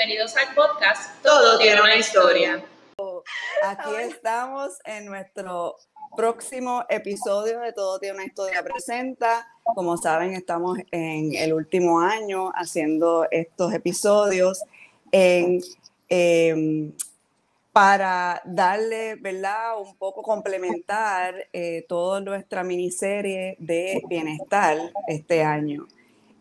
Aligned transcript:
bienvenidos 0.00 0.34
al 0.34 0.54
podcast 0.54 1.22
Todo, 1.22 1.58
tiene 1.58 1.78
una 1.82 1.94
historia. 1.94 2.64
Aquí 3.62 3.94
estamos 4.00 4.78
en 4.86 5.04
nuestro 5.04 5.76
próximo 6.16 6.86
episodio 6.88 7.60
de 7.60 7.74
Todo 7.74 7.98
tiene 7.98 8.14
una 8.14 8.24
historia 8.24 8.62
presenta. 8.62 9.46
Como 9.62 9.98
saben, 9.98 10.32
estamos 10.32 10.78
en 10.90 11.34
el 11.34 11.52
último 11.52 12.00
año 12.00 12.50
haciendo 12.54 13.26
estos 13.30 13.74
episodios 13.74 14.62
en, 15.12 15.60
em, 16.08 16.92
para 17.70 18.40
darle, 18.46 19.16
¿verdad? 19.16 19.78
Un 19.82 19.94
poco 19.98 20.22
complementar 20.22 21.46
eh, 21.52 21.84
toda 21.86 22.22
nuestra 22.22 22.64
miniserie 22.64 23.54
de 23.58 24.00
bienestar 24.08 24.78
este 25.08 25.42
año. 25.42 25.86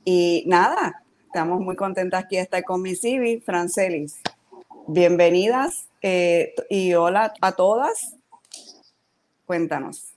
Y 0.06 0.46
nada, 0.48 1.04
estamos 1.30 1.62
muy 1.62 1.76
contentas 1.76 2.24
aquí 2.24 2.38
de 2.38 2.42
estar 2.42 2.64
con 2.64 2.82
mi 2.82 2.96
Civi, 2.96 3.40
Francelis. 3.40 4.20
Bienvenidas 4.88 5.86
eh, 6.02 6.56
y 6.72 6.96
hola 6.96 7.34
a 7.40 7.52
todas. 7.52 8.16
Cuéntanos. 9.46 10.14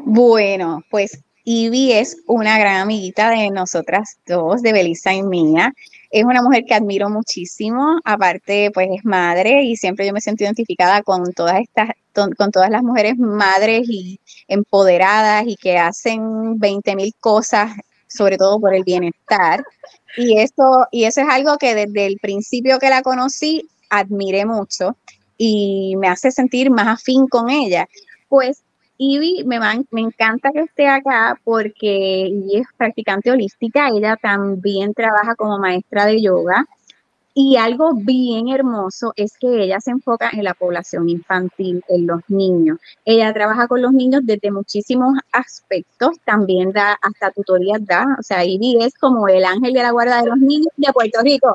Bueno, 0.00 0.82
pues 0.90 1.22
Ivy 1.44 1.92
es 1.92 2.16
una 2.26 2.58
gran 2.58 2.80
amiguita 2.80 3.30
de 3.30 3.50
nosotras 3.50 4.18
dos, 4.26 4.62
de 4.62 4.72
Belisa 4.72 5.14
y 5.14 5.22
mía. 5.22 5.72
Es 6.10 6.24
una 6.24 6.42
mujer 6.42 6.64
que 6.64 6.74
admiro 6.74 7.08
muchísimo, 7.08 8.00
aparte 8.04 8.72
pues 8.74 8.88
es 8.90 9.04
madre 9.04 9.62
y 9.62 9.76
siempre 9.76 10.08
yo 10.08 10.12
me 10.12 10.20
siento 10.20 10.42
identificada 10.42 11.02
con 11.02 11.32
todas 11.34 11.60
estas, 11.60 11.90
con 12.12 12.50
todas 12.50 12.70
las 12.70 12.82
mujeres 12.82 13.16
madres 13.16 13.88
y 13.88 14.18
empoderadas 14.48 15.44
y 15.46 15.54
que 15.54 15.78
hacen 15.78 16.58
20 16.58 16.96
mil 16.96 17.14
cosas, 17.20 17.70
sobre 18.08 18.36
todo 18.36 18.58
por 18.58 18.74
el 18.74 18.82
bienestar. 18.82 19.62
Y 20.16 20.38
eso, 20.38 20.86
y 20.90 21.04
eso 21.04 21.20
es 21.20 21.28
algo 21.28 21.58
que 21.58 21.74
desde 21.74 22.06
el 22.06 22.16
principio 22.20 22.78
que 22.78 22.88
la 22.88 23.02
conocí 23.02 23.68
admiré 23.90 24.46
mucho 24.46 24.96
y 25.38 25.94
me 25.96 26.08
hace 26.08 26.30
sentir 26.30 26.70
más 26.70 26.88
afín 26.88 27.26
con 27.28 27.50
ella. 27.50 27.86
Pues 28.28 28.62
Ivy 28.98 29.44
me, 29.44 29.58
me 29.90 30.00
encanta 30.00 30.50
que 30.52 30.60
esté 30.60 30.88
acá 30.88 31.38
porque 31.44 32.24
ella 32.26 32.60
es 32.60 32.66
practicante 32.76 33.30
holística, 33.30 33.88
ella 33.88 34.16
también 34.16 34.94
trabaja 34.94 35.34
como 35.34 35.58
maestra 35.58 36.06
de 36.06 36.22
yoga 36.22 36.64
y 37.38 37.58
algo 37.58 37.92
bien 37.92 38.48
hermoso 38.48 39.12
es 39.14 39.36
que 39.38 39.64
ella 39.64 39.78
se 39.78 39.90
enfoca 39.90 40.30
en 40.32 40.42
la 40.42 40.54
población 40.54 41.10
infantil, 41.10 41.84
en 41.86 42.06
los 42.06 42.22
niños. 42.28 42.78
Ella 43.04 43.30
trabaja 43.34 43.68
con 43.68 43.82
los 43.82 43.92
niños 43.92 44.22
desde 44.24 44.50
muchísimos 44.50 45.18
aspectos, 45.32 46.16
también 46.24 46.72
da 46.72 46.96
hasta 47.02 47.30
tutorías, 47.32 47.84
da, 47.84 48.06
o 48.18 48.22
sea, 48.22 48.42
Ivy 48.42 48.78
es 48.80 48.94
como 48.94 49.28
el 49.28 49.44
ángel 49.44 49.74
de 49.74 49.82
la 49.82 49.90
guarda 49.90 50.22
de 50.22 50.30
los 50.30 50.38
niños 50.38 50.72
de 50.78 50.90
Puerto 50.94 51.20
Rico. 51.22 51.54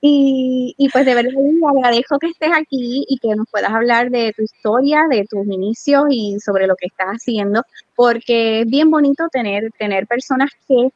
Y, 0.00 0.74
pues 0.92 1.06
de 1.06 1.14
verdad 1.14 1.32
agradezco 1.76 2.18
que 2.18 2.28
estés 2.28 2.50
aquí 2.52 3.04
y 3.08 3.18
que 3.18 3.36
nos 3.36 3.46
puedas 3.50 3.70
hablar 3.70 4.10
de 4.10 4.32
tu 4.36 4.42
historia, 4.42 5.04
de 5.08 5.26
tus 5.30 5.46
inicios 5.46 6.06
y 6.10 6.40
sobre 6.40 6.66
lo 6.66 6.74
que 6.74 6.86
estás 6.86 7.08
haciendo, 7.08 7.62
porque 7.94 8.62
es 8.62 8.66
bien 8.66 8.90
bonito 8.90 9.28
tener, 9.30 9.70
tener 9.78 10.08
personas 10.08 10.50
que 10.66 10.90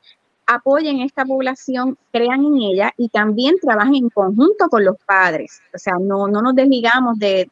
apoyen 0.47 1.01
esta 1.01 1.25
población, 1.25 1.97
crean 2.11 2.45
en 2.45 2.57
ella 2.61 2.93
y 2.97 3.09
también 3.09 3.57
trabajen 3.61 3.95
en 3.95 4.11
conjunto 4.11 4.69
con 4.69 4.85
los 4.85 4.97
padres. 5.07 5.61
O 5.75 5.79
sea, 5.79 5.95
no, 6.01 6.29
no 6.29 6.43
nos 6.43 6.55
desligamos 6.55 7.19
de, 7.19 7.49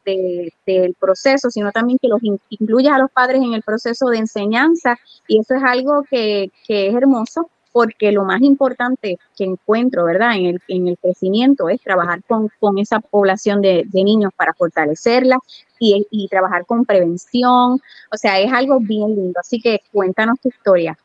del 0.65 0.95
proceso, 0.99 1.49
sino 1.49 1.71
también 1.71 1.97
que 2.01 2.07
los 2.07 2.21
incluyas 2.49 2.93
a 2.93 2.99
los 2.99 3.11
padres 3.11 3.41
en 3.41 3.53
el 3.53 3.63
proceso 3.63 4.07
de 4.07 4.19
enseñanza 4.19 4.97
y 5.27 5.39
eso 5.39 5.55
es 5.55 5.63
algo 5.63 6.03
que, 6.09 6.51
que 6.67 6.87
es 6.87 6.95
hermoso 6.95 7.49
porque 7.71 8.11
lo 8.11 8.25
más 8.25 8.41
importante 8.41 9.17
que 9.37 9.45
encuentro, 9.45 10.05
¿verdad? 10.05 10.35
En 10.35 10.45
el, 10.45 10.61
en 10.67 10.87
el 10.89 10.97
crecimiento 10.97 11.69
es 11.69 11.81
trabajar 11.81 12.21
con, 12.27 12.49
con 12.59 12.77
esa 12.77 12.99
población 12.99 13.61
de, 13.61 13.83
de, 13.87 14.03
niños 14.03 14.33
para 14.35 14.53
fortalecerla 14.53 15.39
y, 15.79 16.05
y, 16.11 16.27
trabajar 16.27 16.65
con 16.65 16.85
prevención. 16.85 17.79
O 18.11 18.17
sea, 18.17 18.39
es 18.39 18.51
algo 18.51 18.79
bien 18.79 19.15
lindo. 19.15 19.39
Así 19.39 19.61
que 19.61 19.81
cuéntanos 19.91 20.39
tu 20.41 20.49
historia. 20.49 20.97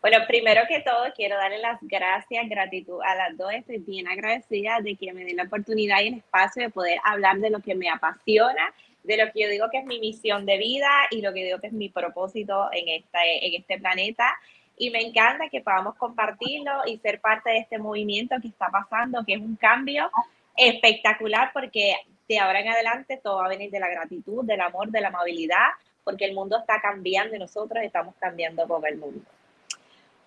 Bueno, 0.00 0.18
primero 0.28 0.62
que 0.68 0.80
todo, 0.80 1.12
quiero 1.16 1.36
darle 1.36 1.58
las 1.58 1.78
gracias, 1.82 2.48
gratitud 2.48 3.00
a 3.04 3.16
las 3.16 3.36
dos. 3.36 3.52
Estoy 3.52 3.78
bien 3.78 4.06
agradecida 4.06 4.78
de 4.80 4.94
que 4.94 5.12
me 5.12 5.24
den 5.24 5.36
la 5.36 5.42
oportunidad 5.42 6.00
y 6.02 6.08
el 6.08 6.14
espacio 6.14 6.62
de 6.62 6.70
poder 6.70 6.98
hablar 7.02 7.38
de 7.38 7.50
lo 7.50 7.58
que 7.60 7.74
me 7.74 7.90
apasiona, 7.90 8.72
de 9.02 9.16
lo 9.16 9.32
que 9.32 9.42
yo 9.42 9.48
digo 9.48 9.66
que 9.70 9.78
es 9.78 9.84
mi 9.84 9.98
misión 9.98 10.46
de 10.46 10.56
vida 10.56 10.88
y 11.10 11.20
lo 11.20 11.32
que 11.32 11.44
digo 11.44 11.58
que 11.58 11.66
es 11.66 11.72
mi 11.72 11.88
propósito 11.88 12.68
en, 12.72 12.88
esta, 12.88 13.18
en 13.24 13.54
este 13.54 13.78
planeta 13.78 14.32
y 14.76 14.90
me 14.90 15.00
encanta 15.00 15.48
que 15.48 15.60
podamos 15.60 15.96
compartirlo 15.96 16.82
y 16.86 16.98
ser 16.98 17.20
parte 17.20 17.50
de 17.50 17.58
este 17.58 17.78
movimiento 17.78 18.36
que 18.40 18.48
está 18.48 18.68
pasando, 18.68 19.24
que 19.26 19.34
es 19.34 19.40
un 19.40 19.56
cambio 19.56 20.10
espectacular 20.56 21.50
porque 21.52 21.96
de 22.28 22.38
ahora 22.38 22.60
en 22.60 22.68
adelante 22.68 23.18
todo 23.20 23.38
va 23.38 23.46
a 23.46 23.48
venir 23.48 23.72
de 23.72 23.80
la 23.80 23.88
gratitud, 23.88 24.44
del 24.44 24.60
amor, 24.60 24.90
de 24.90 25.00
la 25.00 25.08
amabilidad, 25.08 25.70
porque 26.04 26.24
el 26.24 26.34
mundo 26.34 26.56
está 26.56 26.80
cambiando 26.80 27.34
y 27.34 27.40
nosotros 27.40 27.82
estamos 27.82 28.14
cambiando 28.20 28.68
con 28.68 28.86
el 28.86 28.96
mundo. 28.96 29.20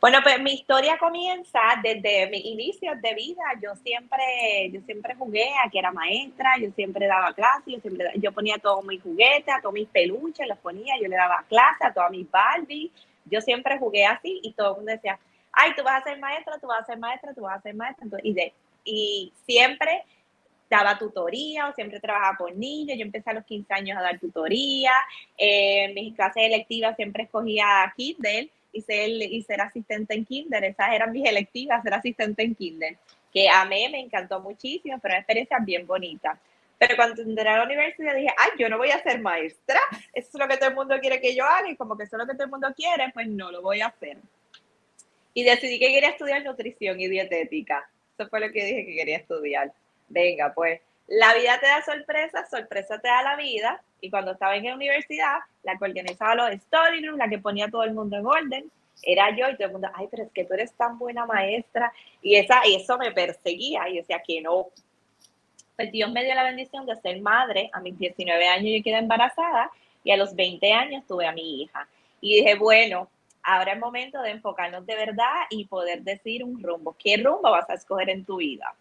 Bueno, 0.02 0.18
pues 0.24 0.42
mi 0.42 0.54
historia 0.54 0.98
comienza 0.98 1.60
desde 1.84 2.28
mis 2.32 2.44
inicios 2.44 3.00
de 3.04 3.14
vida. 3.14 3.44
Yo 3.62 3.76
siempre, 3.84 4.72
yo 4.72 4.82
siempre 4.82 5.14
jugué 5.14 5.46
a 5.64 5.70
que 5.70 5.78
era 5.78 5.92
maestra, 5.92 6.58
yo 6.60 6.72
siempre 6.72 7.06
daba 7.06 7.32
clases, 7.36 7.68
yo 7.68 7.80
siempre, 7.82 8.08
yo 8.16 8.32
ponía 8.32 8.58
todos 8.58 8.84
mis 8.84 9.00
juguetes, 9.00 9.54
a 9.54 9.62
todos 9.62 9.76
mis 9.76 9.88
peluches, 9.88 10.48
los 10.48 10.58
ponía, 10.58 10.96
yo 11.00 11.08
le 11.08 11.16
daba 11.16 11.46
clases 11.48 11.86
a 11.86 11.94
todas 11.94 12.10
mis 12.10 12.30
Barbie, 12.32 12.92
yo 13.26 13.42
siempre 13.42 13.78
jugué 13.78 14.08
así 14.08 14.40
y 14.42 14.54
todo 14.54 14.72
el 14.72 14.78
mundo 14.78 14.92
decía, 14.92 15.20
ay, 15.54 15.74
tú 15.78 15.84
vas 15.84 16.02
a 16.02 16.10
ser 16.10 16.18
maestra, 16.20 16.58
tú 16.58 16.66
vas 16.66 16.82
a 16.82 16.86
ser 16.86 16.98
maestra, 16.98 17.34
tú 17.36 17.42
vas 17.42 17.60
a 17.60 17.62
ser 17.62 17.76
maestra. 17.76 18.08
y, 18.24 18.34
de, 18.34 18.54
y 18.84 19.32
siempre 19.46 20.04
daba 20.68 20.98
tutoría 20.98 21.68
o 21.68 21.74
siempre 21.74 22.00
trabajaba 22.00 22.38
con 22.38 22.60
niños. 22.60 22.98
Yo 22.98 23.04
empecé 23.04 23.30
a 23.30 23.34
los 23.34 23.46
15 23.46 23.72
años 23.72 24.00
a 24.00 24.02
dar 24.02 24.18
tutoría. 24.18 24.94
en 25.38 25.94
mis 25.94 26.16
clases 26.16 26.42
electivas 26.44 26.96
siempre 26.96 27.24
escogía 27.24 27.94
Kindle 27.96 28.50
y 28.72 28.82
ser, 28.82 29.10
y 29.10 29.42
ser 29.44 29.62
asistente 29.62 30.14
en 30.14 30.26
Kindle. 30.26 30.68
Esas 30.68 30.94
eran 30.94 31.12
mis 31.12 31.28
electivas, 31.28 31.84
ser 31.84 31.94
asistente 31.94 32.44
en 32.44 32.56
Kindle, 32.56 32.98
que 33.34 33.50
a 33.50 33.66
mí 33.66 33.88
me 33.90 34.00
encantó 34.00 34.40
muchísimo, 34.40 35.00
pero 35.00 35.14
una 35.14 35.20
experiencia 35.20 35.58
bien 35.60 35.86
bonita. 35.86 36.40
Pero 36.78 36.96
cuando 36.96 37.22
entré 37.22 37.48
a 37.48 37.58
la 37.58 37.64
universidad 37.64 38.16
dije, 38.16 38.34
ay, 38.38 38.52
yo 38.58 38.68
no 38.68 38.80
voy 38.80 38.90
a 38.90 39.04
ser 39.04 39.22
maestra, 39.22 39.80
eso 40.14 40.30
es 40.34 40.40
lo 40.40 40.48
que 40.48 40.58
todo 40.58 40.70
el 40.70 40.76
mundo 40.76 41.00
quiere 41.00 41.22
que 41.22 41.36
yo 41.36 41.46
haga 41.46 41.70
y 41.70 41.76
como 41.76 41.96
que 41.96 42.06
eso 42.06 42.16
es 42.16 42.22
lo 42.22 42.28
que 42.28 42.34
todo 42.34 42.46
el 42.46 42.50
mundo 42.50 42.74
quiere, 42.76 43.12
pues 43.14 43.28
no 43.28 43.52
lo 43.52 43.62
voy 43.62 43.82
a 43.82 43.88
hacer. 43.88 44.18
Y 45.34 45.44
decidí 45.44 45.80
que 45.80 45.90
quería 45.90 46.10
estudiar 46.10 46.44
nutrición 46.44 47.00
y 47.00 47.08
dietética. 47.08 47.88
Eso 48.18 48.28
fue 48.30 48.40
lo 48.40 48.52
que 48.52 48.66
dije 48.66 48.86
que 48.86 48.96
quería 48.96 49.18
estudiar. 49.18 49.72
Venga, 50.10 50.54
pues 50.54 50.82
la 51.12 51.34
vida 51.34 51.60
te 51.60 51.68
da 51.68 51.84
sorpresas, 51.84 52.50
sorpresa 52.50 52.98
te 53.00 53.10
da 53.10 53.22
la 53.22 53.36
vida. 53.36 53.82
Y 54.00 54.10
cuando 54.10 54.32
estaba 54.32 54.56
en 54.56 54.64
la 54.64 54.76
universidad, 54.76 55.40
la 55.64 55.78
que 55.78 55.84
organizaba 55.84 56.36
los 56.36 56.52
story 56.52 57.02
la 57.02 57.28
que 57.28 57.38
ponía 57.38 57.70
todo 57.70 57.84
el 57.84 57.94
mundo 57.94 58.16
en 58.16 58.26
orden, 58.26 58.72
era 59.04 59.30
yo 59.36 59.50
y 59.50 59.56
todo 59.56 59.66
el 59.66 59.74
mundo, 59.74 59.90
ay, 59.94 60.08
pero 60.10 60.24
es 60.24 60.32
que 60.32 60.46
tú 60.46 60.54
eres 60.54 60.72
tan 60.74 60.98
buena 60.98 61.26
maestra. 61.26 61.92
Y, 62.22 62.36
esa, 62.36 62.66
y 62.66 62.76
eso 62.76 62.98
me 62.98 63.12
perseguía 63.12 63.90
y 63.90 63.98
decía 63.98 64.22
que 64.26 64.42
no, 64.42 64.68
pues 65.76 65.92
Dios 65.92 66.10
me 66.14 66.24
dio 66.24 66.34
la 66.34 66.44
bendición 66.44 66.86
de 66.86 66.96
ser 66.96 67.20
madre. 67.20 67.70
A 67.74 67.82
mis 67.82 68.00
19 68.00 68.48
años 68.48 68.72
yo 68.78 68.82
quedé 68.82 69.00
embarazada 69.00 69.70
y 70.06 70.12
a 70.12 70.18
los 70.18 70.34
20 70.34 70.72
años 70.72 71.06
tuve 71.06 71.28
a 71.28 71.34
mi 71.34 71.62
hija. 71.62 71.90
Y 72.22 72.38
dije, 72.38 72.56
bueno, 72.56 73.10
ahora 73.44 73.74
es 73.74 73.80
momento 73.80 74.22
de 74.22 74.32
enfocarnos 74.32 74.86
de 74.86 74.96
verdad 74.96 75.42
y 75.50 75.66
poder 75.66 76.04
decir 76.04 76.42
un 76.42 76.64
rumbo. 76.64 76.96
¿Qué 76.98 77.18
rumbo 77.18 77.52
vas 77.52 77.70
a 77.70 77.74
escoger 77.74 78.10
en 78.10 78.24
tu 78.24 78.38
vida? 78.38 78.74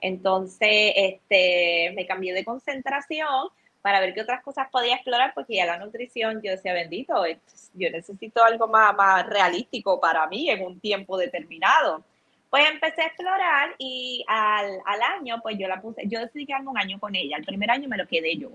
Entonces, 0.00 0.92
este, 0.96 1.92
me 1.94 2.06
cambié 2.06 2.32
de 2.34 2.44
concentración 2.44 3.48
para 3.82 4.00
ver 4.00 4.14
qué 4.14 4.22
otras 4.22 4.42
cosas 4.42 4.68
podía 4.70 4.94
explorar, 4.94 5.32
porque 5.34 5.56
ya 5.56 5.66
la 5.66 5.78
nutrición, 5.78 6.42
yo 6.42 6.50
decía, 6.50 6.72
bendito, 6.72 7.14
yo 7.74 7.90
necesito 7.90 8.44
algo 8.44 8.68
más, 8.68 8.94
más 8.96 9.26
realístico 9.26 10.00
para 10.00 10.26
mí 10.26 10.50
en 10.50 10.64
un 10.64 10.80
tiempo 10.80 11.16
determinado. 11.16 12.02
Pues 12.50 12.68
empecé 12.70 13.02
a 13.02 13.06
explorar 13.06 13.74
y 13.78 14.24
al, 14.26 14.80
al, 14.84 15.02
año, 15.02 15.40
pues 15.42 15.56
yo 15.58 15.68
la 15.68 15.80
puse, 15.80 16.02
yo 16.06 16.20
decidí 16.20 16.46
quedarme 16.46 16.70
un 16.70 16.78
año 16.78 16.98
con 16.98 17.14
ella. 17.14 17.36
El 17.36 17.44
primer 17.44 17.70
año 17.70 17.88
me 17.88 17.96
lo 17.96 18.06
quedé 18.06 18.36
yo. 18.36 18.50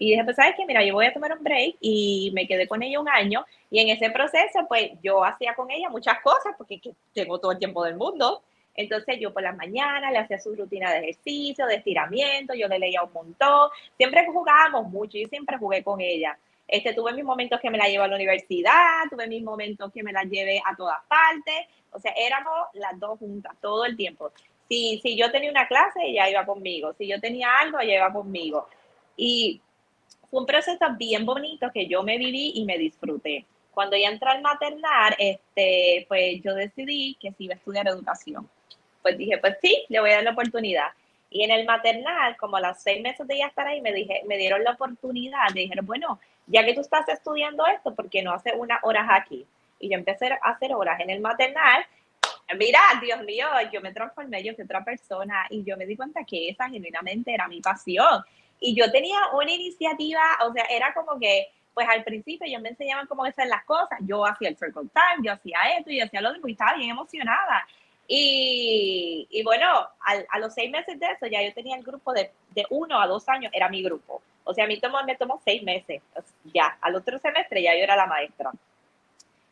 Y 0.00 0.10
dije, 0.10 0.22
pues, 0.22 0.36
¿sabes 0.36 0.54
qué? 0.56 0.64
Mira, 0.64 0.84
yo 0.84 0.94
voy 0.94 1.06
a 1.06 1.12
tomar 1.12 1.36
un 1.36 1.42
break 1.42 1.76
y 1.80 2.30
me 2.32 2.46
quedé 2.46 2.68
con 2.68 2.82
ella 2.84 3.00
un 3.00 3.08
año. 3.08 3.44
Y 3.68 3.80
en 3.80 3.88
ese 3.88 4.10
proceso, 4.10 4.64
pues 4.68 4.92
yo 5.02 5.24
hacía 5.24 5.54
con 5.54 5.70
ella 5.72 5.88
muchas 5.88 6.20
cosas 6.20 6.54
porque 6.56 6.80
tengo 7.12 7.40
todo 7.40 7.50
el 7.50 7.58
tiempo 7.58 7.82
del 7.84 7.96
mundo. 7.96 8.42
Entonces 8.78 9.18
yo 9.18 9.32
por 9.32 9.42
las 9.42 9.56
mañanas 9.56 10.12
le 10.12 10.18
hacía 10.18 10.38
su 10.38 10.54
rutina 10.54 10.92
de 10.92 11.00
ejercicio, 11.00 11.66
de 11.66 11.74
estiramiento, 11.74 12.54
yo 12.54 12.68
le 12.68 12.78
leía 12.78 13.02
un 13.02 13.12
montón. 13.12 13.70
Siempre 13.96 14.24
jugábamos 14.24 14.88
mucho, 14.88 15.18
y 15.18 15.26
siempre 15.26 15.58
jugué 15.58 15.82
con 15.82 16.00
ella. 16.00 16.38
Este, 16.68 16.94
tuve 16.94 17.12
mis 17.12 17.24
momentos 17.24 17.58
que 17.60 17.70
me 17.70 17.78
la 17.78 17.88
llevo 17.88 18.04
a 18.04 18.08
la 18.08 18.14
universidad, 18.14 19.02
tuve 19.10 19.26
mis 19.26 19.42
momentos 19.42 19.92
que 19.92 20.04
me 20.04 20.12
la 20.12 20.22
llevé 20.22 20.62
a 20.64 20.76
todas 20.76 21.00
partes. 21.08 21.66
O 21.90 21.98
sea, 21.98 22.12
éramos 22.16 22.68
las 22.74 23.00
dos 23.00 23.18
juntas 23.18 23.52
todo 23.60 23.84
el 23.84 23.96
tiempo. 23.96 24.30
Si, 24.68 25.00
si 25.02 25.16
yo 25.16 25.32
tenía 25.32 25.50
una 25.50 25.66
clase, 25.66 25.98
ella 26.04 26.30
iba 26.30 26.46
conmigo. 26.46 26.92
Si 26.92 27.08
yo 27.08 27.20
tenía 27.20 27.58
algo, 27.58 27.80
ella 27.80 27.96
iba 27.96 28.12
conmigo. 28.12 28.68
Y 29.16 29.60
fue 30.30 30.38
un 30.38 30.46
proceso 30.46 30.86
bien 30.96 31.26
bonito 31.26 31.68
que 31.74 31.88
yo 31.88 32.04
me 32.04 32.16
viví 32.16 32.52
y 32.54 32.64
me 32.64 32.78
disfruté. 32.78 33.44
Cuando 33.72 33.96
ya 33.96 34.08
entré 34.08 34.30
al 34.30 34.42
maternal, 34.42 35.16
este, 35.18 36.06
pues 36.06 36.40
yo 36.44 36.54
decidí 36.54 37.16
que 37.20 37.32
sí 37.32 37.46
iba 37.46 37.54
a 37.54 37.56
estudiar 37.56 37.88
educación. 37.88 38.48
Pues 39.02 39.16
dije, 39.16 39.38
pues 39.38 39.56
sí, 39.60 39.84
le 39.88 40.00
voy 40.00 40.10
a 40.10 40.16
dar 40.16 40.24
la 40.24 40.32
oportunidad. 40.32 40.88
Y 41.30 41.44
en 41.44 41.50
el 41.50 41.66
maternal, 41.66 42.36
como 42.36 42.56
a 42.56 42.60
los 42.60 42.78
seis 42.78 43.02
meses 43.02 43.26
de 43.26 43.38
ya 43.38 43.46
estar 43.46 43.66
ahí, 43.66 43.80
me, 43.80 43.92
dije, 43.92 44.22
me 44.26 44.38
dieron 44.38 44.64
la 44.64 44.72
oportunidad, 44.72 45.50
me 45.54 45.60
dijeron, 45.60 45.84
bueno, 45.86 46.18
ya 46.46 46.64
que 46.64 46.74
tú 46.74 46.80
estás 46.80 47.08
estudiando 47.08 47.66
esto, 47.66 47.94
¿por 47.94 48.08
qué 48.08 48.22
no 48.22 48.32
haces 48.32 48.54
unas 48.56 48.78
horas 48.82 49.06
aquí? 49.10 49.46
Y 49.78 49.90
yo 49.90 49.98
empecé 49.98 50.32
a 50.32 50.50
hacer 50.50 50.72
horas 50.74 50.98
en 51.00 51.10
el 51.10 51.20
maternal. 51.20 51.84
Mira, 52.58 52.80
Dios 53.02 53.22
mío, 53.24 53.46
yo 53.70 53.82
me 53.82 53.92
transformé, 53.92 54.42
yo 54.42 54.54
fui 54.54 54.64
otra 54.64 54.82
persona 54.82 55.46
y 55.50 55.62
yo 55.64 55.76
me 55.76 55.84
di 55.84 55.96
cuenta 55.96 56.24
que 56.24 56.48
esa 56.48 56.68
genuinamente 56.68 57.34
era 57.34 57.46
mi 57.46 57.60
pasión. 57.60 58.24
Y 58.58 58.74
yo 58.74 58.90
tenía 58.90 59.18
una 59.34 59.52
iniciativa, 59.52 60.22
o 60.46 60.52
sea, 60.52 60.64
era 60.64 60.94
como 60.94 61.18
que, 61.20 61.48
pues 61.74 61.86
al 61.88 62.02
principio 62.02 62.48
yo 62.50 62.58
me 62.60 62.70
enseñaban 62.70 63.06
cómo 63.06 63.24
hacer 63.24 63.46
las 63.46 63.64
cosas. 63.64 63.98
Yo 64.00 64.24
hacía 64.24 64.48
el 64.48 64.56
circle 64.56 64.88
time, 64.92 65.24
yo 65.24 65.32
hacía 65.32 65.58
esto 65.78 65.90
y 65.90 66.00
hacía 66.00 66.22
lo 66.22 66.30
otro 66.30 66.48
y 66.48 66.52
estaba 66.52 66.74
bien 66.74 66.90
emocionada. 66.90 67.66
Y, 68.10 69.28
y 69.30 69.42
bueno, 69.44 69.66
a 69.68 70.38
los 70.38 70.54
seis 70.54 70.70
meses 70.70 70.98
de 70.98 71.06
eso 71.06 71.26
ya 71.26 71.42
yo 71.42 71.52
tenía 71.52 71.76
el 71.76 71.84
grupo 71.84 72.12
de, 72.14 72.30
de 72.54 72.66
uno 72.70 72.98
a 73.00 73.06
dos 73.06 73.28
años, 73.28 73.52
era 73.54 73.68
mi 73.68 73.82
grupo. 73.82 74.22
O 74.44 74.54
sea, 74.54 74.64
a 74.64 74.66
mí 74.66 74.80
tomó, 74.80 75.02
me 75.04 75.14
tomó 75.14 75.38
seis 75.44 75.62
meses. 75.62 76.00
Ya, 76.54 76.78
al 76.80 76.94
otro 76.96 77.18
semestre 77.18 77.62
ya 77.62 77.76
yo 77.76 77.82
era 77.82 77.96
la 77.96 78.06
maestra. 78.06 78.50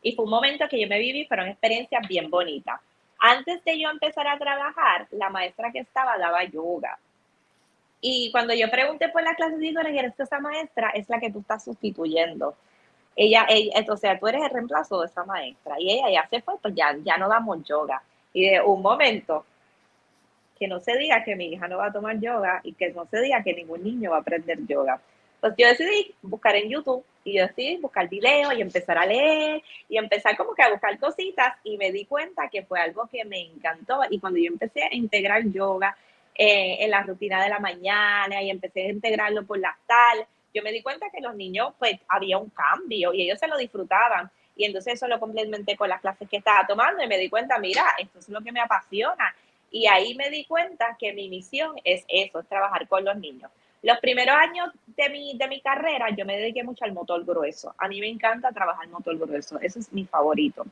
Y 0.01 0.15
fue 0.15 0.25
un 0.25 0.31
momento 0.31 0.67
que 0.71 0.81
yo 0.81 0.89
me 0.89 0.99
viví, 0.99 1.27
fueron 1.27 1.49
experiencias 1.49 2.09
bien 2.09 2.31
bonitas. 2.31 2.81
Antes 3.19 3.63
de 3.65 3.79
yo 3.79 3.91
empezar 3.91 4.27
a 4.27 4.39
trabajar, 4.39 5.07
la 5.11 5.29
maestra 5.29 5.71
que 5.71 5.81
estaba 5.81 6.17
daba 6.17 6.45
yoga. 6.45 6.99
Y 8.01 8.31
cuando 8.33 8.55
yo 8.55 8.71
pregunté 8.71 9.11
por 9.11 9.23
la 9.23 9.35
clase, 9.35 9.59
digo, 9.59 9.83
que 9.83 10.23
esa 10.23 10.39
maestra 10.39 10.91
es 10.91 11.09
la 11.11 11.21
que 11.21 11.31
tú 11.31 11.41
estás 11.41 11.65
sustituyendo. 11.65 12.55
Ella, 13.17 13.47
ella, 13.51 13.85
o 13.91 13.97
sea, 13.99 14.19
tú 14.19 14.29
eres 14.29 14.43
el 14.45 14.51
reemplazo 14.51 15.01
de 15.01 15.09
esa 15.09 15.25
maestra. 15.25 15.77
Y 15.79 15.91
ella 15.91 16.09
ya 16.11 16.29
se 16.29 16.41
fue, 16.41 16.59
pues 16.59 16.75
ya, 16.75 16.97
ya 17.05 17.19
no 17.19 17.29
damos 17.29 17.63
yoga. 17.65 18.03
Y 18.37 18.51
de 18.51 18.61
un 18.61 18.83
momento, 18.83 19.47
que 20.59 20.69
no 20.69 20.79
se 20.79 20.95
diga 20.99 21.25
que 21.25 21.35
mi 21.35 21.47
hija 21.47 21.69
no 21.69 21.79
va 21.79 21.87
a 21.87 21.93
tomar 21.93 22.21
yoga 22.21 22.61
y 22.65 22.75
que 22.75 22.91
no 22.91 23.07
se 23.07 23.23
diga 23.23 23.43
que 23.43 23.55
ningún 23.55 23.83
niño 23.83 24.11
va 24.11 24.19
a 24.19 24.21
aprender 24.21 24.59
yoga. 24.67 25.01
Pues 25.41 25.55
yo 25.57 25.67
decidí 25.67 26.15
buscar 26.21 26.55
en 26.55 26.69
YouTube 26.69 27.03
y 27.25 27.39
yo 27.39 27.47
decidí 27.47 27.79
buscar 27.79 28.11
videos 28.11 28.53
y 28.53 28.61
empezar 28.61 28.99
a 28.99 29.07
leer 29.07 29.63
y 29.89 29.97
empezar 29.97 30.37
como 30.37 30.53
que 30.53 30.63
a 30.63 30.71
buscar 30.71 30.99
cositas 30.99 31.55
y 31.65 31.79
me 31.79 31.91
di 31.91 32.05
cuenta 32.05 32.51
que 32.51 32.63
fue 32.63 32.79
algo 32.79 33.07
que 33.07 33.25
me 33.25 33.41
encantó 33.41 34.01
y 34.11 34.21
cuando 34.21 34.39
yo 34.39 34.49
empecé 34.49 34.83
a 34.83 34.95
integrar 34.95 35.43
yoga 35.45 35.97
eh, 36.35 36.77
en 36.81 36.91
la 36.91 37.05
rutina 37.05 37.43
de 37.43 37.49
la 37.49 37.59
mañana 37.59 38.43
y 38.43 38.51
empecé 38.51 38.83
a 38.83 38.93
integrarlo 38.93 39.47
por 39.47 39.59
las 39.59 39.77
tal, 39.87 40.27
yo 40.53 40.63
me 40.63 40.73
di 40.73 40.83
cuenta 40.83 41.07
que 41.09 41.23
los 41.23 41.35
niños 41.35 41.73
pues 41.79 41.99
había 42.07 42.37
un 42.37 42.51
cambio 42.51 43.15
y 43.15 43.23
ellos 43.23 43.39
se 43.39 43.49
lo 43.49 43.57
disfrutaban 43.57 44.31
y 44.57 44.65
entonces 44.65 44.95
eso 44.95 45.07
lo 45.07 45.21
complementé 45.21 45.77
con 45.77 45.89
las 45.89 46.01
clases 46.01 46.29
que 46.29 46.39
estaba 46.39 46.67
tomando 46.67 47.03
y 47.03 47.07
me 47.07 47.19
di 47.19 47.29
cuenta, 47.29 47.59
mira, 47.59 47.85
esto 47.99 48.19
es 48.19 48.29
lo 48.29 48.41
que 48.41 48.53
me 48.53 48.61
apasiona 48.61 49.35
y 49.71 49.87
ahí 49.87 50.15
me 50.15 50.31
di 50.31 50.45
cuenta 50.45 50.97
que 50.99 51.13
mi 51.13 51.29
misión 51.29 51.77
es 51.85 52.05
eso, 52.09 52.41
es 52.41 52.49
trabajar 52.49 52.89
con 52.89 53.05
los 53.05 53.17
niños. 53.17 53.51
Los 53.83 53.99
primeros 53.99 54.35
años 54.35 54.71
de 54.87 55.11
mi, 55.11 55.37
de 55.37 55.49
mi 55.49 55.61
carrera 55.61 56.09
yo 56.17 56.25
me 56.25 56.39
dediqué 56.39 56.65
mucho 56.65 56.85
al 56.85 56.93
motor 56.93 57.25
grueso. 57.25 57.75
A 57.79 57.87
mí 57.87 58.01
me 58.01 58.09
encanta 58.09 58.51
trabajar 58.51 58.89
motor 58.89 59.19
grueso, 59.19 59.61
eso 59.61 59.79
es 59.79 59.93
mi 59.93 60.07
favorito. 60.07 60.65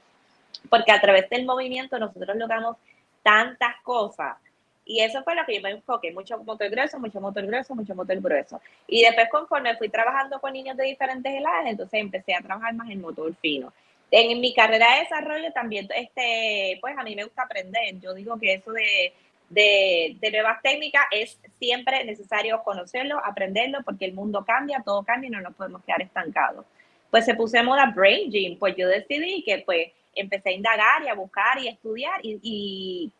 Porque 0.70 0.92
a 0.92 1.00
través 1.00 1.28
del 1.28 1.44
movimiento 1.44 1.98
nosotros 1.98 2.36
logramos 2.36 2.76
tantas 3.22 3.76
cosas. 3.82 4.36
Y 4.84 5.00
eso 5.00 5.22
fue 5.22 5.34
lo 5.34 5.44
que 5.46 5.56
yo 5.56 5.62
me 5.62 5.70
enfoqué, 5.70 6.12
mucho 6.12 6.38
motor 6.44 6.68
grueso, 6.68 6.98
mucho 6.98 7.20
motor 7.20 7.46
grueso, 7.46 7.74
mucho 7.74 7.94
motor 7.94 8.20
grueso. 8.20 8.60
Y 8.86 9.02
después 9.02 9.28
conforme 9.30 9.76
fui 9.76 9.88
trabajando 9.88 10.40
con 10.40 10.52
niños 10.52 10.76
de 10.76 10.84
diferentes 10.84 11.32
edades, 11.32 11.66
entonces 11.66 12.00
empecé 12.00 12.34
a 12.34 12.42
trabajar 12.42 12.74
más 12.74 12.90
en 12.90 13.00
motor 13.00 13.34
fino. 13.40 13.72
En 14.10 14.40
mi 14.40 14.54
carrera 14.54 14.94
de 14.94 15.00
desarrollo 15.00 15.52
también, 15.52 15.88
este, 15.96 16.78
pues 16.80 16.96
a 16.96 17.02
mí 17.02 17.16
me 17.16 17.24
gusta 17.24 17.42
aprender. 17.42 17.98
Yo 17.98 18.12
digo 18.12 18.38
que 18.38 18.54
eso 18.54 18.72
de, 18.72 19.12
de, 19.48 20.16
de, 20.20 20.30
nuevas 20.30 20.60
técnicas 20.62 21.02
es 21.10 21.40
siempre 21.58 22.04
necesario 22.04 22.62
conocerlo, 22.62 23.18
aprenderlo, 23.24 23.78
porque 23.84 24.04
el 24.04 24.12
mundo 24.12 24.44
cambia, 24.44 24.82
todo 24.84 25.02
cambia 25.02 25.28
y 25.28 25.30
no 25.30 25.40
nos 25.40 25.54
podemos 25.54 25.82
quedar 25.84 26.02
estancados. 26.02 26.66
Pues 27.10 27.24
se 27.24 27.34
puse 27.34 27.62
moda 27.62 27.92
Brain 27.94 28.30
Gym, 28.30 28.58
pues 28.58 28.76
yo 28.76 28.86
decidí 28.86 29.42
que 29.42 29.62
pues 29.64 29.88
empecé 30.14 30.50
a 30.50 30.52
indagar 30.52 31.02
y 31.02 31.08
a 31.08 31.14
buscar 31.14 31.58
y 31.58 31.68
a 31.68 31.72
estudiar 31.72 32.20
y, 32.22 32.38
y 32.42 33.12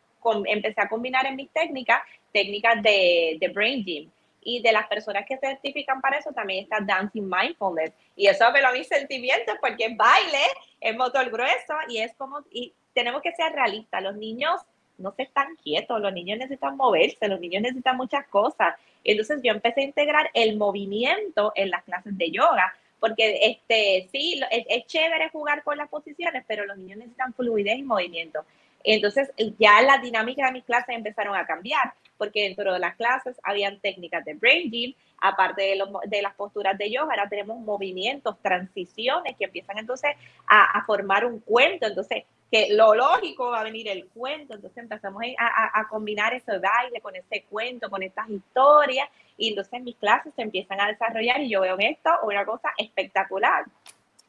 empecé 0.46 0.80
a 0.80 0.88
combinar 0.88 1.26
en 1.26 1.36
mis 1.36 1.50
técnicas 1.50 2.00
técnicas 2.34 2.82
de, 2.82 3.38
de 3.40 3.48
Brain 3.48 3.84
Gym 3.84 4.10
y 4.42 4.60
de 4.60 4.72
las 4.72 4.86
personas 4.88 5.24
que 5.26 5.38
certifican 5.38 6.00
para 6.00 6.18
eso 6.18 6.30
también 6.32 6.64
está 6.64 6.78
Dancing 6.80 7.30
Mindfulness. 7.30 7.92
Y 8.14 8.26
eso 8.26 8.50
me 8.52 8.60
lo 8.60 8.72
mis 8.72 8.86
sentimientos 8.86 9.56
porque 9.60 9.86
es 9.86 9.96
baile, 9.96 10.44
es 10.80 10.94
motor 10.96 11.30
grueso 11.30 11.74
y 11.88 11.98
es 11.98 12.14
como, 12.16 12.40
y 12.50 12.74
tenemos 12.92 13.22
que 13.22 13.32
ser 13.32 13.52
realistas, 13.52 14.02
los 14.02 14.16
niños 14.16 14.60
no 14.98 15.12
se 15.12 15.22
están 15.22 15.56
quietos, 15.56 16.00
los 16.00 16.12
niños 16.12 16.38
necesitan 16.38 16.76
moverse, 16.76 17.26
los 17.26 17.40
niños 17.40 17.62
necesitan 17.62 17.96
muchas 17.96 18.26
cosas. 18.28 18.76
Entonces 19.02 19.40
yo 19.42 19.52
empecé 19.52 19.80
a 19.80 19.84
integrar 19.84 20.30
el 20.34 20.56
movimiento 20.56 21.52
en 21.56 21.70
las 21.70 21.82
clases 21.84 22.16
de 22.16 22.30
yoga, 22.30 22.74
porque 23.00 23.38
este, 23.42 24.08
sí, 24.12 24.40
es, 24.50 24.64
es 24.68 24.86
chévere 24.86 25.30
jugar 25.30 25.62
con 25.62 25.78
las 25.78 25.88
posiciones, 25.88 26.44
pero 26.46 26.64
los 26.64 26.76
niños 26.76 26.98
necesitan 26.98 27.34
fluidez 27.34 27.78
y 27.78 27.82
movimiento. 27.82 28.44
Entonces 28.84 29.32
ya 29.58 29.82
la 29.82 29.98
dinámica 29.98 30.46
de 30.46 30.52
mis 30.52 30.64
clases 30.64 30.94
empezaron 30.94 31.34
a 31.34 31.46
cambiar 31.46 31.94
porque 32.16 32.42
dentro 32.42 32.72
de 32.72 32.78
las 32.78 32.96
clases 32.96 33.36
habían 33.42 33.80
técnicas 33.80 34.24
de 34.24 34.34
brain 34.34 34.70
gym, 34.70 34.94
aparte 35.20 35.62
de, 35.62 35.82
de 36.06 36.22
las 36.22 36.34
posturas 36.34 36.76
de 36.78 36.90
yoga, 36.90 37.14
ahora 37.14 37.28
tenemos 37.28 37.58
movimientos, 37.58 38.36
transiciones 38.40 39.36
que 39.36 39.46
empiezan 39.46 39.78
entonces 39.78 40.12
a, 40.46 40.78
a, 40.78 40.84
formar 40.84 41.24
un 41.24 41.40
cuento, 41.40 41.86
entonces 41.86 42.24
que 42.50 42.68
lo 42.70 42.94
lógico 42.94 43.50
va 43.50 43.60
a 43.60 43.64
venir 43.64 43.88
el 43.88 44.06
cuento, 44.08 44.54
entonces 44.54 44.78
empezamos 44.78 45.22
a, 45.38 45.80
a, 45.80 45.88
combinar 45.88 46.34
ese 46.34 46.58
baile 46.58 47.00
con 47.00 47.16
ese 47.16 47.42
cuento, 47.50 47.90
con 47.90 48.02
estas 48.02 48.28
historias, 48.30 49.08
y 49.36 49.48
entonces 49.48 49.82
mis 49.82 49.96
clases 49.96 50.32
se 50.36 50.42
empiezan 50.42 50.80
a 50.80 50.88
desarrollar 50.88 51.40
y 51.40 51.48
yo 51.48 51.62
veo 51.62 51.76
esto 51.78 52.10
una 52.22 52.44
cosa 52.44 52.72
espectacular. 52.78 53.64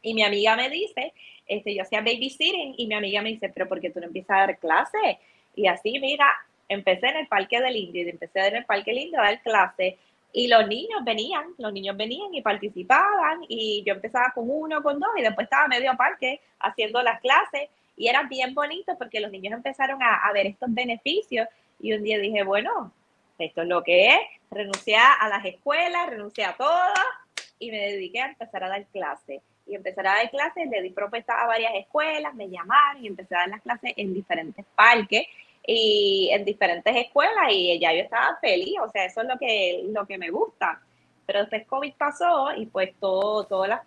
Y 0.01 0.13
mi 0.13 0.23
amiga 0.23 0.55
me 0.55 0.69
dice, 0.69 1.13
este, 1.47 1.75
yo 1.75 1.83
hacía 1.83 2.01
babysitting 2.01 2.75
y 2.77 2.87
mi 2.87 2.95
amiga 2.95 3.21
me 3.21 3.29
dice, 3.29 3.49
pero 3.49 3.67
¿por 3.67 3.79
qué 3.79 3.89
tú 3.89 3.99
no 3.99 4.07
empiezas 4.07 4.31
a 4.31 4.39
dar 4.41 4.57
clases? 4.57 5.17
Y 5.55 5.67
así, 5.67 5.99
mira, 5.99 6.27
empecé 6.67 7.07
en 7.07 7.17
el 7.17 7.27
Parque 7.27 7.61
del 7.61 7.75
Indio, 7.75 8.07
empecé 8.07 8.47
en 8.47 8.57
el 8.57 8.65
Parque 8.65 8.91
del 8.91 9.03
Indio 9.03 9.19
a 9.19 9.25
dar 9.25 9.41
clases 9.41 9.95
y 10.33 10.47
los 10.47 10.67
niños 10.67 11.03
venían, 11.05 11.45
los 11.57 11.71
niños 11.71 11.95
venían 11.95 12.33
y 12.33 12.41
participaban 12.41 13.45
y 13.47 13.83
yo 13.85 13.93
empezaba 13.93 14.31
con 14.33 14.49
uno, 14.49 14.83
con 14.83 14.99
dos 14.99 15.09
y 15.17 15.21
después 15.21 15.45
estaba 15.45 15.67
medio 15.67 15.95
parque 15.95 16.41
haciendo 16.59 17.01
las 17.01 17.21
clases 17.21 17.69
y 17.95 18.09
era 18.09 18.23
bien 18.23 18.53
bonito 18.53 18.97
porque 18.97 19.21
los 19.21 19.31
niños 19.31 19.53
empezaron 19.53 20.03
a, 20.03 20.27
a 20.27 20.33
ver 20.33 20.47
estos 20.47 20.73
beneficios 20.73 21.47
y 21.79 21.93
un 21.93 22.03
día 22.03 22.19
dije, 22.19 22.43
bueno, 22.43 22.91
esto 23.39 23.61
es 23.61 23.67
lo 23.67 23.83
que 23.83 24.07
es, 24.07 24.19
renuncié 24.51 24.97
a 24.97 25.27
las 25.29 25.45
escuelas, 25.45 26.09
renuncié 26.09 26.45
a 26.45 26.55
todo 26.55 26.93
y 27.59 27.71
me 27.71 27.77
dediqué 27.77 28.21
a 28.21 28.27
empezar 28.27 28.63
a 28.63 28.69
dar 28.69 28.85
clases. 28.87 29.41
Y 29.67 29.75
empezar 29.75 30.05
a 30.07 30.15
dar 30.15 30.29
clases, 30.29 30.69
le 30.69 30.81
di 30.81 30.91
propuestas 30.91 31.35
a 31.39 31.47
varias 31.47 31.73
escuelas, 31.75 32.33
me 32.35 32.49
llamaron 32.49 33.03
y 33.03 33.07
empecé 33.07 33.35
a 33.35 33.39
dar 33.39 33.49
las 33.49 33.61
clases 33.61 33.93
en 33.97 34.13
diferentes 34.13 34.65
parques 34.75 35.27
y 35.67 36.29
en 36.31 36.45
diferentes 36.45 36.95
escuelas 36.95 37.51
y 37.51 37.79
ya 37.79 37.91
yo 37.93 38.01
estaba 38.01 38.37
feliz, 38.39 38.75
o 38.81 38.89
sea, 38.91 39.05
eso 39.05 39.21
es 39.21 39.27
lo 39.27 39.37
que, 39.37 39.83
lo 39.91 40.05
que 40.05 40.17
me 40.17 40.29
gusta. 40.29 40.79
Pero 41.25 41.39
después 41.39 41.65
COVID 41.65 41.93
pasó 41.93 42.53
y 42.55 42.67
pues 42.67 42.93
todo, 42.99 43.45
todo, 43.45 43.65
la, 43.65 43.83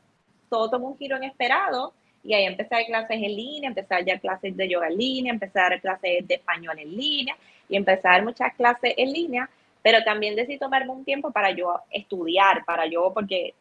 todo 0.49 0.71
tomó 0.71 0.89
un 0.89 0.99
giro 0.99 1.17
inesperado 1.17 1.93
y 2.25 2.35
ahí 2.35 2.45
empecé 2.45 2.75
a 2.75 2.79
dar 2.79 2.87
clases 2.87 3.17
en 3.17 3.37
línea, 3.37 3.69
empecé 3.69 3.95
a 3.95 4.03
dar 4.03 4.21
clases 4.21 4.57
de 4.57 4.69
yoga 4.69 4.89
en 4.89 4.99
línea, 4.99 5.33
empecé 5.33 5.61
a 5.61 5.71
dar 5.71 5.81
clases 5.81 6.27
de 6.27 6.35
español 6.35 6.79
en 6.79 6.97
línea 6.97 7.37
y 7.69 7.77
empecé 7.77 8.09
a 8.09 8.13
dar 8.13 8.25
muchas 8.25 8.55
clases 8.55 8.95
en 8.97 9.13
línea, 9.13 9.49
pero 9.83 10.03
también 10.03 10.35
decidí 10.35 10.59
tomarme 10.59 10.91
un 10.91 11.05
tiempo 11.05 11.31
para 11.31 11.53
yo 11.53 11.81
estudiar, 11.91 12.65
para 12.65 12.87
yo, 12.87 13.13
porque 13.15 13.55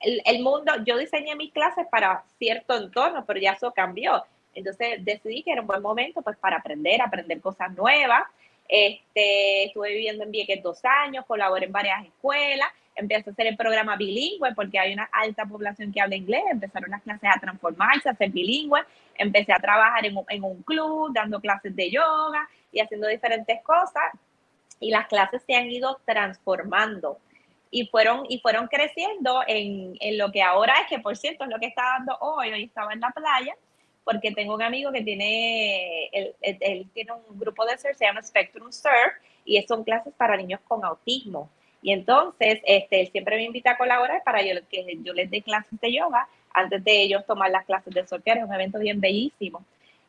el, 0.00 0.42
mundo, 0.42 0.72
yo 0.84 0.96
diseñé 0.96 1.34
mis 1.36 1.52
clases 1.52 1.86
para 1.90 2.24
cierto 2.38 2.76
entorno, 2.76 3.24
pero 3.26 3.40
ya 3.40 3.52
eso 3.52 3.72
cambió. 3.72 4.24
Entonces 4.54 5.04
decidí 5.04 5.42
que 5.42 5.52
era 5.52 5.60
un 5.60 5.66
buen 5.66 5.82
momento 5.82 6.22
pues 6.22 6.36
para 6.36 6.56
aprender, 6.56 7.02
aprender 7.02 7.40
cosas 7.40 7.72
nuevas. 7.74 8.24
Este, 8.68 9.64
estuve 9.64 9.90
viviendo 9.90 10.24
en 10.24 10.30
Vieques 10.30 10.62
dos 10.62 10.80
años, 10.84 11.26
colaboré 11.26 11.66
en 11.66 11.72
varias 11.72 12.06
escuelas, 12.06 12.68
empecé 12.94 13.28
a 13.28 13.32
hacer 13.32 13.46
el 13.48 13.56
programa 13.56 13.96
bilingüe 13.96 14.54
porque 14.54 14.78
hay 14.78 14.94
una 14.94 15.08
alta 15.12 15.44
población 15.44 15.92
que 15.92 16.00
habla 16.00 16.16
inglés, 16.16 16.42
empezaron 16.50 16.90
las 16.90 17.02
clases 17.02 17.28
a 17.34 17.40
transformarse, 17.40 18.08
a 18.08 18.14
ser 18.14 18.30
bilingüe, 18.30 18.80
empecé 19.16 19.52
a 19.52 19.58
trabajar 19.58 20.06
en, 20.06 20.16
en 20.28 20.44
un 20.44 20.62
club, 20.62 21.12
dando 21.12 21.40
clases 21.40 21.76
de 21.76 21.90
yoga 21.90 22.48
y 22.72 22.80
haciendo 22.80 23.08
diferentes 23.08 23.60
cosas 23.62 24.04
y 24.80 24.90
las 24.90 25.08
clases 25.08 25.42
se 25.46 25.54
han 25.54 25.70
ido 25.70 26.00
transformando 26.04 27.18
y 27.74 27.88
fueron, 27.88 28.24
y 28.28 28.38
fueron 28.38 28.68
creciendo 28.68 29.42
en, 29.48 29.96
en, 29.98 30.16
lo 30.16 30.30
que 30.30 30.40
ahora 30.42 30.74
es, 30.82 30.86
que 30.88 31.00
por 31.00 31.16
cierto 31.16 31.42
es 31.42 31.50
lo 31.50 31.58
que 31.58 31.66
está 31.66 31.82
dando 31.98 32.16
hoy, 32.20 32.52
hoy 32.52 32.62
estaba 32.62 32.92
en 32.92 33.00
la 33.00 33.10
playa, 33.10 33.56
porque 34.04 34.30
tengo 34.30 34.54
un 34.54 34.62
amigo 34.62 34.92
que 34.92 35.02
tiene, 35.02 36.06
él, 36.12 36.36
él, 36.40 36.86
tiene 36.94 37.10
un 37.10 37.36
grupo 37.36 37.66
de 37.66 37.76
surf, 37.76 37.96
se 37.96 38.04
llama 38.04 38.22
Spectrum 38.22 38.70
Surf, 38.70 39.14
y 39.44 39.60
son 39.62 39.82
clases 39.82 40.14
para 40.16 40.36
niños 40.36 40.60
con 40.68 40.84
autismo. 40.84 41.50
Y 41.82 41.90
entonces, 41.90 42.60
este, 42.64 43.00
él 43.00 43.08
siempre 43.10 43.38
me 43.38 43.42
invita 43.42 43.72
a 43.72 43.76
colaborar 43.76 44.22
para 44.22 44.40
yo, 44.40 44.54
que 44.70 44.86
yo 45.02 45.12
les 45.12 45.28
dé 45.28 45.42
clases 45.42 45.80
de 45.80 45.94
yoga 45.94 46.28
antes 46.52 46.84
de 46.84 47.02
ellos 47.02 47.26
tomar 47.26 47.50
las 47.50 47.64
clases 47.64 47.92
de 47.92 48.06
surf, 48.06 48.22
es 48.24 48.44
un 48.44 48.54
evento 48.54 48.78
bien 48.78 49.00
bellísimo. 49.00 49.64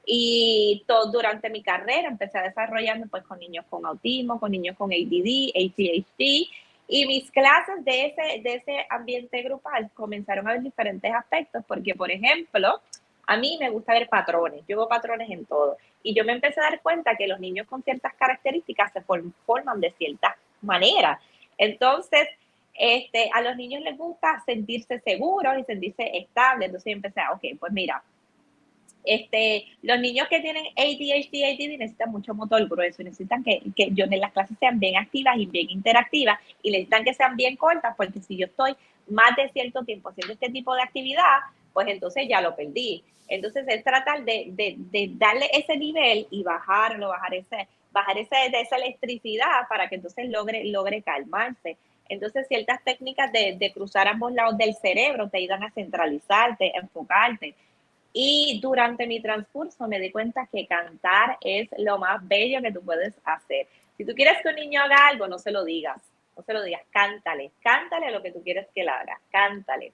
Y 0.05 0.84
todo, 0.86 1.12
durante 1.12 1.50
mi 1.50 1.63
carrera 1.63 2.10
empecé 2.10 2.38
a 2.38 2.43
desarrollarme 2.43 3.07
pues 3.07 3.24
con 3.24 3.39
niños 3.39 3.65
con 3.72 3.88
autismo, 3.88 4.39
con 4.39 4.51
niños 4.51 4.77
con 4.77 4.91
ADD, 4.91 5.50
ADHD, 5.55 6.45
y 6.88 7.06
mis 7.08 7.32
clases 7.32 7.84
de 7.84 8.06
ese, 8.08 8.42
de 8.42 8.56
ese 8.56 8.86
ambiente 8.89 9.42
grupal 9.42 9.89
comenzaron 9.94 10.48
a 10.48 10.54
ver 10.54 10.62
diferentes 10.62 11.12
aspectos, 11.13 11.63
porque 11.68 11.96
por 11.96 12.12
ejemplo, 12.12 12.82
a 13.27 13.38
mí 13.38 13.58
me 13.60 13.70
gusta 13.70 13.94
ver 13.94 14.08
patrones, 14.08 14.62
yo 14.68 14.77
veo 14.77 14.88
patrones 14.88 15.30
en 15.30 15.46
todo, 15.46 15.77
y 16.04 16.13
yo 16.13 16.24
me 16.24 16.34
empecé 16.34 16.60
a 16.60 16.70
dar 16.70 16.82
cuenta 16.82 17.15
que 17.15 17.27
los 17.27 17.39
niños 17.39 17.68
con 17.68 17.82
ciertas 17.84 18.13
características 18.13 18.94
se 18.94 19.01
forman 19.01 19.82
de 19.82 19.92
cierta 19.98 20.38
manera. 20.62 21.20
Entonces, 21.58 22.27
este, 22.75 23.30
a 23.34 23.42
los 23.42 23.56
niños 23.56 23.82
les 23.82 23.98
gusta 23.98 24.44
sentirse 24.46 25.00
seguros 25.00 25.58
y 25.58 25.63
sentirse 25.63 26.18
estables. 26.18 26.68
Entonces 26.68 26.92
yo 26.92 26.96
empecé, 26.98 27.22
ok, 27.34 27.60
pues 27.60 27.72
mira, 27.72 28.04
este, 29.05 29.65
los 29.81 30.00
niños 30.00 30.27
que 30.29 30.39
tienen 30.41 30.65
ADHD, 30.75 31.43
ADD 31.43 31.77
necesitan 31.77 32.12
mucho 32.12 32.33
motor 32.33 32.67
grueso, 32.67 33.03
necesitan 33.03 33.43
que, 33.43 33.62
que 33.75 33.89
yo 33.91 34.05
en 34.05 34.19
las 34.19 34.33
clases 34.33 34.57
sean 34.59 34.79
bien 34.79 34.97
activas 34.97 35.38
y 35.38 35.45
bien 35.45 35.69
interactivas 35.69 36.39
y 36.62 36.71
necesitan 36.71 37.03
que 37.03 37.13
sean 37.13 37.35
bien 37.35 37.55
cortas 37.55 37.93
porque 37.95 38.21
si 38.21 38.38
yo 38.38 38.47
estoy 38.47 38.75
más 39.07 39.35
de 39.35 39.50
cierto 39.50 39.83
tiempo 39.83 40.09
haciendo 40.09 40.33
este 40.33 40.50
tipo 40.50 40.74
de 40.74 40.81
actividad, 40.81 41.39
pues 41.74 41.88
entonces 41.88 42.25
ya 42.27 42.41
lo 42.41 42.55
perdí. 42.55 43.03
Entonces 43.27 43.65
es 43.67 43.83
tratar 43.83 44.24
de, 44.24 44.47
de, 44.51 45.12
darle 45.15 45.50
ese 45.53 45.77
nivel 45.77 46.27
y 46.29 46.43
bajarlo, 46.43 47.09
bajar 47.09 47.33
ese, 47.33 47.67
bajar 47.91 48.17
ese, 48.17 48.35
de 48.51 48.62
esa 48.62 48.77
electricidad 48.77 49.67
para 49.67 49.89
que 49.89 49.95
entonces 49.95 50.29
logre, 50.29 50.63
logre 50.65 51.01
calmarse. 51.01 51.77
Entonces, 52.07 52.47
ciertas 52.47 52.83
técnicas 52.83 53.31
de, 53.31 53.55
de, 53.57 53.71
cruzar 53.74 54.07
ambos 54.07 54.31
lados 54.31 54.57
del 54.57 54.75
cerebro 54.75 55.27
te 55.27 55.39
ayudan 55.39 55.63
a 55.63 55.71
centralizarte, 55.71 56.77
enfocarte. 56.77 57.55
Y 58.17 58.62
durante 58.62 59.07
mi 59.07 59.22
transcurso 59.22 59.89
me 59.89 60.00
di 60.00 60.10
cuenta 60.10 60.48
que 60.50 60.65
cantar 60.67 61.38
es 61.41 61.67
lo 61.77 61.98
más 61.98 62.25
bello 62.25 62.62
que 62.62 62.72
tú 62.72 62.81
puedes 62.81 63.13
hacer. 63.25 63.67
Si 63.98 64.05
tú 64.05 64.13
quieres 64.13 64.41
que 64.41 64.48
un 64.48 64.55
niño 64.55 64.81
haga 64.81 65.07
algo, 65.07 65.27
no 65.27 65.38
se 65.38 65.51
lo 65.51 65.65
digas, 65.65 66.01
no 66.38 66.41
se 66.41 66.53
lo 66.53 66.63
digas, 66.63 66.81
cántale, 66.91 67.51
cántale 67.62 68.12
lo 68.12 68.24
que 68.24 68.31
tú 68.31 68.41
quieres 68.41 68.67
que 68.74 68.84
él 68.84 68.88
haga, 68.88 69.19
cántale, 69.29 69.91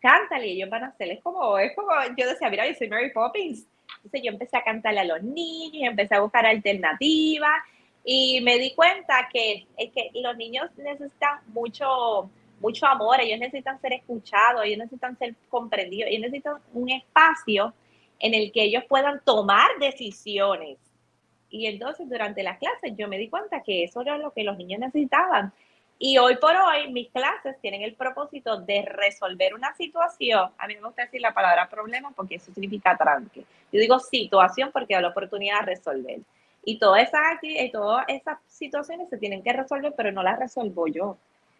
cántale. 0.00 0.46
Y 0.46 0.52
ellos 0.52 0.70
van 0.70 0.84
a 0.84 0.86
hacer. 0.86 1.10
Es 1.10 1.20
como, 1.20 1.58
es 1.58 1.74
como, 1.74 1.90
yo 2.16 2.28
decía, 2.28 2.48
mira, 2.48 2.64
yo 2.64 2.74
soy 2.74 2.88
Mary 2.88 3.10
Poppins. 3.10 3.66
Entonces 3.96 4.22
yo 4.22 4.30
empecé 4.30 4.56
a 4.58 4.62
cantarle 4.62 5.00
a 5.00 5.04
los 5.04 5.24
niños, 5.24 5.90
empecé 5.90 6.14
a 6.14 6.20
buscar 6.20 6.46
alternativas. 6.46 7.60
Y 8.04 8.40
me 8.42 8.56
di 8.60 8.72
cuenta 8.76 9.28
que, 9.32 9.66
es 9.76 9.90
que 9.90 10.12
los 10.14 10.36
niños 10.36 10.70
necesitan 10.76 11.40
mucho, 11.48 12.30
mucho 12.62 12.86
amor, 12.86 13.20
ellos 13.20 13.40
necesitan 13.40 13.80
ser 13.80 13.92
escuchados, 13.92 14.64
ellos 14.64 14.78
necesitan 14.78 15.18
ser 15.18 15.34
comprendidos, 15.50 16.08
ellos 16.08 16.22
necesitan 16.22 16.56
un 16.72 16.88
espacio 16.90 17.74
en 18.20 18.34
el 18.34 18.52
que 18.52 18.62
ellos 18.62 18.84
puedan 18.88 19.20
tomar 19.24 19.68
decisiones. 19.80 20.78
Y 21.50 21.66
entonces 21.66 22.08
durante 22.08 22.42
las 22.42 22.58
clases 22.58 22.94
yo 22.96 23.08
me 23.08 23.18
di 23.18 23.28
cuenta 23.28 23.62
que 23.62 23.82
eso 23.82 24.00
era 24.00 24.16
lo 24.16 24.32
que 24.32 24.44
los 24.44 24.56
niños 24.56 24.78
necesitaban. 24.78 25.52
Y 25.98 26.18
hoy 26.18 26.36
por 26.36 26.54
hoy 26.54 26.90
mis 26.92 27.10
clases 27.10 27.60
tienen 27.60 27.82
el 27.82 27.94
propósito 27.94 28.60
de 28.60 28.82
resolver 28.82 29.54
una 29.54 29.74
situación. 29.74 30.50
A 30.56 30.66
mí 30.66 30.76
me 30.76 30.86
gusta 30.86 31.02
decir 31.02 31.20
la 31.20 31.34
palabra 31.34 31.68
problema 31.68 32.12
porque 32.12 32.36
eso 32.36 32.52
significa 32.52 32.96
tranque. 32.96 33.44
Yo 33.72 33.80
digo 33.80 33.98
situación 33.98 34.70
porque 34.72 34.94
da 34.94 35.00
la 35.00 35.08
oportunidad 35.08 35.60
de 35.60 35.66
resolver. 35.66 36.20
Y 36.64 36.78
todas 36.78 37.08
esas, 37.08 37.72
todas 37.72 38.04
esas 38.06 38.38
situaciones 38.46 39.08
se 39.10 39.18
tienen 39.18 39.42
que 39.42 39.52
resolver, 39.52 39.94
pero 39.96 40.12
no 40.12 40.22
las 40.22 40.38
resuelvo 40.38 40.86
yo 40.86 41.18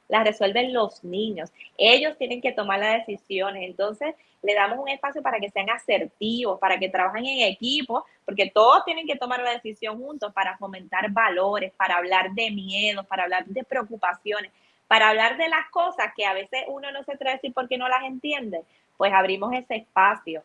las 0.08 0.24
resuelven 0.24 0.72
los 0.72 1.02
niños. 1.04 1.50
Ellos 1.78 2.16
tienen 2.18 2.40
que 2.40 2.52
tomar 2.52 2.80
las 2.80 3.06
decisiones. 3.06 3.64
Entonces, 3.64 4.14
le 4.42 4.54
damos 4.54 4.78
un 4.78 4.88
espacio 4.88 5.22
para 5.22 5.38
que 5.38 5.50
sean 5.50 5.70
asertivos, 5.70 6.58
para 6.58 6.78
que 6.78 6.88
trabajen 6.88 7.26
en 7.26 7.48
equipo, 7.48 8.04
porque 8.24 8.50
todos 8.50 8.84
tienen 8.84 9.06
que 9.06 9.16
tomar 9.16 9.40
la 9.40 9.52
decisión 9.52 9.98
juntos 9.98 10.32
para 10.32 10.56
fomentar 10.58 11.10
valores, 11.10 11.72
para 11.76 11.96
hablar 11.96 12.32
de 12.32 12.50
miedo, 12.50 13.04
para 13.04 13.22
hablar 13.24 13.46
de 13.46 13.62
preocupaciones, 13.64 14.50
para 14.88 15.08
hablar 15.08 15.36
de 15.36 15.48
las 15.48 15.70
cosas 15.70 16.12
que 16.16 16.26
a 16.26 16.34
veces 16.34 16.64
uno 16.68 16.90
no 16.92 17.02
se 17.04 17.12
atreve 17.12 17.30
a 17.30 17.34
decir 17.36 17.52
porque 17.54 17.78
no 17.78 17.88
las 17.88 18.02
entiende. 18.04 18.62
Pues 18.96 19.12
abrimos 19.12 19.52
ese 19.54 19.76
espacio. 19.76 20.42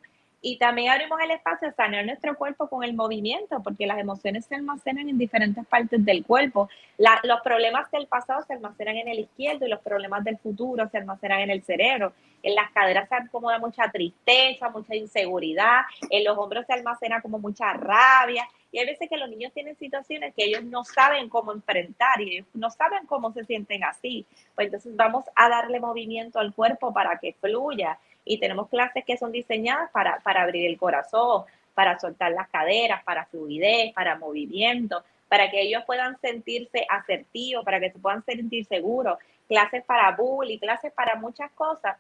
Y 0.49 0.55
también 0.55 0.89
abrimos 0.89 1.19
el 1.19 1.31
espacio 1.31 1.67
a 1.67 1.73
sanar 1.73 2.05
nuestro 2.05 2.37
cuerpo 2.37 2.69
con 2.69 2.81
el 2.81 2.93
movimiento, 2.93 3.61
porque 3.61 3.85
las 3.85 3.99
emociones 3.99 4.45
se 4.45 4.55
almacenan 4.55 5.09
en 5.09 5.17
diferentes 5.17 5.67
partes 5.67 6.05
del 6.05 6.23
cuerpo. 6.23 6.69
los 6.97 7.41
problemas 7.41 7.91
del 7.91 8.07
pasado 8.07 8.41
se 8.43 8.53
almacenan 8.53 8.95
en 8.95 9.09
el 9.09 9.19
izquierdo 9.19 9.65
y 9.65 9.69
los 9.69 9.81
problemas 9.81 10.23
del 10.23 10.37
futuro 10.37 10.87
se 10.87 10.99
almacenan 10.99 11.41
en 11.41 11.49
el 11.49 11.63
cerebro. 11.63 12.13
En 12.43 12.55
las 12.55 12.71
caderas 12.71 13.09
se 13.09 13.15
acomoda 13.15 13.59
mucha 13.59 13.91
tristeza, 13.91 14.69
mucha 14.69 14.95
inseguridad, 14.95 15.81
en 16.09 16.23
los 16.23 16.37
hombros 16.37 16.65
se 16.65 16.71
almacena 16.71 17.21
como 17.21 17.39
mucha 17.39 17.73
rabia. 17.73 18.47
Y 18.71 18.79
hay 18.79 18.85
veces 18.85 19.09
que 19.09 19.17
los 19.17 19.29
niños 19.29 19.51
tienen 19.51 19.75
situaciones 19.75 20.33
que 20.33 20.45
ellos 20.45 20.63
no 20.63 20.85
saben 20.85 21.27
cómo 21.27 21.51
enfrentar 21.51 22.21
y 22.21 22.37
ellos 22.37 22.47
no 22.53 22.69
saben 22.69 23.05
cómo 23.05 23.33
se 23.33 23.43
sienten 23.43 23.83
así. 23.83 24.25
Pues 24.55 24.67
entonces 24.67 24.95
vamos 24.95 25.25
a 25.35 25.49
darle 25.49 25.81
movimiento 25.81 26.39
al 26.39 26.53
cuerpo 26.53 26.93
para 26.93 27.19
que 27.19 27.33
fluya 27.33 27.99
y 28.27 28.39
tenemos 28.39 28.69
clases 28.69 29.05
que 29.05 29.17
son 29.17 29.31
diseñadas 29.31 29.89
para, 29.91 30.19
para 30.19 30.43
abrir 30.43 30.65
el 30.65 30.77
corazón, 30.77 31.43
para 31.73 31.99
soltar 31.99 32.31
las 32.31 32.49
caderas, 32.49 33.03
para 33.03 33.25
fluidez, 33.25 33.93
para 33.93 34.17
movimiento, 34.17 35.03
para 35.27 35.49
que 35.49 35.61
ellos 35.61 35.83
puedan 35.85 36.19
sentirse 36.19 36.85
asertivos, 36.89 37.63
para 37.63 37.79
que 37.79 37.91
se 37.91 37.99
puedan 37.99 38.23
sentir 38.25 38.65
seguros, 38.65 39.17
clases 39.47 39.83
para 39.83 40.11
bullying, 40.11 40.57
clases 40.57 40.91
para 40.93 41.15
muchas 41.15 41.51
cosas, 41.51 41.97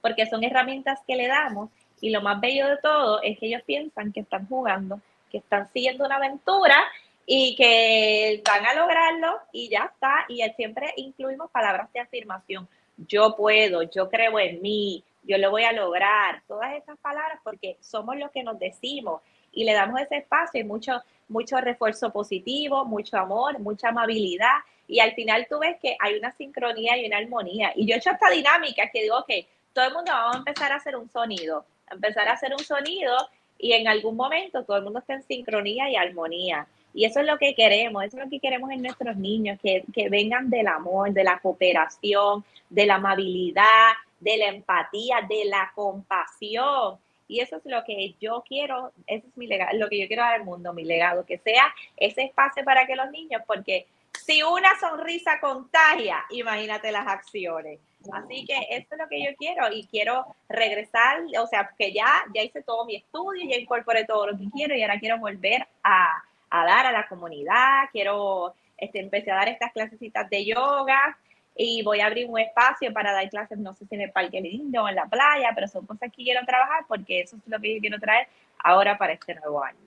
porque 0.00 0.26
son 0.26 0.44
herramientas 0.44 1.00
que 1.06 1.16
le 1.16 1.28
damos 1.28 1.70
y 2.00 2.10
lo 2.10 2.20
más 2.20 2.40
bello 2.40 2.68
de 2.68 2.76
todo 2.78 3.22
es 3.22 3.38
que 3.38 3.46
ellos 3.46 3.62
piensan 3.62 4.12
que 4.12 4.20
están 4.20 4.46
jugando, 4.46 5.00
que 5.30 5.38
están 5.38 5.70
siguiendo 5.72 6.04
una 6.04 6.16
aventura 6.16 6.76
y 7.24 7.56
que 7.56 8.42
van 8.44 8.66
a 8.66 8.74
lograrlo 8.74 9.38
y 9.52 9.70
ya 9.70 9.90
está. 9.92 10.26
Y 10.28 10.42
siempre 10.56 10.92
incluimos 10.96 11.50
palabras 11.50 11.90
de 11.92 12.00
afirmación. 12.00 12.68
Yo 12.96 13.34
puedo, 13.34 13.82
yo 13.84 14.10
creo 14.10 14.38
en 14.38 14.60
mí, 14.60 15.02
yo 15.24 15.38
lo 15.38 15.50
voy 15.50 15.64
a 15.64 15.72
lograr, 15.72 16.42
todas 16.46 16.74
esas 16.74 16.98
palabras 16.98 17.40
porque 17.42 17.76
somos 17.80 18.16
los 18.16 18.30
que 18.30 18.42
nos 18.42 18.58
decimos 18.58 19.22
y 19.52 19.64
le 19.64 19.72
damos 19.72 20.00
ese 20.00 20.16
espacio 20.16 20.60
y 20.60 20.64
mucho, 20.64 21.02
mucho 21.28 21.60
refuerzo 21.60 22.10
positivo, 22.10 22.84
mucho 22.84 23.16
amor, 23.16 23.58
mucha 23.58 23.88
amabilidad 23.88 24.56
y 24.86 25.00
al 25.00 25.14
final 25.14 25.46
tú 25.48 25.58
ves 25.58 25.76
que 25.80 25.96
hay 25.98 26.18
una 26.18 26.32
sincronía 26.32 26.98
y 26.98 27.06
una 27.06 27.18
armonía. 27.18 27.72
Y 27.74 27.86
yo 27.86 27.94
he 27.94 27.98
hecho 27.98 28.10
esta 28.10 28.30
dinámica 28.30 28.90
que 28.92 29.02
digo, 29.02 29.24
que 29.26 29.46
todo 29.72 29.86
el 29.86 29.94
mundo 29.94 30.12
vamos 30.12 30.36
a 30.36 30.38
empezar 30.38 30.72
a 30.72 30.76
hacer 30.76 30.96
un 30.96 31.08
sonido, 31.08 31.64
empezar 31.90 32.28
a 32.28 32.32
hacer 32.32 32.52
un 32.52 32.64
sonido 32.64 33.16
y 33.58 33.72
en 33.72 33.88
algún 33.88 34.16
momento 34.16 34.64
todo 34.64 34.76
el 34.76 34.84
mundo 34.84 34.98
está 34.98 35.14
en 35.14 35.22
sincronía 35.22 35.88
y 35.88 35.96
armonía. 35.96 36.66
Y 36.92 37.06
eso 37.06 37.20
es 37.20 37.26
lo 37.26 37.38
que 37.38 37.54
queremos, 37.54 38.04
eso 38.04 38.18
es 38.18 38.24
lo 38.24 38.30
que 38.30 38.38
queremos 38.38 38.70
en 38.70 38.82
nuestros 38.82 39.16
niños, 39.16 39.58
que, 39.60 39.82
que 39.92 40.08
vengan 40.08 40.48
del 40.48 40.68
amor, 40.68 41.12
de 41.12 41.24
la 41.24 41.40
cooperación, 41.40 42.44
de 42.70 42.86
la 42.86 42.96
amabilidad, 42.96 43.94
de 44.20 44.36
la 44.36 44.46
empatía, 44.46 45.20
de 45.28 45.44
la 45.46 45.72
compasión. 45.74 46.98
Y 47.26 47.40
eso 47.40 47.56
es 47.56 47.62
lo 47.64 47.82
que 47.84 48.14
yo 48.20 48.44
quiero, 48.46 48.92
eso 49.06 49.26
es 49.26 49.36
mi 49.36 49.46
legado, 49.46 49.76
lo 49.78 49.88
que 49.88 49.98
yo 49.98 50.06
quiero 50.06 50.22
dar 50.22 50.34
al 50.34 50.44
mundo, 50.44 50.72
mi 50.72 50.84
legado, 50.84 51.24
que 51.24 51.38
sea 51.38 51.74
ese 51.96 52.22
espacio 52.24 52.64
para 52.64 52.86
que 52.86 52.96
los 52.96 53.10
niños, 53.10 53.42
porque 53.46 53.86
si 54.12 54.42
una 54.42 54.78
sonrisa 54.78 55.40
contagia, 55.40 56.24
imagínate 56.30 56.92
las 56.92 57.06
acciones. 57.06 57.80
Así 58.12 58.44
que 58.44 58.54
eso 58.70 58.88
es 58.90 58.98
lo 58.98 59.08
que 59.08 59.22
yo 59.24 59.30
quiero 59.36 59.72
y 59.72 59.86
quiero 59.86 60.26
regresar, 60.48 61.22
o 61.40 61.46
sea, 61.46 61.70
que 61.78 61.92
ya, 61.92 62.24
ya 62.34 62.42
hice 62.42 62.62
todo 62.62 62.84
mi 62.84 62.96
estudio, 62.96 63.48
ya 63.48 63.56
incorporé 63.56 64.04
todo 64.04 64.26
lo 64.26 64.38
que 64.38 64.44
quiero 64.54 64.76
y 64.76 64.82
ahora 64.82 65.00
quiero 65.00 65.18
volver 65.18 65.66
a, 65.82 66.22
a 66.50 66.64
dar 66.64 66.86
a 66.86 66.92
la 66.92 67.08
comunidad, 67.08 67.84
quiero, 67.92 68.54
este, 68.76 69.00
empecé 69.00 69.30
a 69.30 69.36
dar 69.36 69.48
estas 69.48 69.72
clasecitas 69.72 70.28
de 70.28 70.44
yoga, 70.44 71.16
y 71.56 71.82
voy 71.82 72.00
a 72.00 72.06
abrir 72.06 72.28
un 72.28 72.38
espacio 72.38 72.92
para 72.92 73.12
dar 73.12 73.28
clases, 73.30 73.58
no 73.58 73.74
sé 73.74 73.86
si 73.86 73.94
en 73.94 74.02
el 74.02 74.10
Parque 74.10 74.40
Lindo 74.40 74.82
o 74.82 74.88
en 74.88 74.96
la 74.96 75.06
playa, 75.06 75.52
pero 75.54 75.68
son 75.68 75.86
cosas 75.86 76.10
que 76.10 76.24
quiero 76.24 76.44
trabajar 76.44 76.84
porque 76.88 77.20
eso 77.20 77.36
es 77.36 77.42
lo 77.46 77.60
que 77.60 77.74
yo 77.74 77.80
quiero 77.80 78.00
traer 78.00 78.26
ahora 78.58 78.98
para 78.98 79.12
este 79.12 79.34
nuevo 79.36 79.62
año. 79.62 79.78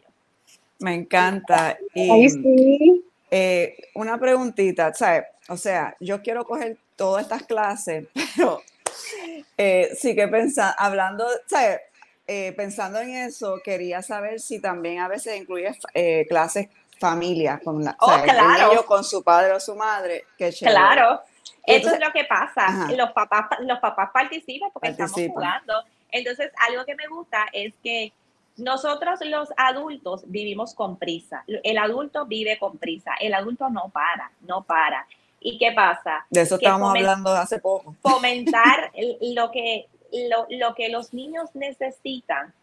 Me 0.79 0.93
encanta. 0.93 1.77
Y, 1.93 2.29
sí. 2.29 3.03
Eh, 3.29 3.75
una 3.95 4.17
preguntita, 4.17 4.93
¿sabes? 4.93 5.25
O 5.50 5.57
sea, 5.57 5.95
yo 6.00 6.21
quiero 6.21 6.45
coger 6.45 6.77
todas 6.95 7.24
estas 7.24 7.43
clases, 7.43 8.07
pero 8.36 8.62
eh, 9.57 9.89
sí 10.00 10.15
que 10.15 10.27
pensando, 10.27 10.75
hablando, 10.77 11.27
¿sabes? 11.47 11.81
Eh, 12.25 12.53
pensando 12.55 13.00
en 13.00 13.09
eso, 13.09 13.59
quería 13.63 14.01
saber 14.01 14.39
si 14.39 14.59
también 14.59 15.00
a 15.00 15.07
veces 15.07 15.38
incluye 15.38 15.71
clases 16.27 16.67
familia 17.00 17.59
con 17.63 17.83
la, 17.83 17.95
oh, 18.00 18.21
claro. 18.24 18.86
con 18.86 19.03
su 19.03 19.24
padre 19.24 19.53
o 19.53 19.59
su 19.59 19.75
madre. 19.75 20.25
Que 20.38 20.51
claro. 20.51 21.21
Eso 21.67 21.93
es 21.93 22.00
lo 22.00 22.12
que 22.13 22.24
pasa. 22.24 22.88
Los 22.95 23.12
papás, 23.12 23.45
los 23.59 23.79
papás 23.79 24.09
participan 24.13 24.71
porque 24.71 24.89
estamos 24.89 25.12
jugando. 25.13 25.83
Entonces, 26.09 26.51
algo 26.67 26.86
que 26.86 26.95
me 26.95 27.07
gusta 27.07 27.45
es 27.51 27.74
que 27.83 28.13
nosotros 28.55 29.19
los 29.25 29.50
adultos 29.57 30.24
vivimos 30.27 30.74
con 30.74 30.97
prisa. 30.97 31.43
El 31.45 31.77
adulto 31.77 32.25
vive 32.25 32.57
con 32.57 32.77
prisa. 32.77 33.12
El 33.19 33.33
adulto 33.33 33.69
no 33.69 33.89
para, 33.89 34.31
no 34.41 34.63
para. 34.63 35.05
¿Y 35.41 35.57
qué 35.57 35.74
pasa? 35.74 36.25
De 36.29 36.41
eso 36.41 36.55
estábamos 36.55 36.95
hablando 36.95 37.31
hace 37.31 37.59
poco. 37.59 37.95
Fomentar 38.01 38.91
lo 39.21 39.51
que, 39.51 39.88
lo, 40.29 40.47
lo 40.50 40.74
que 40.74 40.89
los 40.89 41.13
niños 41.13 41.50
necesitan 41.53 42.53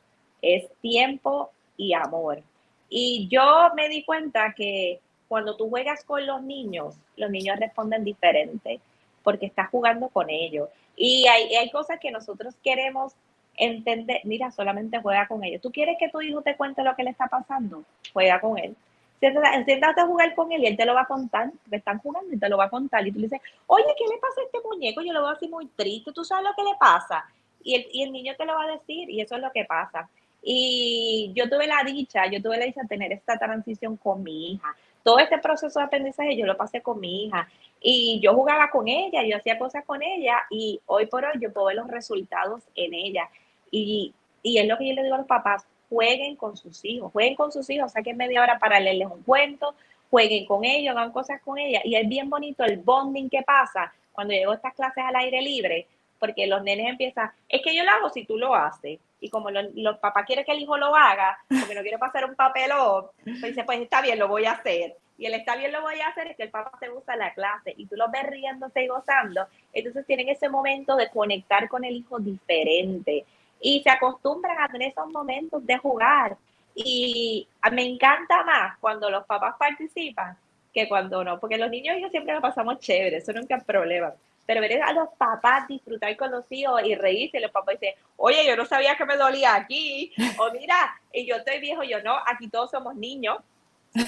es 0.40 0.64
tiempo 0.80 1.52
y 1.76 1.92
amor. 1.92 2.42
Y 2.88 3.28
yo 3.28 3.70
me 3.76 3.88
di 3.88 4.02
cuenta 4.02 4.54
que 4.54 5.00
cuando 5.28 5.56
tú 5.56 5.68
juegas 5.68 6.04
con 6.04 6.26
los 6.26 6.42
niños, 6.42 6.96
los 7.16 7.30
niños 7.30 7.58
responden 7.58 8.02
diferente 8.02 8.80
porque 9.24 9.46
estás 9.46 9.68
jugando 9.70 10.08
con 10.08 10.30
ellos. 10.30 10.68
Y 10.94 11.26
hay, 11.26 11.52
hay 11.56 11.70
cosas 11.70 11.98
que 11.98 12.12
nosotros 12.12 12.54
queremos 12.62 13.14
entender. 13.56 14.20
Mira, 14.24 14.52
solamente 14.52 15.00
juega 15.00 15.26
con 15.26 15.42
ellos. 15.42 15.60
¿Tú 15.60 15.72
quieres 15.72 15.96
que 15.98 16.08
tu 16.08 16.20
hijo 16.20 16.42
te 16.42 16.56
cuente 16.56 16.84
lo 16.84 16.94
que 16.94 17.02
le 17.02 17.10
está 17.10 17.26
pasando? 17.26 17.82
Juega 18.12 18.40
con 18.40 18.58
él. 18.58 18.76
Siéntate, 19.20 20.00
a 20.00 20.06
jugar 20.06 20.34
con 20.34 20.52
él 20.52 20.62
y 20.62 20.66
él 20.66 20.76
te 20.76 20.84
lo 20.84 20.92
va 20.92 21.02
a 21.02 21.06
contar, 21.06 21.50
porque 21.62 21.76
están 21.76 21.98
jugando 21.98 22.34
y 22.34 22.38
te 22.38 22.48
lo 22.48 22.58
va 22.58 22.64
a 22.66 22.70
contar. 22.70 23.06
Y 23.06 23.12
tú 23.12 23.18
le 23.18 23.28
dices, 23.28 23.40
oye, 23.66 23.86
¿qué 23.96 24.04
le 24.12 24.18
pasa 24.18 24.40
a 24.40 24.44
este 24.44 24.58
muñeco? 24.68 25.00
Yo 25.00 25.12
lo 25.14 25.22
veo 25.22 25.30
así 25.30 25.48
muy 25.48 25.66
triste, 25.66 26.12
¿tú 26.12 26.24
sabes 26.24 26.44
lo 26.44 26.54
que 26.54 26.70
le 26.70 26.76
pasa? 26.78 27.24
Y 27.62 27.74
el, 27.74 27.86
y 27.90 28.02
el 28.02 28.12
niño 28.12 28.34
te 28.36 28.44
lo 28.44 28.54
va 28.54 28.64
a 28.64 28.72
decir 28.72 29.08
y 29.08 29.22
eso 29.22 29.36
es 29.36 29.40
lo 29.40 29.50
que 29.50 29.64
pasa. 29.64 30.10
Y 30.42 31.32
yo 31.34 31.48
tuve 31.48 31.66
la 31.66 31.82
dicha, 31.84 32.26
yo 32.26 32.42
tuve 32.42 32.58
la 32.58 32.66
dicha 32.66 32.82
de 32.82 32.88
tener 32.88 33.12
esta 33.12 33.38
transición 33.38 33.96
con 33.96 34.22
mi 34.22 34.52
hija. 34.52 34.76
Todo 35.04 35.18
este 35.20 35.38
proceso 35.38 35.78
de 35.78 35.84
aprendizaje 35.84 36.36
yo 36.36 36.46
lo 36.46 36.56
pasé 36.56 36.80
con 36.80 36.98
mi 36.98 37.26
hija 37.26 37.48
y 37.80 38.18
yo 38.20 38.34
jugaba 38.34 38.70
con 38.70 38.88
ella, 38.88 39.22
yo 39.22 39.36
hacía 39.36 39.58
cosas 39.58 39.84
con 39.84 40.02
ella 40.02 40.38
y 40.50 40.80
hoy 40.86 41.06
por 41.06 41.24
hoy 41.24 41.34
yo 41.40 41.52
puedo 41.52 41.66
ver 41.66 41.76
los 41.76 41.88
resultados 41.88 42.62
en 42.74 42.94
ella. 42.94 43.28
Y, 43.70 44.14
y 44.42 44.58
es 44.58 44.66
lo 44.66 44.78
que 44.78 44.88
yo 44.88 44.94
le 44.94 45.02
digo 45.02 45.14
a 45.14 45.18
los 45.18 45.26
papás, 45.26 45.66
jueguen 45.90 46.36
con 46.36 46.56
sus 46.56 46.84
hijos, 46.84 47.12
jueguen 47.12 47.36
con 47.36 47.52
sus 47.52 47.68
hijos, 47.70 47.92
saquen 47.92 48.16
media 48.16 48.42
hora 48.42 48.58
para 48.58 48.80
leerles 48.80 49.08
un 49.10 49.22
cuento, 49.22 49.74
jueguen 50.10 50.46
con 50.46 50.64
ellos, 50.64 50.96
hagan 50.96 51.12
cosas 51.12 51.40
con 51.42 51.58
ella. 51.58 51.82
Y 51.84 51.96
es 51.96 52.08
bien 52.08 52.30
bonito 52.30 52.64
el 52.64 52.78
bonding 52.78 53.28
que 53.28 53.42
pasa 53.42 53.92
cuando 54.12 54.32
llego 54.32 54.52
a 54.52 54.54
estas 54.54 54.74
clases 54.74 55.04
al 55.04 55.16
aire 55.16 55.42
libre, 55.42 55.86
porque 56.18 56.46
los 56.46 56.62
nenes 56.62 56.88
empiezan, 56.88 57.30
es 57.48 57.62
que 57.62 57.74
yo 57.74 57.84
lo 57.84 57.90
hago 57.90 58.10
si 58.10 58.24
tú 58.24 58.36
lo 58.36 58.54
haces 58.54 58.98
y 59.20 59.30
como 59.30 59.50
los 59.50 59.98
papás 59.98 60.26
quieren 60.26 60.44
que 60.44 60.52
el 60.52 60.60
hijo 60.60 60.76
lo 60.76 60.94
haga, 60.94 61.38
porque 61.48 61.74
no 61.74 61.80
quiere 61.80 61.98
pasar 61.98 62.26
un 62.26 62.34
papelón, 62.34 63.06
pues 63.24 63.42
dice, 63.42 63.64
pues 63.64 63.80
está 63.80 64.02
bien, 64.02 64.18
lo 64.18 64.28
voy 64.28 64.44
a 64.44 64.52
hacer. 64.52 64.96
Y 65.16 65.26
el 65.26 65.34
está 65.34 65.56
bien, 65.56 65.72
lo 65.72 65.80
voy 65.80 66.00
a 66.00 66.08
hacer, 66.08 66.26
es 66.26 66.36
que 66.36 66.42
el 66.42 66.50
papá 66.50 66.76
se 66.78 66.88
gusta 66.88 67.16
la 67.16 67.32
clase 67.32 67.72
y 67.76 67.86
tú 67.86 67.96
lo 67.96 68.10
ves 68.10 68.24
riéndose 68.24 68.82
y 68.82 68.88
gozando. 68.88 69.46
Entonces 69.72 70.04
tienen 70.06 70.28
ese 70.28 70.48
momento 70.48 70.96
de 70.96 71.08
conectar 71.08 71.68
con 71.68 71.84
el 71.84 71.96
hijo 71.96 72.18
diferente 72.18 73.24
y 73.60 73.80
se 73.82 73.90
acostumbran 73.90 74.60
a 74.60 74.68
tener 74.68 74.88
esos 74.88 75.08
momentos 75.08 75.64
de 75.64 75.78
jugar. 75.78 76.36
Y 76.74 77.48
me 77.72 77.86
encanta 77.86 78.42
más 78.44 78.76
cuando 78.78 79.08
los 79.08 79.24
papás 79.24 79.54
participan 79.58 80.36
que 80.72 80.88
cuando 80.88 81.22
no, 81.22 81.38
porque 81.38 81.56
los 81.56 81.70
niños 81.70 81.96
yo 82.00 82.10
siempre 82.10 82.34
lo 82.34 82.40
pasamos 82.40 82.80
chévere, 82.80 83.18
eso 83.18 83.32
nunca 83.32 83.56
es 83.56 83.64
problema 83.64 84.12
pero 84.46 84.60
ver 84.60 84.82
a 84.82 84.92
los 84.92 85.08
papás 85.16 85.66
disfrutar 85.68 86.16
con 86.16 86.30
los 86.30 86.44
hijos 86.50 86.82
y 86.84 86.94
reírse, 86.94 87.40
los 87.40 87.50
papás 87.50 87.78
dicen, 87.80 87.94
oye, 88.16 88.46
yo 88.46 88.56
no 88.56 88.66
sabía 88.66 88.96
que 88.96 89.04
me 89.04 89.16
dolía 89.16 89.54
aquí, 89.54 90.12
o 90.38 90.50
mira, 90.52 91.00
y 91.12 91.26
yo 91.26 91.36
estoy 91.36 91.60
viejo, 91.60 91.82
yo 91.82 92.02
no, 92.02 92.16
aquí 92.26 92.48
todos 92.48 92.70
somos 92.70 92.94
niños. 92.94 93.38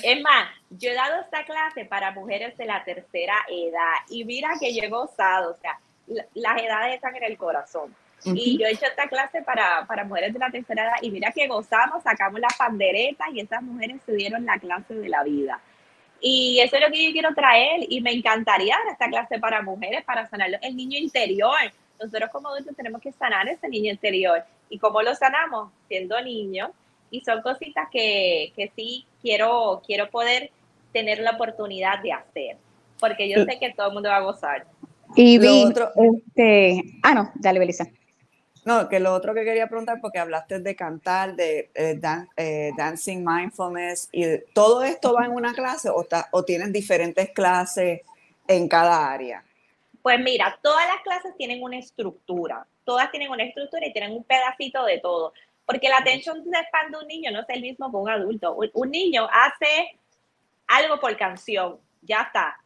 Es 0.02 0.20
más, 0.20 0.48
yo 0.70 0.90
he 0.90 0.94
dado 0.94 1.20
esta 1.20 1.44
clase 1.44 1.84
para 1.84 2.10
mujeres 2.10 2.56
de 2.56 2.66
la 2.66 2.82
tercera 2.82 3.34
edad 3.48 3.94
y 4.08 4.24
mira 4.24 4.50
que 4.58 4.74
yo 4.74 4.82
he 4.82 4.88
gozado, 4.88 5.52
o 5.52 5.56
sea, 5.56 5.78
las 6.34 6.60
edades 6.60 6.96
están 6.96 7.14
en 7.14 7.22
el 7.22 7.36
corazón. 7.36 7.94
Y 8.24 8.58
yo 8.58 8.66
he 8.66 8.72
hecho 8.72 8.86
esta 8.86 9.08
clase 9.08 9.42
para, 9.42 9.86
para 9.86 10.04
mujeres 10.04 10.32
de 10.32 10.40
la 10.40 10.50
tercera 10.50 10.84
edad 10.84 10.96
y 11.02 11.10
mira 11.10 11.30
que 11.30 11.46
gozamos, 11.46 12.02
sacamos 12.02 12.40
las 12.40 12.56
panderetas 12.56 13.28
y 13.32 13.40
esas 13.40 13.62
mujeres 13.62 14.00
se 14.04 14.12
dieron 14.14 14.44
la 14.44 14.58
clase 14.58 14.94
de 14.94 15.08
la 15.08 15.22
vida. 15.22 15.60
Y 16.20 16.60
eso 16.60 16.76
es 16.76 16.82
lo 16.82 16.90
que 16.90 17.04
yo 17.04 17.12
quiero 17.12 17.34
traer 17.34 17.86
y 17.88 18.00
me 18.00 18.12
encantaría 18.12 18.76
dar 18.76 18.92
esta 18.92 19.08
clase 19.08 19.38
para 19.38 19.62
mujeres, 19.62 20.04
para 20.04 20.26
sanar 20.28 20.58
el 20.60 20.76
niño 20.76 20.98
interior. 20.98 21.72
Nosotros 22.00 22.30
como 22.30 22.48
adultos 22.48 22.76
tenemos 22.76 23.00
que 23.00 23.12
sanar 23.12 23.48
ese 23.48 23.68
niño 23.68 23.90
interior. 23.90 24.42
¿Y 24.68 24.78
cómo 24.78 25.02
lo 25.02 25.14
sanamos? 25.14 25.70
Siendo 25.88 26.20
niños. 26.22 26.70
Y 27.10 27.20
son 27.20 27.40
cositas 27.42 27.88
que, 27.90 28.52
que 28.56 28.70
sí 28.74 29.06
quiero, 29.22 29.82
quiero 29.86 30.10
poder 30.10 30.50
tener 30.92 31.18
la 31.18 31.32
oportunidad 31.32 32.02
de 32.02 32.12
hacer, 32.12 32.56
porque 32.98 33.28
yo 33.28 33.44
sé 33.44 33.58
que 33.58 33.72
todo 33.74 33.88
el 33.88 33.92
mundo 33.92 34.08
va 34.08 34.16
a 34.16 34.20
gozar. 34.20 34.66
Y 35.14 35.38
vi, 35.38 35.64
otro... 35.64 35.90
este, 35.94 36.82
ah, 37.02 37.14
no, 37.14 37.30
dale, 37.34 37.58
Belisa. 37.58 37.86
No, 38.66 38.88
que 38.88 38.98
lo 38.98 39.14
otro 39.14 39.32
que 39.32 39.44
quería 39.44 39.68
preguntar, 39.68 40.00
porque 40.00 40.18
hablaste 40.18 40.58
de 40.58 40.74
cantar, 40.74 41.36
de 41.36 41.70
eh, 41.72 42.00
eh, 42.36 42.72
dancing, 42.76 43.24
mindfulness, 43.24 44.08
y 44.10 44.24
todo 44.52 44.82
esto 44.82 45.14
va 45.14 45.24
en 45.24 45.30
una 45.30 45.54
clase 45.54 45.88
o, 45.88 46.04
o 46.32 46.44
tienen 46.44 46.72
diferentes 46.72 47.30
clases 47.30 48.00
en 48.48 48.68
cada 48.68 49.12
área. 49.12 49.44
Pues 50.02 50.18
mira, 50.18 50.58
todas 50.64 50.84
las 50.88 51.00
clases 51.02 51.36
tienen 51.36 51.62
una 51.62 51.78
estructura, 51.78 52.66
todas 52.84 53.08
tienen 53.12 53.30
una 53.30 53.44
estructura 53.44 53.86
y 53.86 53.92
tienen 53.92 54.10
un 54.10 54.24
pedacito 54.24 54.84
de 54.84 54.98
todo, 54.98 55.32
porque 55.64 55.88
la 55.88 55.98
atención 55.98 56.38
span 56.40 56.90
de 56.90 56.98
un 56.98 57.06
niño 57.06 57.30
no 57.30 57.42
es 57.42 57.46
el 57.50 57.62
mismo 57.62 57.88
que 57.88 57.96
un 57.96 58.10
adulto. 58.10 58.56
Un 58.74 58.90
niño 58.90 59.28
hace 59.30 59.96
algo 60.66 60.98
por 60.98 61.16
canción, 61.16 61.78
ya 62.02 62.22
está, 62.22 62.56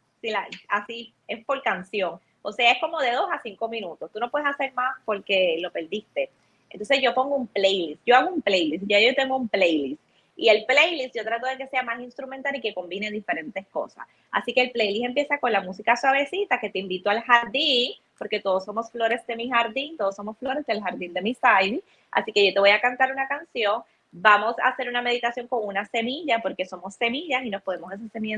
así 0.70 1.12
es 1.28 1.44
por 1.44 1.62
canción 1.62 2.18
o 2.42 2.53
sea, 2.53 2.72
es 2.72 2.79
como 2.81 2.98
de 3.00 3.12
dos 3.12 3.29
a 3.31 3.40
cinco 3.42 3.68
minutos. 3.68 4.11
Tú 4.12 4.18
no 4.18 4.31
puedes 4.31 4.48
hacer 4.48 4.72
más 4.74 4.96
porque 5.05 5.59
lo 5.61 5.70
perdiste. 5.70 6.31
Entonces 6.70 7.00
yo 7.03 7.14
pongo 7.14 7.37
un 7.37 7.46
playlist. 7.46 8.00
Yo 8.07 8.16
hago 8.16 8.31
un 8.31 8.42
playlist. 8.42 8.85
Ya 8.87 9.00
yo 9.00 9.14
tengo 9.14 9.37
un 9.37 9.48
playlist. 9.48 10.00
Y 10.37 10.48
el 10.48 10.64
playlist 10.64 11.14
yo 11.14 11.22
trato 11.22 11.46
de 11.46 11.59
que 11.59 11.66
sea 11.66 11.83
más 11.83 12.00
instrumental 12.00 12.57
y 12.57 12.62
que 12.62 12.72
combine 12.72 13.11
diferentes 13.11 13.66
cosas. 13.66 14.07
Así 14.31 14.55
que 14.55 14.62
el 14.62 14.70
playlist 14.70 15.05
empieza 15.05 15.38
con 15.38 15.53
la 15.53 15.61
música 15.61 15.96
suavecita 15.96 16.59
que 16.59 16.70
te 16.70 16.79
invito 16.79 17.11
al 17.11 17.20
jardín, 17.20 17.92
porque 18.16 18.40
todos 18.40 18.64
somos 18.64 18.90
flores 18.90 19.26
de 19.26 19.37
mi 19.37 19.50
jardín, 19.50 19.98
todos 19.98 20.16
somos 20.16 20.38
flores 20.38 20.64
del 20.64 20.81
jardín 20.81 21.12
de 21.12 21.20
mi 21.20 21.35
side. 21.35 21.83
Así 22.11 22.33
que 22.33 22.46
yo 22.46 22.55
te 22.55 22.61
voy 22.61 22.70
a 22.70 22.81
cantar 22.81 23.12
una 23.12 23.29
canción 23.29 23.83
vamos 24.12 24.56
a 24.58 24.68
hacer 24.68 24.88
una 24.88 25.02
meditación 25.02 25.46
con 25.46 25.64
una 25.64 25.84
semilla, 25.86 26.40
porque 26.40 26.64
somos 26.64 26.94
semillas 26.94 27.44
y 27.44 27.50
nos 27.50 27.62
podemos 27.62 27.92
hacer 27.92 28.08
semilla 28.10 28.36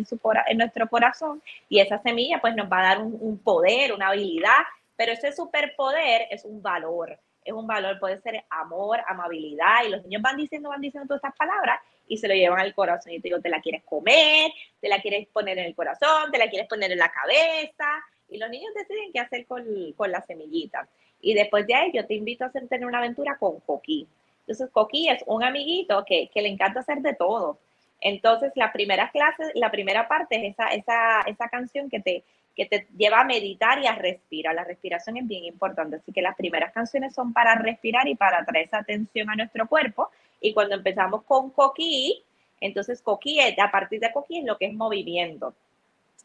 en, 0.49 0.59
nuestro 0.59 0.89
corazón, 0.89 1.43
y 1.69 1.81
esa 1.81 1.99
semilla 2.03 2.41
pues 2.41 2.55
nos 2.55 2.71
va 2.71 2.81
a 2.81 2.95
dar 2.95 3.03
un, 3.03 3.39
poder, 3.39 3.93
una 3.93 4.09
habilidad, 4.09 4.59
pero 4.97 5.13
ese 5.13 5.33
superpoder 5.33 6.29
es 6.31 6.45
un 6.45 6.63
valor, 6.63 7.19
es 7.45 7.53
un 7.53 7.67
valor, 7.67 7.99
puede 7.99 8.21
ser 8.21 8.45
amor, 8.51 9.01
amabilidad, 9.09 9.85
y 9.87 9.91
los 9.91 10.03
niños 10.05 10.23
van 10.23 10.37
diciendo, 10.37 10.69
van 10.69 10.81
diciendo 10.81 11.09
todas 11.09 11.25
estas 11.25 11.37
palabras 11.37 11.81
y 12.07 12.19
se 12.19 12.29
lo 12.29 12.35
llevan 12.35 12.61
al 12.61 12.75
corazón. 12.75 13.13
Y 13.13 13.21
te 13.21 13.29
digo, 13.29 13.41
te 13.41 13.49
la 13.49 13.61
quieres 13.61 13.83
comer, 13.85 14.53
te 14.81 14.89
la 14.89 15.01
quieres 15.01 15.27
poner 15.29 15.59
en 15.59 15.65
el 15.65 15.75
corazón, 15.75 16.31
te 16.31 16.39
la 16.39 16.49
quieres 16.49 16.69
poner 16.69 16.93
en 16.93 16.99
la 16.99 17.11
cabeza, 17.11 17.87
y 18.29 18.39
los 18.39 18.51
niños 18.51 18.73
deciden 18.75 19.13
qué 19.13 19.21
hacer 19.21 19.47
con, 19.47 19.65
con 19.97 20.11
la 20.11 20.21
semillita. 20.23 20.87
Y 21.21 21.35
después 21.35 21.67
de 21.67 21.75
ahí 21.75 21.91
yo 21.95 22.07
te 22.07 22.15
invito 22.15 22.45
a 22.45 22.49
hacer, 22.49 22.69
tener 22.69 22.87
una 22.87 22.99
aventura 22.99 23.37
con 23.39 23.61
Coquí. 23.61 24.07
Entonces, 24.43 24.71
Coqui 24.73 25.09
es 25.09 25.23
un 25.27 25.43
amiguito 25.45 26.05
que, 26.05 26.31
le 26.35 26.49
encanta 26.49 26.81
hacer 26.81 26.99
de 26.99 27.15
todo. 27.15 27.59
Entonces, 28.01 28.53
la 28.57 28.73
primera 28.73 29.11
clase, 29.11 29.53
la 29.55 29.71
primera 29.71 30.09
parte 30.09 30.37
es 30.37 30.53
esa, 30.53 30.69
esa, 30.69 31.23
esa 31.23 31.49
canción 31.49 31.89
que 31.89 32.01
te, 32.01 32.25
que 32.55 32.67
te 32.67 32.87
lleva 32.97 33.21
a 33.21 33.25
meditar 33.25 33.79
y 33.79 33.87
a 33.87 33.95
respirar. 33.95 34.55
La 34.55 34.65
respiración 34.65 35.17
es 35.17 35.27
bien 35.27 35.45
importante. 35.45 35.97
Así 35.97 36.13
que 36.13 36.23
las 36.23 36.37
primeras 36.37 36.73
canciones 36.73 37.15
son 37.15 37.33
para 37.33 37.55
respirar 37.55 38.07
y 38.09 38.15
para 38.15 38.45
traer 38.45 38.67
esa 38.67 38.79
atención 38.79 39.31
a 39.31 39.37
nuestro 39.37 39.69
cuerpo. 39.69 40.11
Y 40.41 40.53
cuando 40.53 40.75
empezamos 40.75 41.23
con 41.23 41.51
Coqui, 41.51 42.25
entonces 42.61 43.01
Coqui, 43.03 43.41
a 43.41 43.71
partir 43.71 44.01
de 44.01 44.13
Coqui 44.13 44.39
es 44.39 44.45
lo 44.45 44.59
que 44.59 44.67
es 44.67 44.75
movimiento. 44.75 45.55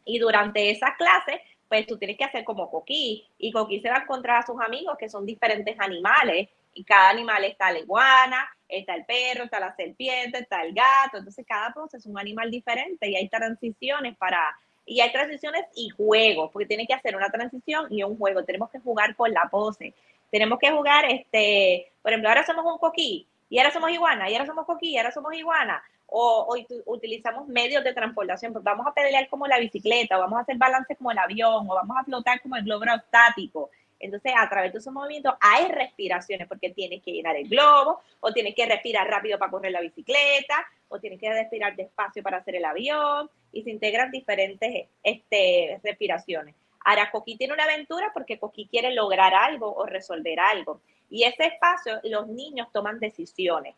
Y 0.04 0.18
durante 0.18 0.70
esa 0.70 0.94
clase, 0.96 1.40
pues 1.68 1.86
tú 1.86 1.98
tienes 1.98 2.16
que 2.16 2.24
hacer 2.24 2.44
como 2.44 2.70
Coqui. 2.70 3.26
Y 3.38 3.52
Coqui 3.52 3.80
se 3.80 3.90
va 3.90 3.96
a 3.96 4.02
encontrar 4.02 4.38
a 4.38 4.46
sus 4.46 4.60
amigos 4.60 4.96
que 4.98 5.08
son 5.08 5.24
diferentes 5.24 5.78
animales 5.78 6.48
y 6.78 6.84
cada 6.84 7.10
animal 7.10 7.44
está 7.44 7.72
la 7.72 7.80
iguana, 7.80 8.48
está 8.68 8.94
el 8.94 9.04
perro, 9.04 9.44
está 9.44 9.58
la 9.58 9.74
serpiente, 9.74 10.38
está 10.38 10.62
el 10.62 10.72
gato, 10.72 11.18
entonces 11.18 11.44
cada 11.44 11.72
proceso 11.72 11.96
es 11.96 12.06
un 12.06 12.16
animal 12.16 12.52
diferente 12.52 13.08
y 13.10 13.16
hay 13.16 13.28
transiciones 13.28 14.16
para, 14.16 14.56
y 14.86 15.00
hay 15.00 15.10
transiciones 15.10 15.64
y 15.74 15.88
juegos, 15.88 16.50
porque 16.52 16.66
tiene 16.66 16.86
que 16.86 16.94
hacer 16.94 17.16
una 17.16 17.30
transición 17.30 17.88
y 17.90 18.04
un 18.04 18.16
juego, 18.16 18.44
tenemos 18.44 18.70
que 18.70 18.78
jugar 18.78 19.16
con 19.16 19.32
la 19.32 19.48
pose, 19.50 19.92
tenemos 20.30 20.60
que 20.60 20.70
jugar, 20.70 21.04
este, 21.10 21.90
por 22.00 22.12
ejemplo, 22.12 22.28
ahora 22.28 22.46
somos 22.46 22.64
un 22.64 22.78
coquí, 22.78 23.26
y 23.50 23.58
ahora 23.58 23.72
somos 23.72 23.90
iguana, 23.90 24.30
y 24.30 24.34
ahora 24.34 24.46
somos 24.46 24.64
coquí, 24.64 24.90
y 24.90 24.98
ahora 24.98 25.10
somos 25.10 25.34
iguana, 25.34 25.82
o, 26.06 26.54
utilizamos 26.86 27.48
medios 27.48 27.82
de 27.82 27.92
transportación, 27.92 28.52
pues 28.52 28.62
vamos 28.62 28.86
a 28.86 28.94
pelear 28.94 29.28
como 29.28 29.48
la 29.48 29.58
bicicleta, 29.58 30.16
o 30.16 30.20
vamos 30.20 30.38
a 30.38 30.42
hacer 30.42 30.56
balance 30.56 30.94
como 30.94 31.10
el 31.10 31.18
avión, 31.18 31.68
o 31.68 31.74
vamos 31.74 31.96
a 31.98 32.04
flotar 32.04 32.40
como 32.40 32.54
el 32.54 32.62
globo 32.62 32.84
estático. 32.84 33.68
Entonces, 34.00 34.32
a 34.36 34.48
través 34.48 34.72
de 34.72 34.78
esos 34.78 34.92
movimientos 34.92 35.34
hay 35.40 35.66
respiraciones 35.68 36.46
porque 36.46 36.70
tienes 36.70 37.02
que 37.02 37.12
llenar 37.12 37.36
el 37.36 37.48
globo, 37.48 38.00
o 38.20 38.32
tienes 38.32 38.54
que 38.54 38.66
respirar 38.66 39.08
rápido 39.08 39.38
para 39.38 39.50
correr 39.50 39.72
la 39.72 39.80
bicicleta, 39.80 40.66
o 40.88 41.00
tienes 41.00 41.20
que 41.20 41.32
respirar 41.32 41.74
despacio 41.74 42.22
para 42.22 42.38
hacer 42.38 42.56
el 42.56 42.64
avión, 42.64 43.28
y 43.52 43.62
se 43.62 43.70
integran 43.70 44.10
diferentes 44.10 44.86
este, 45.02 45.80
respiraciones. 45.82 46.54
Ahora, 46.84 47.10
Coqui 47.10 47.36
tiene 47.36 47.54
una 47.54 47.64
aventura 47.64 48.10
porque 48.14 48.38
Coqui 48.38 48.66
quiere 48.66 48.94
lograr 48.94 49.34
algo 49.34 49.74
o 49.74 49.84
resolver 49.84 50.38
algo. 50.40 50.80
Y 51.10 51.24
ese 51.24 51.46
espacio, 51.46 52.00
los 52.04 52.28
niños 52.28 52.68
toman 52.72 52.98
decisiones. 52.98 53.74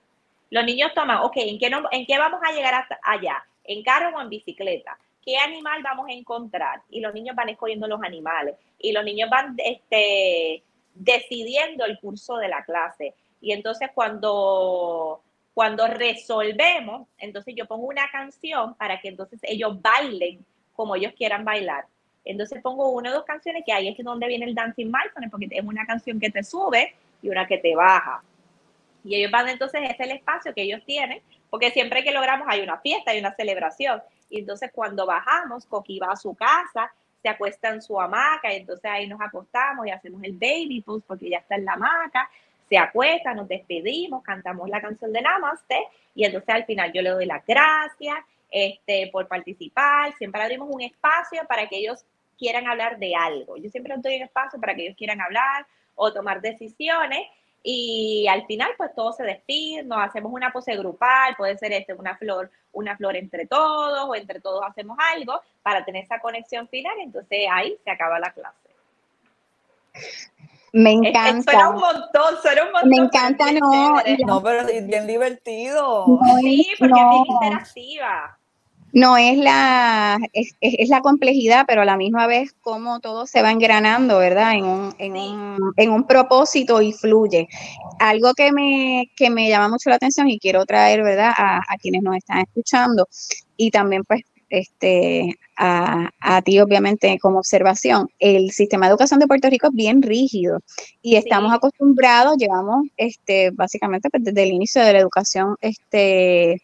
Los 0.51 0.65
niños 0.65 0.93
toman, 0.95 1.19
ok, 1.19 1.37
¿en 1.37 1.59
qué, 1.59 1.71
¿en 1.93 2.07
qué 2.07 2.19
vamos 2.19 2.41
a 2.45 2.53
llegar 2.53 2.75
hasta 2.75 2.99
allá? 3.03 3.45
¿En 3.65 3.83
carro 3.83 4.17
o 4.17 4.21
en 4.21 4.29
bicicleta? 4.29 4.99
¿Qué 5.31 5.39
animal 5.39 5.81
vamos 5.85 6.09
a 6.09 6.13
encontrar? 6.13 6.83
Y 6.91 6.99
los 6.99 7.15
niños 7.15 7.37
van 7.37 7.51
escogiendo 7.51 7.87
los 7.87 8.03
animales 8.03 8.57
y 8.81 8.91
los 8.91 9.05
niños 9.05 9.31
van 9.31 9.55
este, 9.59 10.65
decidiendo 10.93 11.85
el 11.85 12.01
curso 12.01 12.37
de 12.39 12.49
la 12.49 12.65
clase. 12.65 13.15
Y 13.41 13.53
entonces 13.53 13.91
cuando, 13.95 15.23
Cuando 15.55 15.87
resolvemos, 15.87 17.07
entonces 17.19 17.55
yo 17.57 17.67
pongo 17.67 17.87
una 17.87 18.11
canción 18.11 18.75
para 18.75 19.01
que 19.01 19.09
entonces 19.09 19.39
ellos 19.43 19.81
bailen 19.81 20.45
como 20.75 20.97
ellos 20.97 21.13
quieran 21.17 21.45
bailar. 21.45 21.85
Entonces 22.25 22.63
pongo 22.63 22.89
una 22.91 23.11
o 23.11 23.15
dos 23.15 23.25
canciones 23.25 23.63
que 23.67 23.73
ahí 23.73 23.89
es 23.89 24.05
donde 24.05 24.27
viene 24.27 24.47
el 24.47 24.55
dancing 24.55 24.87
mindfulness, 24.87 25.31
porque 25.31 25.49
es 25.51 25.65
una 25.65 25.87
canción 25.87 26.19
que 26.19 26.31
te 26.31 26.43
sube 26.43 26.95
y 27.23 27.29
una 27.29 27.47
que 27.47 27.59
te 27.59 27.75
baja. 27.75 28.23
Y 29.05 29.15
ellos 29.17 29.31
van 29.31 29.49
entonces, 29.49 29.81
este 29.83 30.03
es 30.03 30.11
el 30.11 30.17
espacio 30.17 30.55
que 30.55 30.63
ellos 30.63 30.83
tienen, 30.85 31.21
porque 31.51 31.71
siempre 31.71 32.03
que 32.05 32.13
logramos 32.13 32.47
hay 32.49 32.61
una 32.61 32.79
fiesta, 32.79 33.11
hay 33.11 33.19
una 33.19 33.35
celebración. 33.35 34.03
Y 34.29 34.41
entonces 34.41 34.71
cuando 34.73 35.05
bajamos, 35.07 35.67
Coqui 35.67 35.99
va 35.99 36.13
a 36.13 36.17
su 36.17 36.35
casa, 36.35 36.93
se 37.23 37.29
acuesta 37.29 37.69
en 37.69 37.83
su 37.83 38.01
hamaca 38.01 38.53
y 38.53 38.57
entonces 38.57 38.91
ahí 38.91 39.07
nos 39.07 39.21
acostamos 39.21 39.87
y 39.87 39.91
hacemos 39.91 40.23
el 40.23 40.33
baby 40.33 40.83
pose 40.85 41.05
porque 41.07 41.29
ya 41.29 41.39
está 41.39 41.57
en 41.57 41.65
la 41.65 41.75
hamaca, 41.75 42.31
se 42.69 42.79
acuesta, 42.79 43.35
nos 43.35 43.49
despedimos, 43.49 44.23
cantamos 44.23 44.69
la 44.69 44.81
canción 44.81 45.13
de 45.13 45.21
Namaste 45.21 45.87
y 46.15 46.25
entonces 46.25 46.55
al 46.55 46.65
final 46.65 46.93
yo 46.93 47.03
le 47.03 47.11
doy 47.11 47.27
las 47.27 47.45
gracias 47.45 48.17
este, 48.51 49.09
por 49.13 49.27
participar, 49.29 50.13
siempre 50.15 50.41
abrimos 50.41 50.69
un 50.71 50.81
espacio 50.81 51.43
para 51.49 51.69
que 51.69 51.79
ellos 51.79 52.05
quieran 52.39 52.67
hablar 52.67 52.99
de 52.99 53.15
algo. 53.15 53.57
Yo 53.57 53.69
siempre 53.71 53.95
doy 53.99 54.17
un 54.17 54.23
espacio 54.23 54.59
para 54.59 54.75
que 54.75 54.83
ellos 54.83 54.97
quieran 54.97 55.21
hablar 55.21 55.67
o 55.95 56.13
tomar 56.13 56.41
decisiones 56.41 57.29
y 57.63 58.27
al 58.29 58.47
final 58.47 58.71
pues 58.77 58.95
todos 58.95 59.17
se 59.17 59.25
despiden, 59.25 59.89
nos 59.89 59.99
hacemos 60.01 60.33
una 60.33 60.53
pose 60.53 60.77
grupal, 60.77 61.37
puede 61.37 61.59
ser 61.59 61.73
este, 61.73 61.95
una 61.95 62.17
flor, 62.17 62.51
una 62.73 62.97
flor 62.97 63.17
entre 63.17 63.47
todos 63.47 64.09
o 64.09 64.15
entre 64.15 64.41
todos 64.41 64.63
hacemos 64.67 64.97
algo 65.15 65.41
para 65.63 65.85
tener 65.85 66.05
esa 66.05 66.21
conexión 66.21 66.69
final, 66.69 66.95
entonces 67.01 67.47
ahí 67.51 67.77
se 67.85 67.91
acaba 67.91 68.19
la 68.19 68.33
clase. 68.33 68.57
Me 70.73 70.93
encanta. 70.93 71.53
suena 71.53 71.71
un 71.71 71.81
montón, 71.81 72.37
suena 72.41 72.65
un 72.65 72.73
montón. 72.73 72.91
Me 72.91 72.97
encanta, 72.97 73.53
no. 73.53 73.95
No, 74.27 74.43
pero 74.43 74.61
es 74.69 74.87
bien 74.87 75.07
divertido. 75.07 76.07
sí, 76.41 76.67
porque 76.79 76.95
es 77.01 77.09
bien 77.11 77.25
interactiva 77.27 78.40
no 78.93 79.17
es 79.17 79.39
la, 79.39 80.19
es, 80.33 80.55
es, 80.61 80.89
la 80.89 81.01
complejidad, 81.01 81.65
pero 81.67 81.83
a 81.83 81.85
la 81.85 81.97
misma 81.97 82.27
vez 82.27 82.53
cómo 82.61 83.01
todo 83.01 83.27
se 83.27 83.43
va 83.43 83.51
engranando, 83.51 84.19
¿verdad? 84.19 84.55
En 84.55 84.65
un, 84.65 84.95
en 84.99 85.13
un, 85.13 85.73
en 85.77 85.91
un 85.91 86.07
propósito 86.07 86.81
y 86.83 86.93
fluye. 86.93 87.49
Algo 87.99 88.35
que 88.35 88.53
me, 88.53 89.11
que 89.17 89.31
me 89.31 89.49
llama 89.49 89.69
mucho 89.69 89.91
la 89.91 89.97
atención 89.97 90.29
y 90.29 90.39
quiero 90.39 90.65
traer, 90.65 91.03
¿verdad? 91.03 91.33
A, 91.37 91.59
a 91.59 91.77
quienes 91.79 92.03
nos 92.03 92.17
están 92.17 92.41
escuchando 92.41 93.07
y 93.57 93.71
también 93.71 94.05
pues 94.05 94.23
este, 94.51 95.39
a, 95.57 96.11
a, 96.21 96.43
ti, 96.43 96.59
obviamente, 96.61 97.19
como 97.21 97.39
observación, 97.39 98.09
el 98.19 98.51
sistema 98.51 98.87
de 98.87 98.91
educación 98.91 99.21
de 99.21 99.29
Puerto 99.29 99.49
Rico 99.49 99.69
es 99.69 99.75
bien 99.75 100.03
rígido 100.03 100.59
y 101.01 101.17
estamos 101.17 101.53
acostumbrados, 101.53 102.37
llevamos 102.37 102.87
este, 102.97 103.51
básicamente 103.53 104.11
pues, 104.11 104.25
desde 104.25 104.43
el 104.43 104.51
inicio 104.51 104.83
de 104.83 104.93
la 104.93 104.99
educación 104.99 105.57
este, 105.61 106.61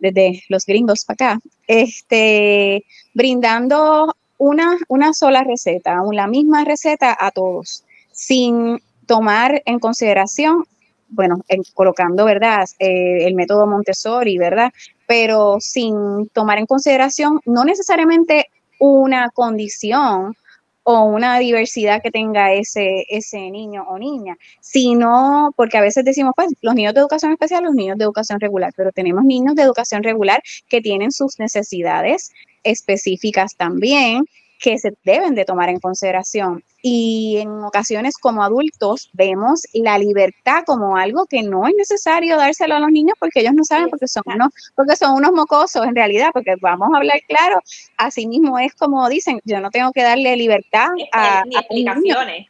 desde 0.00 0.42
los 0.48 0.66
gringos 0.66 1.04
para 1.04 1.32
acá, 1.34 1.40
este, 1.66 2.84
brindando 3.14 4.14
una, 4.38 4.78
una 4.88 5.12
sola 5.12 5.44
receta, 5.44 6.00
la 6.12 6.26
misma 6.26 6.64
receta 6.64 7.16
a 7.18 7.30
todos, 7.30 7.84
sin 8.10 8.80
tomar 9.06 9.62
en 9.66 9.78
consideración, 9.78 10.64
bueno, 11.08 11.42
colocando, 11.74 12.24
¿verdad?, 12.24 12.68
eh, 12.78 13.26
el 13.26 13.34
método 13.34 13.66
Montessori, 13.66 14.38
¿verdad? 14.38 14.72
Pero 15.06 15.58
sin 15.60 16.28
tomar 16.28 16.58
en 16.58 16.66
consideración 16.66 17.40
no 17.44 17.64
necesariamente 17.64 18.46
una 18.78 19.30
condición 19.30 20.34
o 20.82 21.04
una 21.04 21.38
diversidad 21.38 22.02
que 22.02 22.10
tenga 22.10 22.52
ese, 22.52 23.04
ese 23.08 23.50
niño 23.50 23.84
o 23.88 23.98
niña, 23.98 24.36
sino 24.60 25.52
porque 25.56 25.78
a 25.78 25.82
veces 25.82 26.04
decimos, 26.04 26.32
pues, 26.36 26.48
los 26.62 26.74
niños 26.74 26.94
de 26.94 27.00
educación 27.00 27.32
especial, 27.32 27.64
los 27.64 27.74
niños 27.74 27.98
de 27.98 28.04
educación 28.04 28.40
regular, 28.40 28.72
pero 28.76 28.92
tenemos 28.92 29.24
niños 29.24 29.54
de 29.54 29.62
educación 29.62 30.02
regular 30.02 30.42
que 30.68 30.80
tienen 30.80 31.12
sus 31.12 31.38
necesidades 31.38 32.32
específicas 32.62 33.56
también 33.56 34.24
que 34.60 34.78
se 34.78 34.92
deben 35.04 35.34
de 35.34 35.44
tomar 35.44 35.70
en 35.70 35.80
consideración. 35.80 36.62
Y 36.82 37.38
en 37.38 37.50
ocasiones 37.64 38.16
como 38.16 38.42
adultos 38.42 39.10
vemos 39.14 39.62
la 39.72 39.98
libertad 39.98 40.64
como 40.66 40.96
algo 40.96 41.26
que 41.26 41.42
no 41.42 41.66
es 41.66 41.74
necesario 41.76 42.36
dárselo 42.36 42.76
a 42.76 42.80
los 42.80 42.90
niños 42.90 43.16
porque 43.18 43.40
ellos 43.40 43.54
no 43.54 43.64
saben, 43.64 43.88
porque 43.88 44.06
son 44.06 44.22
unos, 44.26 44.48
porque 44.76 44.96
son 44.96 45.14
unos 45.14 45.32
mocosos 45.32 45.84
en 45.86 45.94
realidad, 45.94 46.30
porque 46.32 46.54
vamos 46.60 46.88
a 46.92 46.98
hablar 46.98 47.20
claro, 47.26 47.60
así 47.96 48.26
mismo 48.26 48.58
es 48.58 48.74
como 48.74 49.08
dicen, 49.08 49.40
yo 49.44 49.60
no 49.60 49.70
tengo 49.70 49.92
que 49.92 50.02
darle 50.02 50.36
libertad 50.36 50.88
a, 51.12 51.44
ni 51.46 51.56
explicaciones. 51.56 52.49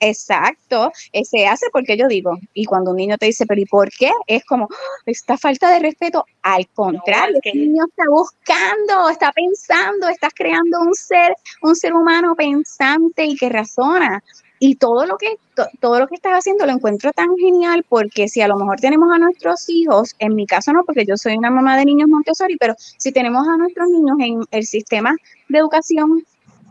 Exacto, 0.00 0.92
eh, 1.12 1.24
se 1.24 1.46
hace 1.46 1.66
porque 1.72 1.96
yo 1.96 2.06
digo, 2.06 2.38
y 2.54 2.64
cuando 2.66 2.92
un 2.92 2.98
niño 2.98 3.18
te 3.18 3.26
dice, 3.26 3.46
pero 3.46 3.60
¿y 3.60 3.66
por 3.66 3.90
qué? 3.90 4.12
Es 4.28 4.44
como, 4.44 4.68
¡ah! 4.70 5.02
esta 5.06 5.36
falta 5.36 5.70
de 5.70 5.80
respeto, 5.80 6.24
al 6.42 6.68
contrario, 6.68 7.40
el 7.42 7.58
niño 7.58 7.84
está 7.88 8.04
buscando, 8.08 9.10
está 9.10 9.32
pensando, 9.32 10.08
estás 10.08 10.32
creando 10.34 10.80
un 10.80 10.94
ser, 10.94 11.34
un 11.62 11.74
ser 11.74 11.94
humano 11.94 12.36
pensante 12.36 13.24
y 13.24 13.36
que 13.36 13.48
razona. 13.48 14.22
Y 14.60 14.74
todo 14.74 15.06
lo 15.06 15.16
que 15.18 15.36
todo 15.80 16.00
lo 16.00 16.08
que 16.08 16.16
estás 16.16 16.32
haciendo 16.32 16.66
lo 16.66 16.72
encuentro 16.72 17.12
tan 17.12 17.36
genial 17.36 17.84
porque 17.88 18.28
si 18.28 18.40
a 18.40 18.48
lo 18.48 18.56
mejor 18.56 18.80
tenemos 18.80 19.10
a 19.12 19.18
nuestros 19.18 19.68
hijos, 19.68 20.14
en 20.18 20.34
mi 20.34 20.46
caso 20.46 20.72
no, 20.72 20.84
porque 20.84 21.04
yo 21.06 21.16
soy 21.16 21.36
una 21.36 21.50
mamá 21.50 21.76
de 21.76 21.84
niños 21.84 22.08
Montessori, 22.08 22.56
pero 22.56 22.74
si 22.78 23.12
tenemos 23.12 23.46
a 23.46 23.56
nuestros 23.56 23.88
niños 23.88 24.16
en 24.20 24.40
el 24.50 24.64
sistema 24.64 25.14
de 25.48 25.58
educación 25.58 26.24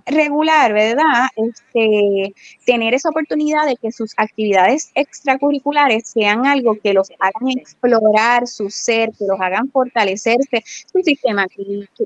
regular, 0.07 0.73
¿verdad? 0.73 1.27
Este, 1.35 2.33
tener 2.65 2.93
esa 2.93 3.09
oportunidad 3.09 3.65
de 3.65 3.75
que 3.75 3.91
sus 3.91 4.13
actividades 4.17 4.91
extracurriculares 4.95 6.09
sean 6.09 6.45
algo 6.45 6.77
que 6.81 6.93
los 6.93 7.09
hagan 7.19 7.49
explorar 7.57 8.47
su 8.47 8.69
ser, 8.69 9.11
que 9.17 9.25
los 9.25 9.39
hagan 9.39 9.69
fortalecerse, 9.69 10.63
su 10.65 11.01
sistema 11.03 11.45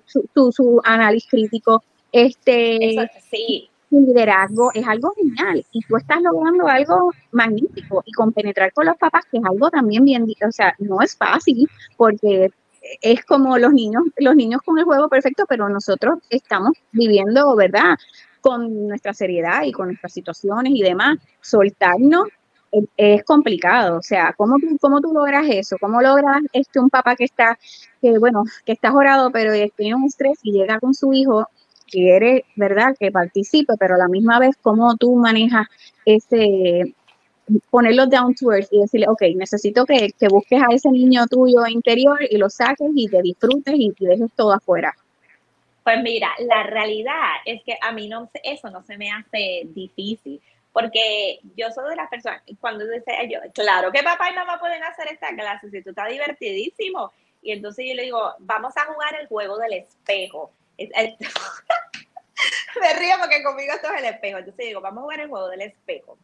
su, 0.05 0.51
su, 0.51 0.81
análisis 0.83 1.29
crítico, 1.29 1.83
este, 2.11 3.09
su 3.89 3.99
liderazgo, 3.99 4.71
es 4.73 4.87
algo 4.87 5.13
genial. 5.15 5.65
Y 5.71 5.81
tú 5.81 5.97
estás 5.97 6.21
logrando 6.21 6.67
algo 6.67 7.11
magnífico 7.31 8.03
y 8.05 8.11
compenetrar 8.13 8.71
con 8.73 8.85
los 8.85 8.97
papás, 8.97 9.25
que 9.31 9.37
es 9.37 9.43
algo 9.43 9.69
también 9.69 10.03
bien, 10.05 10.23
o 10.23 10.51
sea, 10.51 10.73
no 10.79 11.01
es 11.01 11.15
fácil, 11.15 11.69
porque 11.97 12.49
es 13.01 13.23
como 13.25 13.57
los 13.57 13.73
niños, 13.73 14.03
los 14.17 14.35
niños 14.35 14.61
con 14.65 14.79
el 14.79 14.85
juego 14.85 15.09
perfecto, 15.09 15.45
pero 15.47 15.69
nosotros 15.69 16.19
estamos 16.29 16.71
viviendo, 16.91 17.55
¿verdad? 17.55 17.95
Con 18.41 18.87
nuestra 18.87 19.13
seriedad 19.13 19.63
y 19.63 19.71
con 19.71 19.87
nuestras 19.87 20.13
situaciones 20.13 20.73
y 20.75 20.81
demás, 20.81 21.17
soltarnos 21.41 22.27
es 22.95 23.23
complicado, 23.25 23.97
o 23.97 24.01
sea, 24.01 24.33
¿cómo 24.37 24.55
¿cómo 24.79 25.01
tú 25.01 25.11
logras 25.13 25.45
eso? 25.49 25.75
¿Cómo 25.79 26.01
logras 26.01 26.41
este, 26.53 26.79
un 26.79 26.89
papá 26.89 27.15
que 27.15 27.25
está, 27.25 27.59
que 28.01 28.17
bueno, 28.17 28.43
que 28.65 28.71
está 28.71 28.91
jorado, 28.91 29.29
pero 29.31 29.51
tiene 29.75 29.95
un 29.95 30.05
estrés 30.05 30.39
y 30.41 30.53
llega 30.53 30.79
con 30.79 30.93
su 30.93 31.11
hijo, 31.13 31.47
quiere, 31.89 32.45
¿verdad?, 32.55 32.95
que 32.97 33.11
participe, 33.11 33.73
pero 33.77 33.95
a 33.95 33.97
la 33.97 34.07
misma 34.07 34.39
vez, 34.39 34.55
¿cómo 34.61 34.95
tú 34.95 35.15
manejas 35.17 35.67
ese, 36.05 36.95
ponerlo 37.69 38.05
down 38.05 38.33
to 38.35 38.51
earth 38.51 38.67
y 38.71 38.79
decirle, 38.79 39.07
ok, 39.07 39.21
necesito 39.35 39.85
que, 39.85 40.11
que, 40.17 40.27
busques 40.27 40.61
a 40.61 40.73
ese 40.73 40.89
niño 40.89 41.25
tuyo 41.27 41.65
interior 41.67 42.19
y 42.29 42.37
lo 42.37 42.49
saques 42.49 42.89
y 42.95 43.07
te 43.07 43.21
disfrutes 43.21 43.75
y 43.77 43.91
te 43.91 44.05
dejes 44.05 44.31
todo 44.35 44.53
afuera. 44.53 44.95
Pues 45.83 46.01
mira, 46.03 46.29
la 46.39 46.63
realidad 46.63 47.29
es 47.45 47.63
que 47.63 47.77
a 47.81 47.91
mí 47.91 48.07
no, 48.07 48.29
eso 48.43 48.69
no 48.69 48.83
se 48.83 48.97
me 48.97 49.11
hace 49.11 49.63
difícil, 49.65 50.39
porque 50.71 51.39
yo 51.55 51.71
soy 51.71 51.89
de 51.89 51.95
las 51.95 52.09
personas, 52.09 52.41
cuando 52.59 52.87
dice 52.87 53.11
yo, 53.29 53.39
claro 53.53 53.91
que 53.91 54.03
papá 54.03 54.29
y 54.29 54.35
mamá 54.35 54.59
pueden 54.59 54.83
hacer 54.83 55.07
esta 55.11 55.35
clase, 55.35 55.69
si 55.69 55.81
tú 55.81 55.89
estás 55.89 56.09
divertidísimo. 56.09 57.11
Y 57.41 57.51
entonces 57.51 57.85
yo 57.87 57.95
le 57.95 58.03
digo, 58.03 58.35
vamos 58.39 58.77
a 58.77 58.85
jugar 58.85 59.15
el 59.19 59.27
juego 59.27 59.57
del 59.57 59.73
espejo. 59.73 60.51
me 60.77 60.93
río 62.93 63.15
porque 63.19 63.43
conmigo 63.43 63.73
esto 63.73 63.91
es 63.91 63.99
el 63.99 64.05
espejo. 64.05 64.37
Entonces 64.37 64.67
digo, 64.67 64.79
vamos 64.79 64.99
a 64.99 65.01
jugar 65.01 65.19
el 65.21 65.29
juego 65.29 65.49
del 65.49 65.61
espejo 65.61 66.17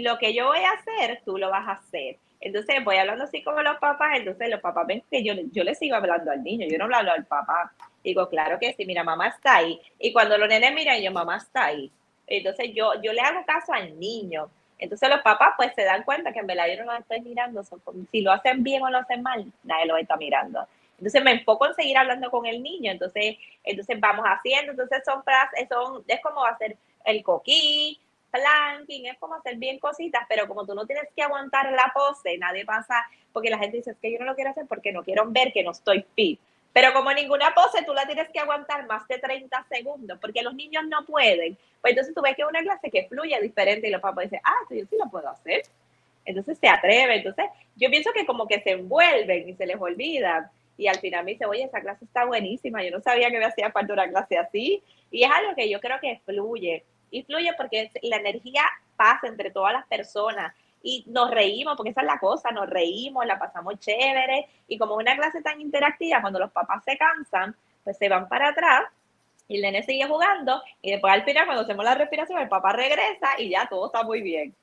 lo 0.00 0.18
que 0.18 0.34
yo 0.34 0.46
voy 0.46 0.58
a 0.58 0.72
hacer, 0.72 1.22
tú 1.24 1.38
lo 1.38 1.50
vas 1.50 1.66
a 1.68 1.72
hacer. 1.72 2.16
Entonces 2.40 2.82
voy 2.84 2.96
hablando 2.96 3.24
así 3.24 3.42
como 3.42 3.60
los 3.62 3.78
papás, 3.78 4.16
entonces 4.16 4.48
los 4.48 4.60
papás 4.60 4.86
ven 4.86 5.02
que 5.10 5.22
yo, 5.22 5.34
yo 5.52 5.62
le 5.62 5.74
sigo 5.74 5.96
hablando 5.96 6.30
al 6.30 6.42
niño, 6.42 6.66
yo 6.68 6.78
no 6.78 6.88
le 6.88 6.96
hablo 6.96 7.12
al 7.12 7.26
papá. 7.26 7.72
Digo, 8.02 8.28
claro 8.28 8.58
que 8.58 8.72
sí, 8.72 8.86
mira, 8.86 9.04
mamá 9.04 9.28
está 9.28 9.56
ahí. 9.56 9.78
Y 9.98 10.12
cuando 10.12 10.38
los 10.38 10.48
nenes 10.48 10.72
miran, 10.72 11.00
yo, 11.02 11.12
mamá 11.12 11.36
está 11.36 11.66
ahí. 11.66 11.92
Entonces 12.26 12.70
yo, 12.74 12.94
yo 13.02 13.12
le 13.12 13.20
hago 13.20 13.44
caso 13.44 13.72
al 13.72 13.98
niño. 13.98 14.48
Entonces 14.78 15.10
los 15.10 15.20
papás 15.20 15.50
pues 15.58 15.72
se 15.74 15.84
dan 15.84 16.04
cuenta 16.04 16.32
que 16.32 16.38
en 16.38 16.46
verdad 16.46 16.66
yo 16.68 16.82
no 16.82 16.92
los 16.92 17.02
estoy 17.02 17.20
mirando. 17.20 17.62
si 18.10 18.22
lo 18.22 18.32
hacen 18.32 18.62
bien 18.62 18.82
o 18.82 18.88
lo 18.88 18.98
hacen 18.98 19.22
mal, 19.22 19.44
nadie 19.62 19.84
lo 19.84 19.98
está 19.98 20.16
mirando. 20.16 20.66
Entonces 20.96 21.22
me 21.22 21.32
enfoco 21.32 21.66
en 21.66 21.74
seguir 21.74 21.98
hablando 21.98 22.30
con 22.30 22.46
el 22.46 22.62
niño. 22.62 22.90
Entonces, 22.90 23.36
entonces 23.64 24.00
vamos 24.00 24.24
haciendo. 24.24 24.72
Entonces 24.72 25.02
son 25.04 25.22
frases, 25.22 25.68
son, 25.68 26.02
es 26.08 26.20
como 26.22 26.44
hacer 26.46 26.76
el 27.04 27.22
coquí, 27.22 28.00
planking, 28.30 29.06
es 29.06 29.18
como 29.18 29.34
hacer 29.34 29.56
bien 29.56 29.78
cositas, 29.78 30.24
pero 30.28 30.46
como 30.46 30.66
tú 30.66 30.74
no 30.74 30.86
tienes 30.86 31.08
que 31.14 31.22
aguantar 31.22 31.72
la 31.72 31.92
pose, 31.94 32.38
nadie 32.38 32.64
pasa, 32.64 33.06
porque 33.32 33.50
la 33.50 33.58
gente 33.58 33.78
dice, 33.78 33.92
es 33.92 33.96
que 33.98 34.12
yo 34.12 34.18
no 34.18 34.26
lo 34.26 34.34
quiero 34.34 34.50
hacer 34.50 34.66
porque 34.68 34.92
no 34.92 35.02
quiero 35.02 35.24
ver 35.28 35.52
que 35.52 35.62
no 35.62 35.72
estoy 35.72 36.04
fit. 36.14 36.40
Pero 36.72 36.92
como 36.92 37.12
ninguna 37.12 37.52
pose 37.54 37.84
tú 37.84 37.92
la 37.92 38.06
tienes 38.06 38.28
que 38.28 38.38
aguantar 38.38 38.86
más 38.86 39.06
de 39.08 39.18
30 39.18 39.66
segundos, 39.68 40.18
porque 40.20 40.42
los 40.42 40.54
niños 40.54 40.84
no 40.86 41.04
pueden, 41.04 41.58
pues 41.80 41.92
entonces 41.92 42.14
tú 42.14 42.22
ves 42.22 42.36
que 42.36 42.42
es 42.42 42.48
una 42.48 42.62
clase 42.62 42.90
que 42.90 43.08
fluye 43.08 43.40
diferente 43.40 43.88
y 43.88 43.90
los 43.90 44.00
papás 44.00 44.24
dicen, 44.24 44.40
ah, 44.44 44.66
yo 44.70 44.84
sí 44.86 44.96
lo 44.98 45.10
puedo 45.10 45.28
hacer. 45.28 45.62
entonces 46.24 46.58
se 46.58 46.68
atreven, 46.68 47.18
entonces 47.18 47.46
yo 47.76 47.90
pienso 47.90 48.12
que 48.12 48.26
como 48.26 48.46
que 48.46 48.60
se 48.60 48.72
envuelven 48.72 49.48
y 49.48 49.54
se 49.54 49.66
les 49.66 49.80
olvida. 49.80 50.50
Y 50.76 50.86
al 50.86 50.98
final 50.98 51.24
me 51.24 51.32
dice, 51.32 51.44
oye, 51.44 51.64
esa 51.64 51.80
clase 51.80 52.04
está 52.06 52.24
buenísima, 52.24 52.82
yo 52.82 52.90
no 52.90 53.02
sabía 53.02 53.30
que 53.30 53.38
me 53.38 53.44
hacía 53.44 53.70
falta 53.70 53.92
una 53.92 54.08
clase 54.08 54.38
así. 54.38 54.82
Y 55.10 55.24
es 55.24 55.30
algo 55.30 55.54
que 55.54 55.68
yo 55.68 55.80
creo 55.80 55.98
que 56.00 56.20
fluye. 56.24 56.84
Y 57.10 57.22
fluye 57.22 57.52
porque 57.56 57.90
la 58.02 58.16
energía 58.16 58.62
pasa 58.96 59.26
entre 59.26 59.50
todas 59.50 59.72
las 59.72 59.86
personas. 59.86 60.54
Y 60.82 61.04
nos 61.08 61.30
reímos, 61.30 61.76
porque 61.76 61.90
esa 61.90 62.00
es 62.00 62.06
la 62.06 62.18
cosa, 62.18 62.50
nos 62.50 62.68
reímos, 62.68 63.26
la 63.26 63.38
pasamos 63.38 63.78
chévere. 63.78 64.48
Y 64.68 64.78
como 64.78 64.94
una 64.96 65.16
clase 65.16 65.42
tan 65.42 65.60
interactiva, 65.60 66.20
cuando 66.20 66.38
los 66.38 66.52
papás 66.52 66.82
se 66.84 66.96
cansan, 66.96 67.54
pues 67.84 67.98
se 67.98 68.08
van 68.08 68.28
para 68.28 68.48
atrás 68.48 68.84
y 69.50 69.56
el 69.56 69.62
nene 69.62 69.82
sigue 69.82 70.06
jugando. 70.06 70.62
Y 70.80 70.92
después 70.92 71.12
al 71.12 71.24
final 71.24 71.44
cuando 71.44 71.64
hacemos 71.64 71.84
la 71.84 71.96
respiración 71.96 72.38
el 72.38 72.48
papá 72.48 72.72
regresa 72.72 73.28
y 73.38 73.50
ya 73.50 73.66
todo 73.68 73.86
está 73.86 74.04
muy 74.04 74.22
bien. 74.22 74.54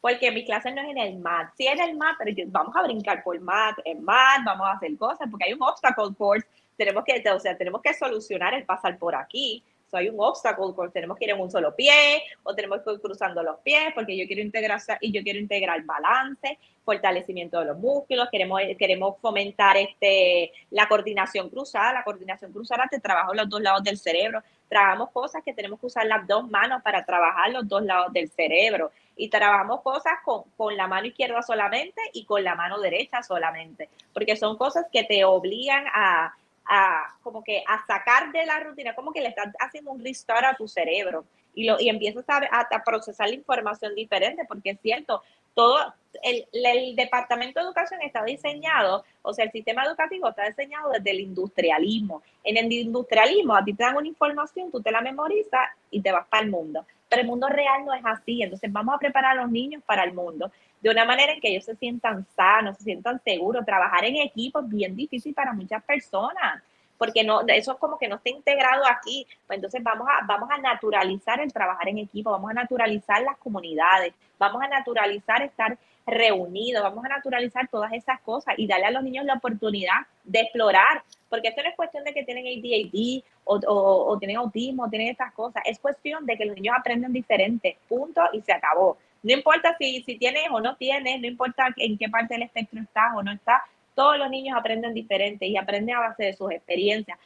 Porque 0.00 0.30
mi 0.30 0.44
clase 0.44 0.70
no 0.70 0.80
es 0.80 0.88
en 0.88 0.98
el 0.98 1.18
mat, 1.18 1.52
sí 1.56 1.66
en 1.66 1.80
el 1.80 1.96
mat, 1.96 2.14
pero 2.16 2.32
vamos 2.46 2.74
a 2.76 2.84
brincar 2.84 3.22
por 3.24 3.38
mat, 3.40 3.76
en 3.84 4.02
mat, 4.02 4.40
vamos 4.44 4.68
a 4.68 4.72
hacer 4.72 4.96
cosas 4.96 5.28
porque 5.30 5.46
hay 5.46 5.52
un 5.52 5.62
obstacle 5.62 6.14
course, 6.16 6.46
tenemos 6.76 7.04
que, 7.04 7.22
o 7.28 7.40
sea, 7.40 7.58
tenemos 7.58 7.82
que 7.82 7.92
solucionar 7.92 8.54
el 8.54 8.64
pasar 8.64 8.96
por 8.98 9.14
aquí, 9.16 9.62
hay 9.96 10.08
un 10.08 10.16
obstáculo, 10.18 10.74
tenemos 10.90 11.16
que 11.16 11.24
ir 11.24 11.30
en 11.30 11.40
un 11.40 11.50
solo 11.50 11.74
pie 11.74 12.22
o 12.42 12.54
tenemos 12.54 12.80
que 12.82 12.92
ir 12.92 13.00
cruzando 13.00 13.42
los 13.42 13.58
pies 13.60 13.92
porque 13.94 14.16
yo 14.16 14.26
quiero 14.26 14.42
integrar 14.42 14.80
y 15.00 15.12
yo 15.12 15.22
quiero 15.22 15.38
integrar 15.38 15.82
balance, 15.82 16.58
fortalecimiento 16.84 17.58
de 17.60 17.66
los 17.66 17.78
músculos, 17.78 18.28
queremos, 18.30 18.60
queremos 18.78 19.16
fomentar 19.20 19.76
este, 19.76 20.52
la 20.70 20.88
coordinación 20.88 21.48
cruzada, 21.48 21.92
la 21.92 22.04
coordinación 22.04 22.52
cruzada 22.52 22.88
te 22.90 23.00
trabajo 23.00 23.34
los 23.34 23.48
dos 23.48 23.60
lados 23.60 23.82
del 23.82 23.98
cerebro, 23.98 24.42
trabajamos 24.68 25.10
cosas 25.10 25.42
que 25.44 25.52
tenemos 25.52 25.80
que 25.80 25.86
usar 25.86 26.06
las 26.06 26.26
dos 26.26 26.48
manos 26.48 26.80
para 26.82 27.04
trabajar 27.04 27.50
los 27.50 27.68
dos 27.68 27.82
lados 27.82 28.12
del 28.12 28.30
cerebro. 28.30 28.92
Y 29.16 29.28
trabajamos 29.28 29.82
cosas 29.82 30.14
con, 30.24 30.44
con 30.56 30.74
la 30.76 30.86
mano 30.86 31.06
izquierda 31.06 31.42
solamente 31.42 32.00
y 32.14 32.24
con 32.24 32.42
la 32.42 32.54
mano 32.54 32.80
derecha 32.80 33.22
solamente, 33.22 33.90
porque 34.14 34.34
son 34.34 34.56
cosas 34.56 34.86
que 34.90 35.04
te 35.04 35.24
obligan 35.24 35.84
a 35.92 36.34
a, 36.70 37.16
como 37.22 37.42
que 37.42 37.64
a 37.66 37.84
sacar 37.84 38.30
de 38.30 38.46
la 38.46 38.60
rutina, 38.60 38.94
como 38.94 39.12
que 39.12 39.20
le 39.20 39.28
estás 39.28 39.52
haciendo 39.58 39.90
un 39.90 40.02
restart 40.02 40.46
a 40.46 40.54
tu 40.54 40.68
cerebro 40.68 41.24
y, 41.52 41.64
lo, 41.64 41.80
y 41.80 41.88
empiezas 41.88 42.24
a, 42.28 42.38
a, 42.60 42.84
procesar 42.84 43.28
la 43.28 43.34
información 43.34 43.92
diferente, 43.96 44.44
porque 44.46 44.70
es 44.70 44.80
cierto, 44.80 45.20
todo 45.52 45.78
el, 46.22 46.46
el, 46.52 46.94
departamento 46.94 47.58
de 47.58 47.66
educación 47.66 48.00
está 48.02 48.22
diseñado, 48.22 49.04
o 49.22 49.34
sea, 49.34 49.46
el 49.46 49.50
sistema 49.50 49.84
educativo 49.84 50.28
está 50.28 50.46
diseñado 50.46 50.90
desde 50.92 51.10
el 51.10 51.20
industrialismo. 51.20 52.22
En 52.44 52.56
el 52.56 52.72
industrialismo 52.72 53.56
a 53.56 53.64
ti 53.64 53.74
te 53.74 53.82
dan 53.82 53.96
una 53.96 54.06
información, 54.06 54.70
tú 54.70 54.80
te 54.80 54.92
la 54.92 55.00
memorizas 55.00 55.70
y 55.90 56.00
te 56.00 56.12
vas 56.12 56.28
para 56.28 56.44
el 56.44 56.50
mundo. 56.50 56.86
Pero 57.08 57.22
el 57.22 57.28
mundo 57.28 57.48
real 57.48 57.84
no 57.84 57.92
es 57.94 58.02
así, 58.04 58.42
entonces 58.42 58.72
vamos 58.72 58.94
a 58.94 58.98
preparar 58.98 59.36
a 59.36 59.42
los 59.42 59.50
niños 59.50 59.82
para 59.84 60.04
el 60.04 60.14
mundo 60.14 60.52
de 60.80 60.90
una 60.90 61.04
manera 61.04 61.32
en 61.32 61.40
que 61.40 61.48
ellos 61.48 61.64
se 61.64 61.76
sientan 61.76 62.26
sanos, 62.34 62.76
se 62.78 62.84
sientan 62.84 63.20
seguros. 63.22 63.64
Trabajar 63.64 64.04
en 64.04 64.16
equipo 64.16 64.60
es 64.60 64.68
bien 64.68 64.96
difícil 64.96 65.34
para 65.34 65.52
muchas 65.52 65.82
personas, 65.84 66.62
porque 66.96 67.22
no, 67.22 67.42
eso 67.48 67.72
es 67.72 67.78
como 67.78 67.98
que 67.98 68.08
no 68.08 68.16
está 68.16 68.30
integrado 68.30 68.84
aquí. 68.86 69.26
Pues 69.46 69.58
entonces 69.58 69.82
vamos 69.82 70.08
a, 70.08 70.24
vamos 70.26 70.50
a 70.50 70.58
naturalizar 70.58 71.40
el 71.40 71.52
trabajar 71.52 71.88
en 71.88 71.98
equipo, 71.98 72.30
vamos 72.30 72.50
a 72.50 72.54
naturalizar 72.54 73.22
las 73.22 73.36
comunidades, 73.38 74.14
vamos 74.38 74.62
a 74.62 74.68
naturalizar 74.68 75.42
estar 75.42 75.78
reunidos, 76.06 76.82
vamos 76.82 77.04
a 77.04 77.08
naturalizar 77.08 77.68
todas 77.68 77.92
esas 77.92 78.20
cosas 78.20 78.54
y 78.56 78.66
darle 78.66 78.86
a 78.86 78.90
los 78.90 79.02
niños 79.02 79.24
la 79.24 79.34
oportunidad 79.34 80.06
de 80.24 80.40
explorar, 80.40 81.02
porque 81.28 81.48
esto 81.48 81.62
no 81.62 81.68
es 81.68 81.76
cuestión 81.76 82.04
de 82.04 82.12
que 82.12 82.24
tienen 82.24 82.46
ADHD 82.46 83.22
o, 83.44 83.60
o, 83.66 84.18
tienen 84.18 84.38
autismo, 84.38 84.88
tienen 84.88 85.08
estas 85.08 85.32
cosas, 85.32 85.62
es 85.66 85.78
cuestión 85.78 86.26
de 86.26 86.36
que 86.36 86.44
los 86.44 86.56
niños 86.56 86.74
aprenden 86.78 87.12
diferente, 87.12 87.76
punto 87.88 88.22
y 88.32 88.40
se 88.40 88.52
acabó. 88.52 88.96
No 89.22 89.32
importa 89.32 89.76
si, 89.78 90.02
si 90.02 90.16
tienes 90.16 90.44
o 90.50 90.60
no 90.60 90.76
tienes, 90.76 91.20
no 91.20 91.26
importa 91.26 91.68
en 91.76 91.98
qué 91.98 92.08
parte 92.08 92.34
del 92.34 92.44
espectro 92.44 92.80
estás 92.80 93.12
o 93.14 93.22
no 93.22 93.32
estás, 93.32 93.60
todos 93.94 94.16
los 94.16 94.30
niños 94.30 94.56
aprenden 94.56 94.94
diferente 94.94 95.46
y 95.46 95.56
aprenden 95.56 95.96
a 95.96 96.00
base 96.00 96.24
de 96.24 96.32
sus 96.32 96.50
experiencias. 96.50 97.18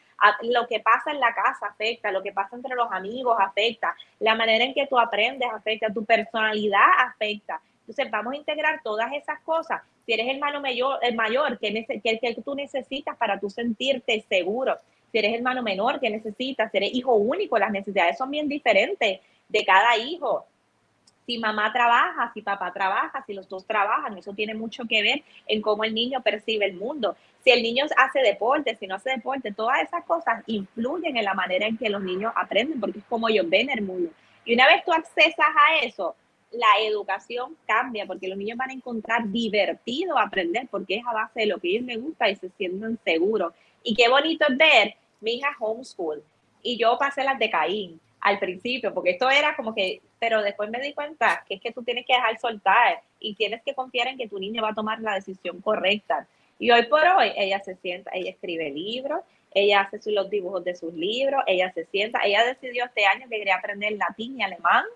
lo 0.43 0.67
que 0.67 0.81
pasa 0.81 1.13
en 1.13 1.21
la 1.21 1.35
casa 1.35 1.67
afecta, 1.67 2.11
lo 2.11 2.23
que 2.23 2.33
pasa 2.33 2.57
entre 2.57 2.75
los 2.75 2.91
amigos 2.91 3.37
afecta, 3.39 3.95
la 4.19 4.35
manera 4.35 4.65
en 4.65 4.75
que 4.75 4.87
tú 4.87 4.99
aprendes 4.99 5.49
afecta, 5.53 5.93
tu 5.93 6.05
personalidad 6.05 6.89
afecta. 6.99 7.61
Entonces 7.81 8.11
vamos 8.11 8.33
a 8.33 8.37
integrar 8.37 8.81
todas 8.83 9.13
esas 9.13 9.41
cosas. 9.41 9.83
Si 10.07 10.13
eres 10.13 10.27
hermano 10.27 10.61
mayor, 10.61 10.99
el 11.03 11.15
mayor 11.15 11.59
que, 11.59 11.85
que, 12.03 12.19
que 12.19 12.43
tú 12.43 12.55
necesitas 12.55 13.17
para 13.17 13.39
tú 13.39 13.51
sentirte 13.51 14.25
seguro. 14.29 14.79
Si 15.13 15.19
eres 15.19 15.35
hermano 15.35 15.63
menor, 15.63 16.01
que 16.01 16.11
necesitas? 16.11 16.71
Si 16.71 16.77
eres 16.77 16.95
hijo 16.95 17.15
único, 17.15 17.59
las 17.59 17.71
necesidades 17.71 18.19
son 18.19 18.31
bien 18.31 18.49
diferentes 18.49 19.21
de 19.49 19.65
cada 19.65 19.97
hijo 19.99 20.47
si 21.27 21.39
mamá 21.39 21.73
trabaja, 21.73 22.31
si 22.35 22.43
papá 22.43 22.73
trabaja, 22.73 23.25
si 23.27 23.33
los 23.35 23.49
dos 23.49 23.67
trabajan, 23.67 24.17
eso 24.19 24.33
tiene 24.33 24.55
mucho 24.55 24.85
que 24.85 25.03
ver 25.03 25.23
en 25.47 25.63
cómo 25.63 25.85
el 25.85 25.95
niño 25.95 26.23
percibe 26.23 26.67
el 26.67 26.75
mundo. 26.75 27.17
Si 27.43 27.51
el 27.51 27.63
niño 27.63 27.87
hace 27.97 28.21
deporte, 28.21 28.77
si 28.77 28.87
no 28.87 28.97
hace 28.97 29.11
deporte, 29.11 29.53
todas 29.53 29.83
esas 29.83 30.05
cosas 30.05 30.43
influyen 30.47 31.17
en 31.17 31.25
la 31.25 31.35
manera 31.35 31.67
en 31.67 31.79
que 31.79 31.89
los 31.89 32.03
niños 32.03 32.33
aprenden, 32.37 32.81
porque 32.81 32.99
es 32.99 33.05
como 33.05 33.29
ellos 33.29 33.49
ven 33.49 33.71
el 33.71 33.83
mundo. 33.83 34.11
Y 34.45 34.55
una 34.55 34.67
vez 34.67 34.85
tú 34.85 34.93
accesas 34.93 35.47
a 35.47 35.85
eso, 35.85 36.15
la 36.53 36.87
educación 36.87 37.57
cambia, 37.67 38.07
porque 38.07 38.29
los 38.29 38.39
niños 38.39 38.59
van 38.59 38.71
a 38.71 38.75
encontrar 38.75 39.29
divertido 39.29 40.19
aprender, 40.19 40.69
porque 40.71 40.97
es 40.97 41.07
a 41.07 41.13
base 41.13 41.41
de 41.41 41.47
lo 41.47 41.59
que 41.59 41.69
ellos 41.69 41.85
les 41.85 42.01
gusta 42.01 42.29
y 42.29 42.37
se 42.37 42.51
sienten 42.51 42.99
seguros. 43.05 43.53
Y 43.83 43.95
qué 43.95 44.09
bonito 44.09 44.47
es 44.49 44.57
ver 44.57 44.95
mi 45.21 45.35
hija 45.35 45.57
homeschool. 45.59 46.23
Y 46.63 46.79
yo 46.79 46.97
pasé 46.99 47.25
las 47.25 47.39
de 47.39 47.51
Caín 47.51 48.01
al 48.25 48.39
principio, 48.39 48.95
porque 48.95 49.11
esto 49.11 49.29
era 49.29 49.55
como 49.55 49.75
que, 49.75 50.01
pero 50.19 50.43
después 50.43 50.71
me 50.71 50.81
di 50.81 50.95
cuenta 50.95 51.45
que 51.47 51.57
es 51.57 51.61
que 51.61 51.73
tú 51.73 51.83
tienes 51.83 52.07
que 52.07 52.15
dejar 52.15 52.41
soltar 52.41 53.03
y 53.21 53.35
tienes 53.35 53.63
que 53.63 53.75
confiar 53.75 54.09
en 54.09 54.17
que 54.17 54.29
tu 54.29 54.39
niño 54.39 54.63
va 54.63 54.71
a 54.71 54.75
tomar 54.75 54.99
la 55.01 55.15
decisión 55.15 55.61
correcta. 55.61 56.27
Y 56.59 56.71
hoy 56.71 56.87
por 56.87 57.07
hoy 57.07 57.33
ella 57.37 57.61
se 57.61 57.77
sienta, 57.77 58.11
ella 58.15 58.31
escribe 58.31 58.71
libros, 58.71 59.21
ella 59.53 59.83
hace 59.83 60.11
los 60.11 60.31
dibujos 60.31 60.65
de 60.65 60.75
sus 60.75 60.95
libros, 60.95 61.45
ella 61.47 61.71
se 61.75 61.85
sienta, 61.85 62.21
ella 62.25 62.47
decidió 62.47 62.87
este 62.87 63.05
año 63.05 63.29
que 63.29 63.37
quería 63.37 63.57
aprender 63.57 63.93
latín 63.93 64.41
y 64.41 64.43
alemán 64.43 64.87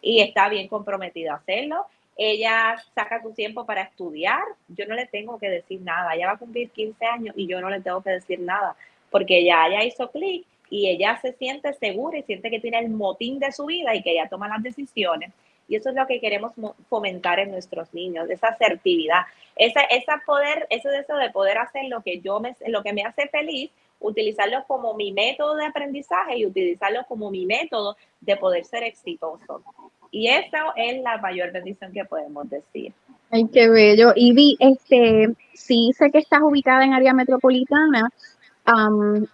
y 0.00 0.20
está 0.20 0.48
bien 0.48 0.68
comprometida 0.68 1.32
a 1.32 1.36
hacerlo. 1.38 1.86
Ella 2.16 2.76
saca 2.94 3.20
su 3.20 3.32
tiempo 3.32 3.66
para 3.66 3.82
estudiar, 3.82 4.44
yo 4.68 4.86
no 4.86 4.94
le 4.94 5.06
tengo 5.06 5.40
que 5.40 5.50
decir 5.50 5.80
nada, 5.80 6.14
ella 6.14 6.28
va 6.28 6.32
a 6.34 6.38
cumplir 6.38 6.70
15 6.70 7.04
años 7.04 7.34
y 7.36 7.48
yo 7.48 7.60
no 7.60 7.68
le 7.68 7.80
tengo 7.80 8.00
que 8.00 8.10
decir 8.10 8.38
nada, 8.38 8.76
porque 9.10 9.44
ya 9.44 9.82
hizo 9.82 10.08
clic 10.12 10.46
y 10.70 10.88
ella 10.88 11.18
se 11.20 11.32
siente 11.32 11.72
segura 11.74 12.18
y 12.18 12.22
siente 12.22 12.50
que 12.50 12.60
tiene 12.60 12.78
el 12.78 12.90
motín 12.90 13.38
de 13.38 13.52
su 13.52 13.66
vida 13.66 13.94
y 13.94 14.02
que 14.02 14.12
ella 14.12 14.28
toma 14.28 14.48
las 14.48 14.62
decisiones. 14.62 15.32
Y 15.68 15.76
eso 15.76 15.90
es 15.90 15.96
lo 15.96 16.06
que 16.06 16.20
queremos 16.20 16.52
fomentar 16.88 17.40
en 17.40 17.50
nuestros 17.50 17.92
niños, 17.92 18.30
esa 18.30 18.48
asertividad, 18.48 19.22
esa, 19.56 19.80
esa 19.82 20.22
poder, 20.24 20.66
ese 20.70 20.88
deseo 20.88 21.16
de 21.16 21.30
poder 21.30 21.58
hacer 21.58 21.84
lo 21.88 22.02
que 22.02 22.20
yo 22.20 22.38
me, 22.38 22.54
lo 22.68 22.82
que 22.82 22.92
me 22.92 23.02
hace 23.02 23.28
feliz, 23.28 23.70
utilizarlo 23.98 24.64
como 24.66 24.94
mi 24.94 25.12
método 25.12 25.56
de 25.56 25.66
aprendizaje 25.66 26.38
y 26.38 26.46
utilizarlo 26.46 27.04
como 27.08 27.30
mi 27.30 27.46
método 27.46 27.96
de 28.20 28.36
poder 28.36 28.64
ser 28.64 28.84
exitoso. 28.84 29.62
Y 30.10 30.28
eso 30.28 30.72
es 30.76 31.02
la 31.02 31.18
mayor 31.18 31.52
bendición 31.52 31.92
que 31.92 32.04
podemos 32.04 32.48
decir. 32.48 32.92
Ay, 33.30 33.48
qué 33.52 33.68
bello. 33.68 34.12
Y 34.14 34.32
vi, 34.32 34.56
este, 34.60 35.28
sí 35.52 35.90
sé 35.96 36.10
que 36.10 36.18
estás 36.18 36.40
ubicada 36.42 36.84
en 36.84 36.92
área 36.92 37.12
metropolitana, 37.12 38.10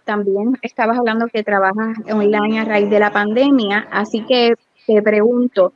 también 0.05 0.57
estabas 0.61 0.97
hablando 0.97 1.27
que 1.27 1.43
trabajas 1.43 1.97
online 2.11 2.59
a 2.59 2.65
raíz 2.65 2.89
de 2.89 2.99
la 2.99 3.11
pandemia, 3.11 3.87
así 3.91 4.23
que 4.25 4.53
te 4.85 5.01
pregunto, 5.01 5.73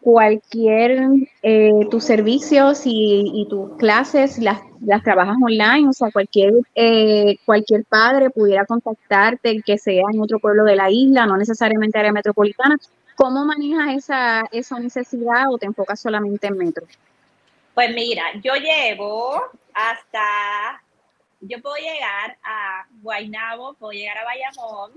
cualquier 0.00 1.08
eh, 1.42 1.70
tus 1.90 2.04
servicios 2.04 2.82
y, 2.84 3.46
tus 3.50 3.76
clases 3.76 4.38
las, 4.38 4.60
las, 4.80 5.02
trabajas 5.02 5.36
online, 5.42 5.88
o 5.88 5.92
sea, 5.92 6.10
cualquier 6.10 6.54
eh, 6.74 7.36
cualquier 7.44 7.84
padre 7.84 8.30
pudiera 8.30 8.64
contactarte 8.64 9.60
que 9.64 9.76
sea 9.76 10.04
en 10.12 10.20
otro 10.20 10.38
pueblo 10.38 10.64
de 10.64 10.76
la 10.76 10.90
isla, 10.90 11.26
no 11.26 11.36
necesariamente 11.36 11.98
área 11.98 12.12
metropolitana. 12.12 12.76
¿Cómo 13.16 13.44
manejas 13.44 13.96
esa, 13.96 14.44
esa 14.52 14.78
necesidad 14.78 15.50
o 15.50 15.58
te 15.58 15.66
enfocas 15.66 16.00
solamente 16.00 16.46
en 16.46 16.56
metro? 16.56 16.86
Pues 17.74 17.92
mira, 17.94 18.22
yo 18.42 18.54
llevo 18.54 19.42
hasta 19.74 20.80
yo 21.40 21.60
puedo 21.62 21.76
llegar 21.76 22.36
a 22.42 22.86
Guaynabo, 23.02 23.74
puedo 23.74 23.92
llegar 23.92 24.18
a 24.18 24.24
Bayamón, 24.24 24.92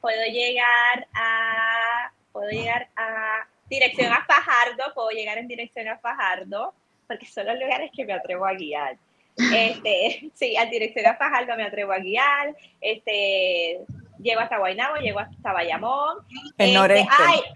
puedo 0.00 0.24
llegar 0.26 1.06
a, 1.14 2.12
puedo 2.32 2.50
llegar 2.50 2.88
a 2.96 3.46
dirección 3.68 4.12
a 4.12 4.24
Fajardo, 4.24 4.92
puedo 4.94 5.10
llegar 5.10 5.38
en 5.38 5.48
dirección 5.48 5.88
a 5.88 5.98
Fajardo, 5.98 6.74
porque 7.06 7.26
son 7.26 7.46
los 7.46 7.58
lugares 7.58 7.90
que 7.94 8.04
me 8.04 8.12
atrevo 8.12 8.46
a 8.46 8.54
guiar. 8.54 8.96
Este, 9.36 10.30
sí, 10.34 10.56
a 10.56 10.66
dirección 10.66 11.06
a 11.06 11.16
Fajardo 11.16 11.56
me 11.56 11.64
atrevo 11.64 11.92
a 11.92 11.98
guiar, 11.98 12.54
este, 12.80 13.80
llego 14.18 14.40
hasta 14.40 14.58
Guaynabo, 14.58 14.96
llego 14.96 15.20
hasta 15.20 15.52
Bayamón. 15.52 16.18
En 16.58 16.68
este, 16.68 16.74
noreste, 16.74 17.14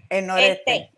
en 0.09 0.27
noreste. 0.27 0.75
Este, 0.75 0.91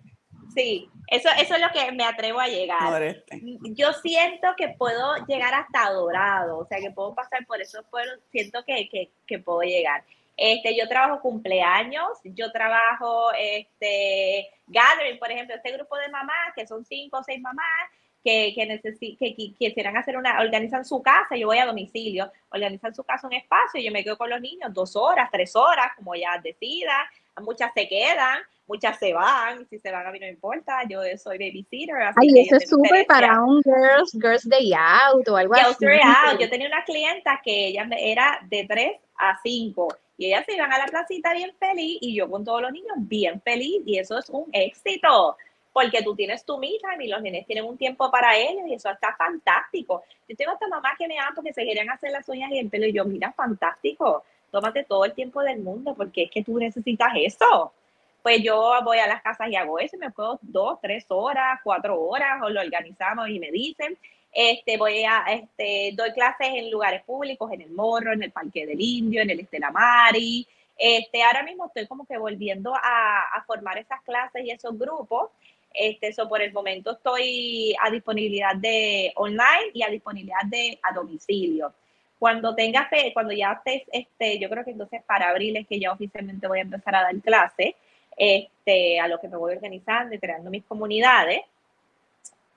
sí, 0.54 0.90
eso, 1.12 1.30
eso 1.40 1.56
es 1.56 1.62
lo 1.62 1.70
que 1.72 1.92
me 1.92 2.04
atrevo 2.04 2.40
a 2.40 2.48
llegar. 2.48 3.24
Yo 3.62 3.94
siento 3.94 4.48
que 4.56 4.70
puedo 4.70 5.16
llegar 5.28 5.54
hasta 5.54 5.92
Dorado, 5.92 6.60
o 6.60 6.66
sea, 6.66 6.80
que 6.80 6.92
puedo 6.92 7.16
pasar 7.16 7.46
por 7.46 7.62
esos 7.62 7.84
pueblos, 7.86 8.20
siento 8.32 8.64
que, 8.66 8.88
que, 8.90 9.10
que 9.26 9.40
puedo 9.40 9.62
llegar. 9.62 10.04
Este, 10.42 10.74
yo 10.78 10.88
trabajo 10.88 11.20
cumpleaños, 11.20 12.08
yo 12.24 12.50
trabajo 12.52 13.32
este, 13.38 14.50
gathering, 14.68 15.20
por 15.20 15.32
ejemplo, 15.32 15.56
este 15.56 15.74
grupo 15.74 15.98
de 15.98 16.08
mamás, 16.08 16.54
que 16.56 16.66
son 16.66 16.86
cinco 16.86 17.18
o 17.18 17.24
seis 17.24 17.42
mamás, 17.42 17.90
que, 18.24 18.54
que, 18.56 19.16
que, 19.18 19.36
quisieran 19.36 19.98
hacer 19.98 20.16
una, 20.16 20.40
organizan 20.40 20.86
su 20.86 21.02
casa, 21.02 21.36
yo 21.36 21.48
voy 21.48 21.58
a 21.58 21.66
domicilio, 21.66 22.32
organizan 22.52 22.94
su 22.94 23.04
casa 23.04 23.28
un 23.28 23.34
espacio 23.34 23.82
y 23.82 23.86
yo 23.86 23.92
me 23.92 24.04
quedo 24.04 24.18
con 24.18 24.30
los 24.30 24.40
niños 24.40 24.74
dos 24.74 24.96
horas, 24.96 25.30
tres 25.32 25.56
horas, 25.56 25.92
como 25.98 26.16
ya 26.16 26.38
decidan, 26.42 27.06
muchas 27.42 27.74
se 27.74 27.88
quedan, 27.88 28.40
muchas 28.68 29.00
se 29.00 29.14
van, 29.14 29.68
si 29.68 29.80
se 29.80 29.92
van 29.92 30.06
a 30.06 30.12
mí 30.12 30.20
no 30.20 30.28
importa, 30.28 30.82
yo 30.88 31.02
soy 31.18 31.38
babysitter. 31.38 31.96
Ay, 32.16 32.40
eso 32.40 32.58
es 32.58 32.70
súper 32.70 33.06
para 33.08 33.44
un 33.44 33.62
girls, 33.64 34.12
girls 34.14 34.48
day 34.48 34.72
out 34.74 35.28
o 35.28 35.36
algo 35.36 35.56
así. 35.56 35.86
Out. 35.86 36.40
Yo 36.40 36.50
tenía 36.50 36.68
una 36.68 36.84
clienta 36.84 37.42
que 37.44 37.68
ella 37.68 37.88
era 37.98 38.40
de 38.48 38.66
3 38.68 38.92
a 39.18 39.40
5 39.42 39.88
y 40.18 40.28
ellas 40.28 40.46
se 40.46 40.54
iban 40.54 40.72
a 40.72 40.78
la 40.78 40.86
placita 40.86 41.34
bien 41.34 41.54
feliz 41.60 41.98
y 42.02 42.14
yo 42.14 42.30
con 42.30 42.44
todos 42.44 42.62
los 42.62 42.72
niños 42.72 42.96
bien 42.98 43.42
feliz 43.42 43.82
y 43.86 43.98
eso 43.98 44.18
es 44.18 44.30
un 44.30 44.46
éxito 44.52 45.36
porque 45.72 46.04
tú 46.04 46.16
tienes 46.16 46.44
tu 46.46 46.58
mija 46.58 46.90
y 47.00 47.08
los 47.08 47.22
nenes 47.22 47.46
tienen 47.46 47.66
un 47.66 47.78
tiempo 47.78 48.12
para 48.12 48.36
ellos 48.38 48.64
y 48.68 48.74
eso 48.74 48.90
está 48.90 49.16
fantástico. 49.16 50.04
Yo 50.28 50.36
tengo 50.36 50.54
esta 50.54 50.68
mamá 50.68 50.90
que 50.98 51.08
me 51.08 51.18
ama 51.18 51.32
porque 51.34 51.54
se 51.54 51.64
quieren 51.64 51.90
hacer 51.90 52.12
las 52.12 52.28
uñas 52.28 52.52
y 52.52 52.60
el 52.60 52.70
pelo 52.70 52.86
y 52.86 52.94
yo, 52.94 53.06
mira, 53.06 53.32
fantástico, 53.32 54.24
tómate 54.52 54.84
todo 54.84 55.06
el 55.06 55.14
tiempo 55.14 55.42
del 55.42 55.60
mundo 55.60 55.94
porque 55.96 56.24
es 56.24 56.32
que 56.32 56.44
tú 56.44 56.58
necesitas 56.58 57.10
eso. 57.16 57.74
Pues 58.22 58.44
yo 58.44 58.74
voy 58.84 58.98
a 59.00 59.08
las 59.08 59.22
casas 59.22 59.50
y 59.50 59.56
hago 59.56 59.80
eso, 59.80 59.98
me 59.98 60.12
puedo 60.12 60.40
dos, 60.42 60.80
tres 60.82 61.06
horas, 61.08 61.60
cuatro 61.64 62.00
horas, 62.02 62.42
o 62.44 62.50
lo 62.50 62.62
organizamos 62.62 63.30
y 63.30 63.40
me 63.40 63.52
dicen. 63.52 63.98
Este, 64.32 64.78
voy 64.78 65.04
a, 65.06 65.24
este, 65.32 65.92
doy 65.96 66.12
clases 66.12 66.50
en 66.54 66.70
lugares 66.70 67.04
públicos, 67.04 67.52
en 67.52 67.62
el 67.62 67.72
Morro, 67.72 68.14
en 68.14 68.22
el 68.24 68.32
Parque 68.32 68.66
del 68.66 68.80
Indio, 68.80 69.22
en 69.22 69.30
el 69.30 69.40
Estela 69.40 69.72
Mari. 69.72 70.46
Este, 70.78 71.24
ahora 71.24 71.44
mismo 71.44 71.66
estoy 71.66 71.88
como 71.88 72.06
que 72.06 72.18
volviendo 72.18 72.74
a, 72.74 73.44
formar 73.48 73.78
esas 73.78 74.02
clases 74.04 74.46
y 74.46 74.52
esos 74.52 74.78
grupos 74.78 75.32
este, 75.74 76.08
eso 76.08 76.28
por 76.28 76.42
el 76.42 76.54
momento 76.54 76.92
estoy 76.92 77.76
a 77.82 77.92
disponibilidad 77.92 78.56
de 78.56 79.12
online 79.16 79.72
y 79.74 79.84
a 79.84 79.90
disponibilidad 79.90 80.44
de 80.46 80.80
a 80.82 80.94
domicilio. 80.94 81.74
Cuando 82.20 82.54
tenga 82.54 82.88
fe, 82.88 83.12
cuando 83.14 83.34
ya 83.34 83.54
estés, 83.54 83.84
este, 83.92 84.40
yo 84.40 84.50
creo 84.50 84.66
que 84.66 84.72
entonces 84.72 85.02
para 85.04 85.30
abril 85.30 85.58
es 85.58 85.68
que 85.68 85.80
ya 85.80 85.92
oficialmente 85.92 86.48
voy 86.48 86.60
a 86.60 86.64
empezar 86.64 86.96
a 86.96 87.04
dar 87.04 87.16
clase, 87.22 87.76
este, 88.18 89.00
a 89.00 89.08
lo 89.08 89.20
que 89.20 89.30
me 89.30 89.38
voy 89.38 89.56
organizando 89.56 90.14
y 90.14 90.20
creando 90.20 90.50
mis 90.50 90.66
comunidades. 90.66 91.42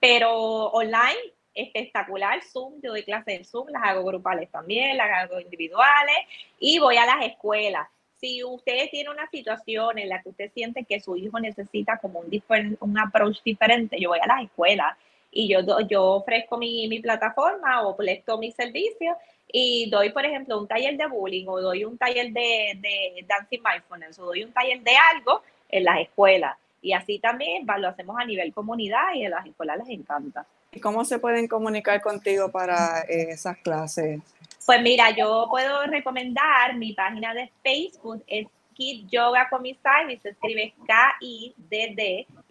Pero 0.01 0.67
online, 0.71 1.33
espectacular, 1.55 2.43
Zoom, 2.43 2.81
yo 2.83 2.91
doy 2.91 3.05
clases 3.05 3.39
en 3.39 3.45
Zoom, 3.45 3.69
las 3.69 3.83
hago 3.85 4.05
grupales 4.05 4.51
también, 4.51 4.97
las 4.97 5.11
hago 5.11 5.41
individuales 5.41 6.17
y 6.59 6.79
voy 6.81 6.97
a 6.97 7.07
las 7.07 7.25
escuelas 7.25 7.87
si 8.23 8.45
usted 8.45 8.89
tiene 8.91 9.11
una 9.11 9.29
situación 9.29 9.99
en 9.99 10.09
la 10.09 10.23
que 10.23 10.29
usted 10.29 10.53
siente 10.55 10.85
que 10.85 11.01
su 11.01 11.17
hijo 11.17 11.41
necesita 11.41 11.99
como 11.99 12.21
un, 12.21 12.77
un 12.79 12.99
approach 12.99 13.43
diferente, 13.45 13.99
yo 13.99 14.11
voy 14.11 14.21
a 14.23 14.29
las 14.29 14.45
escuelas 14.45 14.97
y 15.33 15.49
yo, 15.49 15.81
yo 15.89 16.05
ofrezco 16.05 16.59
mi, 16.59 16.87
mi 16.89 17.01
plataforma 17.01 17.83
o 17.83 17.97
presto 17.97 18.39
mi 18.39 18.53
servicio 18.53 19.17
y 19.51 19.89
doy, 19.91 20.11
por 20.11 20.25
ejemplo, 20.25 20.59
un 20.59 20.69
taller 20.69 20.97
de 20.97 21.07
bullying 21.07 21.47
o 21.49 21.61
doy 21.61 21.85
un 21.85 21.99
taller 21.99 22.31
de, 22.33 22.79
de 22.81 23.25
dancing 23.27 23.63
mindfulness 23.63 24.19
o 24.19 24.27
doy 24.27 24.45
un 24.45 24.53
taller 24.53 24.81
de 24.83 24.93
algo 25.15 25.43
en 25.69 25.85
las 25.85 26.01
escuelas. 26.01 26.57
Y 26.83 26.93
así 26.93 27.19
también 27.19 27.67
lo 27.79 27.89
hacemos 27.89 28.17
a 28.19 28.25
nivel 28.25 28.53
comunidad 28.53 29.15
y 29.15 29.25
en 29.25 29.31
las 29.31 29.47
escuelas 29.47 29.79
les 29.79 29.89
encanta. 29.89 30.47
¿Y 30.73 30.81
cómo 30.81 31.05
se 31.05 31.19
pueden 31.19 31.49
comunicar 31.49 32.01
contigo 32.01 32.51
para 32.51 33.03
eh, 33.03 33.29
esas 33.31 33.57
clases? 33.59 34.21
Pues 34.67 34.83
mira, 34.83 35.11
yo 35.11 35.47
puedo 35.51 35.85
recomendar 35.87 36.77
mi 36.77 36.93
página 36.93 37.35
de 37.35 37.51
Facebook, 37.63 38.23
es 38.27 38.47
Kid 38.75 39.07
Yoga 39.11 39.49
con 39.49 39.65
Ivy, 39.65 40.19
se 40.19 40.31
escribe 40.31 40.75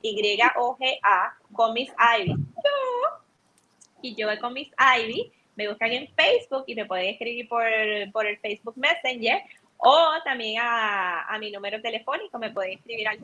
K-I-D-D-Y-O-G-A 0.02 1.38
con 1.54 1.74
Miss 1.74 1.92
Ivy. 2.20 2.36
Kid 4.02 4.18
Yoga 4.18 4.40
con 4.40 4.54
Miss 4.54 4.72
Ivy, 4.98 5.32
me 5.56 5.68
buscan 5.68 5.92
en 5.92 6.08
Facebook 6.16 6.64
y 6.68 6.76
me 6.76 6.86
pueden 6.86 7.10
escribir 7.10 7.48
por, 7.48 7.64
por 8.12 8.26
el 8.26 8.38
Facebook 8.40 8.74
Messenger 8.76 9.44
o 9.84 10.12
también 10.24 10.62
a, 10.62 11.24
a, 11.24 11.40
mi 11.40 11.52
número 11.52 11.82
telefónico 11.82 12.38
me 12.38 12.52
pueden 12.52 12.78
escribir 12.78 13.08
al 13.08 13.18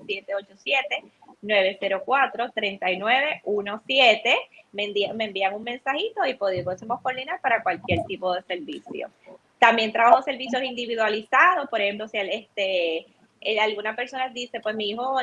787-904-3917. 1.44 4.36
Me, 4.72 4.92
me 5.14 5.26
envían 5.26 5.54
un 5.54 5.64
mensajito 5.64 6.26
y 6.26 6.34
podemos 6.34 7.00
coordinar 7.02 7.40
para 7.42 7.62
cualquier 7.62 8.04
tipo 8.06 8.34
de 8.34 8.42
servicio. 8.42 9.12
También 9.60 9.92
trabajo 9.92 10.24
servicios 10.24 10.64
individualizados, 10.64 11.70
por 11.70 11.80
ejemplo, 11.80 12.08
si 12.08 12.18
este, 12.18 13.06
eh, 13.42 13.60
alguna 13.60 13.96
persona 13.96 14.30
dice, 14.30 14.60
pues 14.60 14.76
mi 14.76 14.90
hijo 14.90 15.22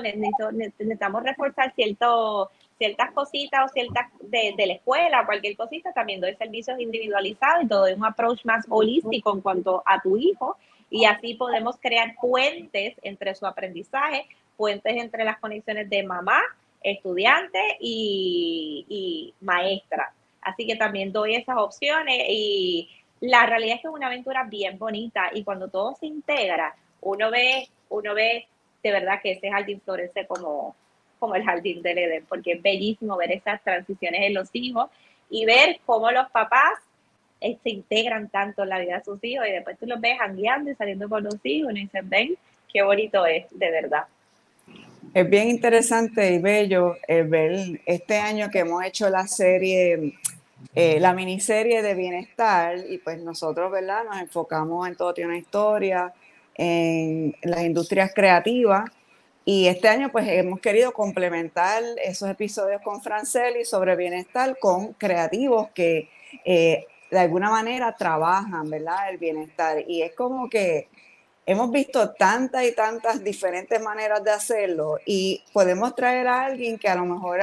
necesitamos 0.52 1.22
reforzar 1.22 1.72
cierto, 1.74 2.50
ciertas 2.78 3.12
cositas 3.12 3.64
o 3.64 3.72
ciertas 3.72 4.06
de, 4.20 4.54
de, 4.56 4.66
la 4.66 4.74
escuela, 4.74 5.26
cualquier 5.26 5.56
cosita, 5.56 5.92
también 5.92 6.20
doy 6.20 6.34
servicios 6.36 6.78
individualizados 6.78 7.64
y 7.64 7.68
todo 7.68 7.94
un 7.94 8.04
approach 8.04 8.44
más 8.44 8.66
holístico 8.68 9.32
en 9.34 9.40
cuanto 9.40 9.82
a 9.86 10.00
tu 10.00 10.16
hijo 10.16 10.56
y 10.94 11.06
así 11.06 11.34
podemos 11.34 11.76
crear 11.80 12.14
puentes 12.20 12.94
entre 13.02 13.34
su 13.34 13.46
aprendizaje, 13.46 14.26
puentes 14.56 14.96
entre 14.96 15.24
las 15.24 15.38
conexiones 15.40 15.90
de 15.90 16.04
mamá, 16.04 16.40
estudiante 16.84 17.58
y, 17.80 19.34
maestra. 19.40 20.12
Así 20.40 20.66
que 20.66 20.76
también 20.76 21.12
doy 21.12 21.34
esas 21.34 21.56
opciones 21.56 22.26
y 22.28 22.88
la 23.20 23.44
realidad 23.46 23.76
es 23.76 23.82
que 23.82 23.88
es 23.88 23.94
una 23.94 24.06
aventura 24.06 24.44
bien 24.44 24.78
bonita 24.78 25.30
y 25.34 25.42
cuando 25.42 25.68
todo 25.68 25.96
se 25.98 26.06
integra, 26.06 26.76
uno 27.00 27.28
ve, 27.28 27.68
uno 27.94 28.14
ve 28.14 28.46
de 28.82 28.92
verdad 28.92 29.20
que 29.22 29.32
ese 29.32 29.50
jardín 29.50 29.80
florece 29.82 30.26
como, 30.26 30.76
como 31.18 31.34
el 31.34 31.42
jardín 31.42 31.82
del 31.82 31.98
Edén, 31.98 32.26
porque 32.28 32.52
es 32.52 32.62
bellísimo 32.62 33.16
ver 33.16 33.32
esas 33.32 33.62
transiciones 33.64 34.20
en 34.22 34.34
los 34.34 34.50
hijos 34.52 34.90
y 35.30 35.46
ver 35.46 35.80
cómo 35.86 36.10
los 36.10 36.30
papás 36.30 36.74
eh, 37.40 37.56
se 37.62 37.70
integran 37.70 38.28
tanto 38.28 38.62
en 38.62 38.68
la 38.68 38.78
vida 38.78 38.98
de 38.98 39.04
sus 39.04 39.24
hijos 39.24 39.46
y 39.48 39.52
después 39.52 39.78
tú 39.78 39.86
los 39.86 40.00
ves 40.00 40.18
jangueando 40.18 40.70
y 40.70 40.74
saliendo 40.74 41.08
con 41.08 41.24
los 41.24 41.38
hijos 41.42 41.72
y 41.72 41.80
dicen, 41.80 42.08
ven, 42.08 42.36
qué 42.72 42.82
bonito 42.82 43.24
es, 43.24 43.46
de 43.50 43.70
verdad. 43.70 44.04
Es 45.14 45.30
bien 45.30 45.48
interesante 45.48 46.32
y 46.32 46.38
bello 46.38 46.96
eh, 47.08 47.22
ver 47.22 47.80
este 47.86 48.18
año 48.18 48.50
que 48.50 48.58
hemos 48.58 48.84
hecho 48.84 49.08
la 49.08 49.26
serie, 49.26 50.14
eh, 50.74 50.98
la 51.00 51.14
miniserie 51.14 51.82
de 51.82 51.94
bienestar 51.94 52.76
y 52.88 52.98
pues 52.98 53.22
nosotros, 53.22 53.70
¿verdad? 53.70 54.04
Nos 54.04 54.20
enfocamos 54.20 54.86
en 54.88 54.96
todo 54.96 55.14
tiene 55.14 55.30
una 55.30 55.38
historia, 55.38 56.12
en 56.54 57.36
las 57.42 57.62
industrias 57.62 58.12
creativas 58.14 58.90
y 59.44 59.66
este 59.66 59.88
año 59.88 60.10
pues 60.10 60.26
hemos 60.28 60.60
querido 60.60 60.92
complementar 60.92 61.82
esos 62.02 62.30
episodios 62.30 62.80
con 62.82 63.02
Franceli 63.02 63.64
sobre 63.64 63.94
bienestar 63.96 64.58
con 64.58 64.94
creativos 64.94 65.68
que 65.74 66.08
de 67.14 67.18
alguna 67.18 67.50
manera 67.50 67.94
trabajan, 67.94 68.68
¿verdad? 68.68 69.10
El 69.10 69.18
bienestar. 69.18 69.84
Y 69.86 70.02
es 70.02 70.14
como 70.14 70.48
que 70.48 70.88
hemos 71.46 71.70
visto 71.70 72.12
tantas 72.12 72.64
y 72.64 72.72
tantas 72.72 73.22
diferentes 73.22 73.80
maneras 73.80 74.24
de 74.24 74.30
hacerlo 74.30 74.98
y 75.06 75.42
podemos 75.52 75.94
traer 75.94 76.26
a 76.26 76.46
alguien 76.46 76.78
que 76.78 76.88
a 76.88 76.96
lo 76.96 77.04
mejor 77.04 77.40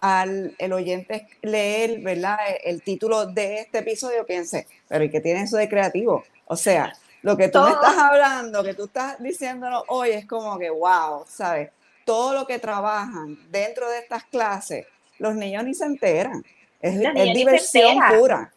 al, 0.00 0.54
el 0.58 0.72
oyente 0.72 1.26
leer, 1.42 2.00
¿verdad? 2.00 2.38
El 2.62 2.82
título 2.82 3.26
de 3.26 3.60
este 3.60 3.78
episodio 3.78 4.24
piense, 4.24 4.66
pero 4.88 5.04
¿y 5.04 5.10
qué 5.10 5.20
tiene 5.20 5.42
eso 5.42 5.56
de 5.56 5.68
creativo? 5.68 6.24
O 6.46 6.56
sea, 6.56 6.94
lo 7.24 7.38
que 7.38 7.48
tú 7.48 7.58
me 7.60 7.70
estás 7.70 7.96
hablando, 7.96 8.62
que 8.62 8.74
tú 8.74 8.84
estás 8.84 9.18
diciéndonos 9.18 9.84
hoy 9.88 10.10
es 10.10 10.26
como 10.26 10.58
que, 10.58 10.68
wow, 10.68 11.24
¿sabes? 11.26 11.70
Todo 12.04 12.34
lo 12.34 12.46
que 12.46 12.58
trabajan 12.58 13.38
dentro 13.50 13.88
de 13.88 14.00
estas 14.00 14.24
clases, 14.24 14.86
los 15.18 15.34
niños 15.34 15.64
ni 15.64 15.72
se 15.72 15.86
enteran. 15.86 16.44
Es, 16.82 16.98
diversión 17.32 17.96
pura. 18.10 18.52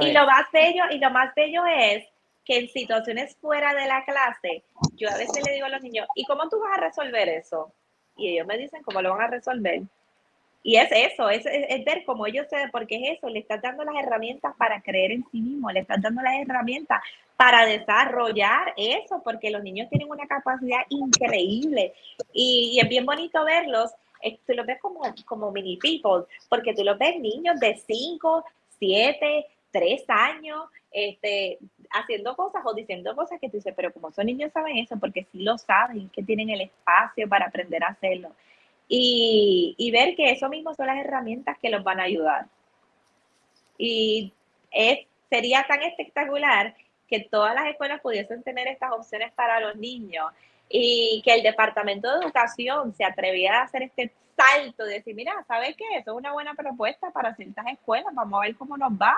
Y 0.00 0.12
lo 0.12 0.26
más 0.26 0.46
bello, 0.52 0.84
y 0.92 0.98
lo 0.98 1.10
más 1.10 1.34
bello 1.34 1.66
es 1.66 2.04
que 2.44 2.58
en 2.58 2.68
situaciones 2.68 3.36
fuera 3.40 3.74
de 3.74 3.86
la 3.88 4.04
clase, 4.04 4.62
yo 4.92 5.10
a 5.10 5.16
veces 5.16 5.44
le 5.44 5.54
digo 5.54 5.66
a 5.66 5.70
los 5.70 5.82
niños, 5.82 6.06
¿y 6.14 6.24
cómo 6.24 6.48
tú 6.48 6.60
vas 6.60 6.78
a 6.78 6.82
resolver 6.82 7.28
eso? 7.28 7.72
Y 8.16 8.28
ellos 8.28 8.46
me 8.46 8.56
dicen 8.56 8.84
cómo 8.84 9.02
lo 9.02 9.10
van 9.10 9.22
a 9.22 9.26
resolver. 9.26 9.82
Y 10.66 10.76
es 10.76 10.90
eso, 10.90 11.28
es, 11.28 11.44
es, 11.44 11.84
ver 11.84 12.04
cómo 12.06 12.26
ellos 12.26 12.46
se, 12.48 12.68
porque 12.72 12.96
es 12.96 13.18
eso, 13.18 13.28
le 13.28 13.40
estás 13.40 13.60
dando 13.60 13.84
las 13.84 14.02
herramientas 14.02 14.54
para 14.56 14.80
creer 14.80 15.12
en 15.12 15.24
sí 15.30 15.42
mismo, 15.42 15.70
le 15.70 15.80
estás 15.80 16.00
dando 16.00 16.22
las 16.22 16.34
herramientas 16.40 17.02
para 17.36 17.66
desarrollar 17.66 18.72
eso, 18.78 19.20
porque 19.22 19.50
los 19.50 19.62
niños 19.62 19.90
tienen 19.90 20.10
una 20.10 20.26
capacidad 20.26 20.80
increíble 20.88 21.92
y, 22.32 22.80
es 22.82 22.88
bien 22.88 23.04
bonito 23.04 23.44
verlos 23.44 23.92
tú 24.46 24.54
los 24.54 24.64
ves 24.64 24.80
como, 24.80 25.02
como 25.26 25.52
mini 25.52 25.76
people, 25.76 26.24
porque 26.48 26.72
tú 26.72 26.82
los 26.82 26.98
ves 26.98 27.20
niños 27.20 27.60
de 27.60 27.76
5, 27.76 28.44
7, 28.78 29.46
3 29.70 30.04
años, 30.08 30.64
este, 30.90 31.58
haciendo 31.90 32.34
cosas 32.36 32.62
o 32.64 32.72
diciendo 32.72 33.14
cosas 33.14 33.38
que 33.38 33.50
tú 33.50 33.58
dices, 33.58 33.74
pero 33.76 33.92
como 33.92 34.12
son 34.12 34.24
niños 34.24 34.52
saben 34.52 34.78
eso, 34.78 34.96
porque 34.98 35.26
sí 35.30 35.42
lo 35.42 35.58
saben, 35.58 36.08
que 36.08 36.22
tienen 36.22 36.48
el 36.48 36.62
espacio 36.62 37.28
para 37.28 37.46
aprender 37.46 37.84
a 37.84 37.88
hacerlo. 37.88 38.30
Y, 38.88 39.74
y 39.78 39.90
ver 39.90 40.14
que 40.14 40.30
eso 40.30 40.48
mismo 40.48 40.74
son 40.74 40.86
las 40.86 40.98
herramientas 40.98 41.58
que 41.60 41.70
los 41.70 41.82
van 41.82 42.00
a 42.00 42.04
ayudar. 42.04 42.46
Y 43.78 44.32
es, 44.70 45.06
sería 45.30 45.64
tan 45.66 45.82
espectacular 45.82 46.74
que 47.08 47.20
todas 47.20 47.54
las 47.54 47.66
escuelas 47.66 48.00
pudiesen 48.00 48.42
tener 48.42 48.66
estas 48.68 48.92
opciones 48.92 49.32
para 49.32 49.60
los 49.60 49.76
niños 49.76 50.26
y 50.68 51.22
que 51.24 51.34
el 51.34 51.42
Departamento 51.42 52.10
de 52.10 52.24
Educación 52.24 52.94
se 52.94 53.04
atreviera 53.04 53.60
a 53.60 53.64
hacer 53.64 53.82
este 53.82 54.12
salto 54.36 54.84
de 54.84 54.94
decir, 54.94 55.14
mira, 55.14 55.32
¿sabes 55.46 55.76
qué? 55.76 55.84
Eso 55.96 56.12
es 56.12 56.16
una 56.16 56.32
buena 56.32 56.54
propuesta 56.54 57.10
para 57.10 57.34
ciertas 57.34 57.66
escuelas, 57.66 58.12
vamos 58.14 58.38
a 58.38 58.46
ver 58.46 58.56
cómo 58.56 58.76
nos 58.76 58.92
va. 58.92 59.14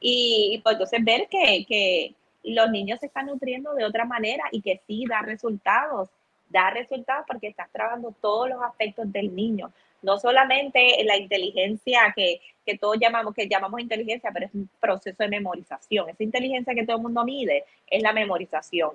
Y, 0.00 0.60
pues 0.62 0.74
entonces 0.74 1.04
ver 1.04 1.28
que, 1.28 1.64
que 1.66 2.14
los 2.44 2.70
niños 2.70 3.00
se 3.00 3.06
están 3.06 3.26
nutriendo 3.26 3.74
de 3.74 3.84
otra 3.84 4.04
manera 4.04 4.44
y 4.50 4.60
que 4.60 4.80
sí 4.86 5.04
da 5.08 5.22
resultados, 5.22 6.08
da 6.48 6.70
resultados 6.70 7.24
porque 7.26 7.48
estás 7.48 7.70
trabajando 7.72 8.14
todos 8.20 8.48
los 8.48 8.62
aspectos 8.62 9.10
del 9.12 9.34
niño, 9.34 9.72
no 10.02 10.18
solamente 10.18 11.02
la 11.04 11.16
inteligencia 11.16 12.12
que, 12.14 12.40
que 12.64 12.78
todos 12.78 12.96
llamamos, 13.00 13.34
que 13.34 13.48
llamamos 13.48 13.80
inteligencia, 13.80 14.30
pero 14.32 14.46
es 14.46 14.54
un 14.54 14.68
proceso 14.80 15.16
de 15.18 15.28
memorización. 15.28 16.08
Esa 16.08 16.22
inteligencia 16.22 16.74
que 16.74 16.84
todo 16.84 16.96
el 16.96 17.02
mundo 17.02 17.24
mide 17.24 17.64
es 17.86 18.02
la 18.02 18.12
memorización, 18.12 18.92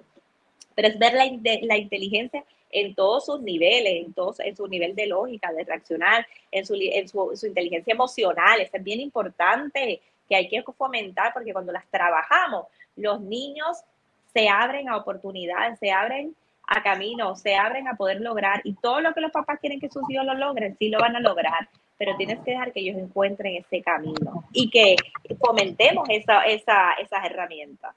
pero 0.75 0.87
es 0.87 0.97
ver 0.97 1.13
la, 1.13 1.25
la 1.63 1.77
inteligencia 1.77 2.43
en 2.71 2.95
todos 2.95 3.25
sus 3.25 3.41
niveles, 3.41 4.05
en, 4.05 4.13
todos, 4.13 4.39
en 4.39 4.55
su 4.55 4.67
nivel 4.67 4.95
de 4.95 5.07
lógica, 5.07 5.51
de 5.51 5.63
reaccionar, 5.63 6.25
en 6.51 6.65
su, 6.65 6.75
en 6.75 7.07
su, 7.07 7.45
inteligencia 7.45 7.93
emocional. 7.93 8.61
Eso 8.61 8.77
es 8.77 8.83
bien 8.83 8.99
importante 8.99 10.01
que 10.27 10.35
hay 10.35 10.47
que 10.47 10.63
fomentar 10.63 11.33
porque 11.33 11.53
cuando 11.53 11.71
las 11.71 11.85
trabajamos, 11.89 12.67
los 12.95 13.21
niños 13.21 13.77
se 14.33 14.47
abren 14.47 14.89
a 14.89 14.97
oportunidades, 14.97 15.77
se 15.79 15.91
abren 15.91 16.35
a 16.71 16.81
caminos, 16.81 17.41
se 17.41 17.55
abren 17.55 17.87
a 17.89 17.95
poder 17.95 18.21
lograr 18.21 18.61
y 18.63 18.73
todo 18.75 19.01
lo 19.01 19.13
que 19.13 19.19
los 19.19 19.31
papás 19.31 19.59
quieren 19.59 19.79
que 19.79 19.89
sus 19.89 20.09
hijos 20.09 20.25
lo 20.25 20.33
logren, 20.35 20.77
sí 20.77 20.89
lo 20.89 20.99
van 20.99 21.17
a 21.17 21.19
lograr, 21.19 21.67
pero 21.97 22.15
tienes 22.15 22.39
que 22.39 22.51
dejar 22.51 22.71
que 22.71 22.79
ellos 22.79 22.97
encuentren 22.97 23.55
ese 23.57 23.81
camino 23.81 24.45
y 24.53 24.69
que 24.69 24.95
fomentemos 25.37 26.07
esa, 26.09 26.43
esa, 26.43 26.93
esas 26.93 27.25
herramientas. 27.25 27.93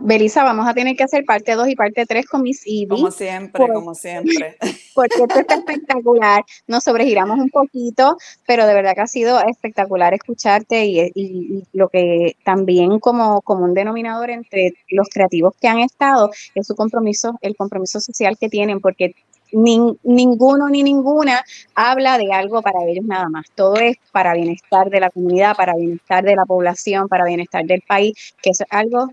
Belisa, 0.00 0.42
vamos 0.42 0.66
a 0.66 0.74
tener 0.74 0.96
que 0.96 1.04
hacer 1.04 1.24
parte 1.24 1.54
2 1.54 1.68
y 1.68 1.76
parte 1.76 2.04
3 2.04 2.26
con 2.26 2.42
mis 2.42 2.66
IBI. 2.66 2.88
Como 2.88 3.10
siempre, 3.10 3.68
como 3.72 3.94
siempre. 3.94 4.56
Porque 4.94 5.22
esto 5.22 5.38
está 5.38 5.54
espectacular. 5.54 6.44
Nos 6.66 6.82
sobregiramos 6.82 7.38
un 7.38 7.50
poquito, 7.50 8.16
pero 8.46 8.66
de 8.66 8.74
verdad 8.74 8.94
que 8.94 9.02
ha 9.02 9.06
sido 9.06 9.40
espectacular 9.40 10.14
escucharte 10.14 10.84
y, 10.84 11.62
lo 11.72 11.88
que 11.88 12.36
también 12.44 12.98
como, 12.98 13.40
como 13.42 13.64
un 13.64 13.74
denominador 13.74 14.30
entre 14.30 14.74
los 14.88 15.08
creativos 15.08 15.54
que 15.60 15.68
han 15.68 15.78
estado 15.78 16.30
es 16.54 16.66
su 16.66 16.74
compromiso, 16.74 17.38
el 17.40 17.56
compromiso 17.56 18.00
social 18.00 18.36
que 18.38 18.48
tienen, 18.48 18.80
porque 18.80 19.14
ninguno 19.52 20.68
ni 20.68 20.82
ninguna 20.82 21.44
habla 21.74 22.18
de 22.18 22.32
algo 22.32 22.62
para 22.62 22.84
ellos 22.84 23.04
nada 23.04 23.28
más. 23.28 23.46
Todo 23.54 23.76
es 23.76 23.96
para 24.10 24.34
bienestar 24.34 24.90
de 24.90 25.00
la 25.00 25.10
comunidad, 25.10 25.56
para 25.56 25.74
bienestar 25.76 26.24
de 26.24 26.34
la 26.34 26.44
población, 26.44 27.08
para 27.08 27.24
bienestar 27.24 27.64
del 27.64 27.82
país, 27.82 28.34
que 28.42 28.50
es 28.50 28.62
algo 28.70 29.08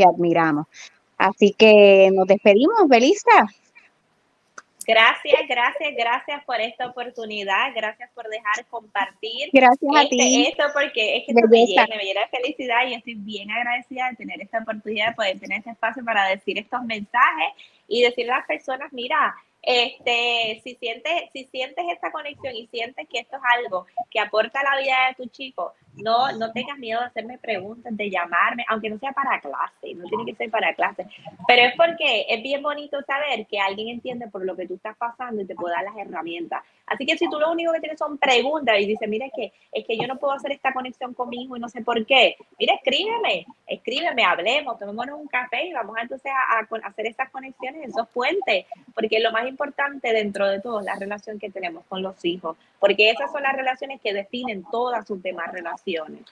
que 0.00 0.08
admiramos. 0.08 0.66
Así 1.18 1.52
que 1.52 2.10
nos 2.12 2.26
despedimos, 2.26 2.88
Belisa. 2.88 3.46
Gracias, 4.86 5.42
gracias, 5.46 5.94
gracias 5.96 6.44
por 6.44 6.60
esta 6.60 6.86
oportunidad, 6.86 7.72
gracias 7.76 8.10
por 8.14 8.26
dejar 8.28 8.66
compartir. 8.70 9.50
Gracias 9.52 9.94
a 9.94 10.02
este, 10.02 10.16
ti. 10.16 10.46
Esto 10.48 10.64
porque 10.72 11.18
es 11.18 11.26
que 11.26 11.34
me 11.34 11.66
llena, 11.66 11.86
me 11.86 12.02
llena 12.02 12.22
de 12.22 12.38
felicidad 12.38 12.86
y 12.88 12.94
estoy 12.94 13.14
bien 13.14 13.50
agradecida 13.50 14.08
de 14.10 14.16
tener 14.16 14.40
esta 14.40 14.58
oportunidad 14.58 15.08
de 15.08 15.14
poder 15.14 15.38
tener 15.38 15.58
este 15.58 15.70
espacio 15.70 16.04
para 16.04 16.24
decir 16.28 16.58
estos 16.58 16.82
mensajes 16.82 17.52
y 17.86 18.02
decirle 18.02 18.32
a 18.32 18.38
las 18.38 18.46
personas, 18.46 18.92
mira, 18.92 19.36
este, 19.62 20.60
si 20.64 20.74
sientes, 20.76 21.12
si 21.32 21.44
sientes 21.44 21.84
esta 21.92 22.10
conexión 22.10 22.54
y 22.54 22.66
sientes 22.68 23.06
que 23.08 23.20
esto 23.20 23.36
es 23.36 23.42
algo 23.58 23.86
que 24.10 24.20
aporta 24.20 24.60
a 24.60 24.74
la 24.74 24.80
vida 24.80 24.96
de 25.08 25.22
tu 25.22 25.30
chico, 25.30 25.74
no, 25.96 26.32
no 26.32 26.52
tengas 26.52 26.78
miedo 26.78 27.00
de 27.00 27.06
hacerme 27.06 27.38
preguntas, 27.38 27.96
de 27.96 28.10
llamarme, 28.10 28.64
aunque 28.68 28.88
no 28.88 28.98
sea 28.98 29.12
para 29.12 29.40
clase, 29.40 29.94
no 29.94 30.04
tiene 30.04 30.24
que 30.24 30.34
ser 30.34 30.50
para 30.50 30.74
clase, 30.74 31.06
pero 31.46 31.62
es 31.62 31.74
porque 31.76 32.26
es 32.28 32.42
bien 32.42 32.62
bonito 32.62 32.98
saber 33.02 33.46
que 33.46 33.58
alguien 33.58 33.88
entiende 33.88 34.28
por 34.28 34.44
lo 34.44 34.56
que 34.56 34.66
tú 34.66 34.74
estás 34.74 34.96
pasando 34.96 35.42
y 35.42 35.46
te 35.46 35.54
puede 35.54 35.74
dar 35.74 35.84
las 35.84 35.96
herramientas. 35.96 36.62
Así 36.86 37.06
que 37.06 37.16
si 37.16 37.28
tú 37.28 37.38
lo 37.38 37.52
único 37.52 37.72
que 37.72 37.80
tienes 37.80 37.98
son 37.98 38.18
preguntas 38.18 38.76
y 38.80 38.86
dices, 38.86 39.08
mira, 39.08 39.26
es 39.26 39.32
que, 39.34 39.52
es 39.72 39.86
que 39.86 39.96
yo 39.96 40.06
no 40.06 40.16
puedo 40.16 40.32
hacer 40.32 40.52
esta 40.52 40.72
conexión 40.72 41.14
con 41.14 41.28
mi 41.28 41.44
hijo 41.44 41.56
y 41.56 41.60
no 41.60 41.68
sé 41.68 41.82
por 41.82 42.04
qué, 42.06 42.36
mira, 42.58 42.74
escríbeme, 42.74 43.46
escríbeme, 43.66 44.24
hablemos, 44.24 44.78
tomémonos 44.78 45.20
un 45.20 45.28
café 45.28 45.66
y 45.66 45.72
vamos 45.72 45.96
entonces 46.00 46.32
a, 46.32 46.58
a 46.58 46.88
hacer 46.88 47.06
esas 47.06 47.30
conexiones, 47.30 47.88
esos 47.88 48.08
puentes, 48.08 48.66
porque 48.94 49.20
lo 49.20 49.32
más 49.32 49.46
importante 49.50 50.12
dentro 50.12 50.48
de 50.48 50.60
todo 50.60 50.80
la 50.80 50.96
relación 50.96 51.38
que 51.38 51.50
tenemos 51.50 51.84
con 51.86 52.02
los 52.02 52.24
hijos, 52.24 52.56
porque 52.78 53.10
esas 53.10 53.30
son 53.30 53.42
las 53.42 53.54
relaciones 53.54 54.00
que 54.00 54.14
definen 54.14 54.64
todas 54.70 55.06
sus 55.06 55.22
demás 55.22 55.52
relaciones. 55.52 56.22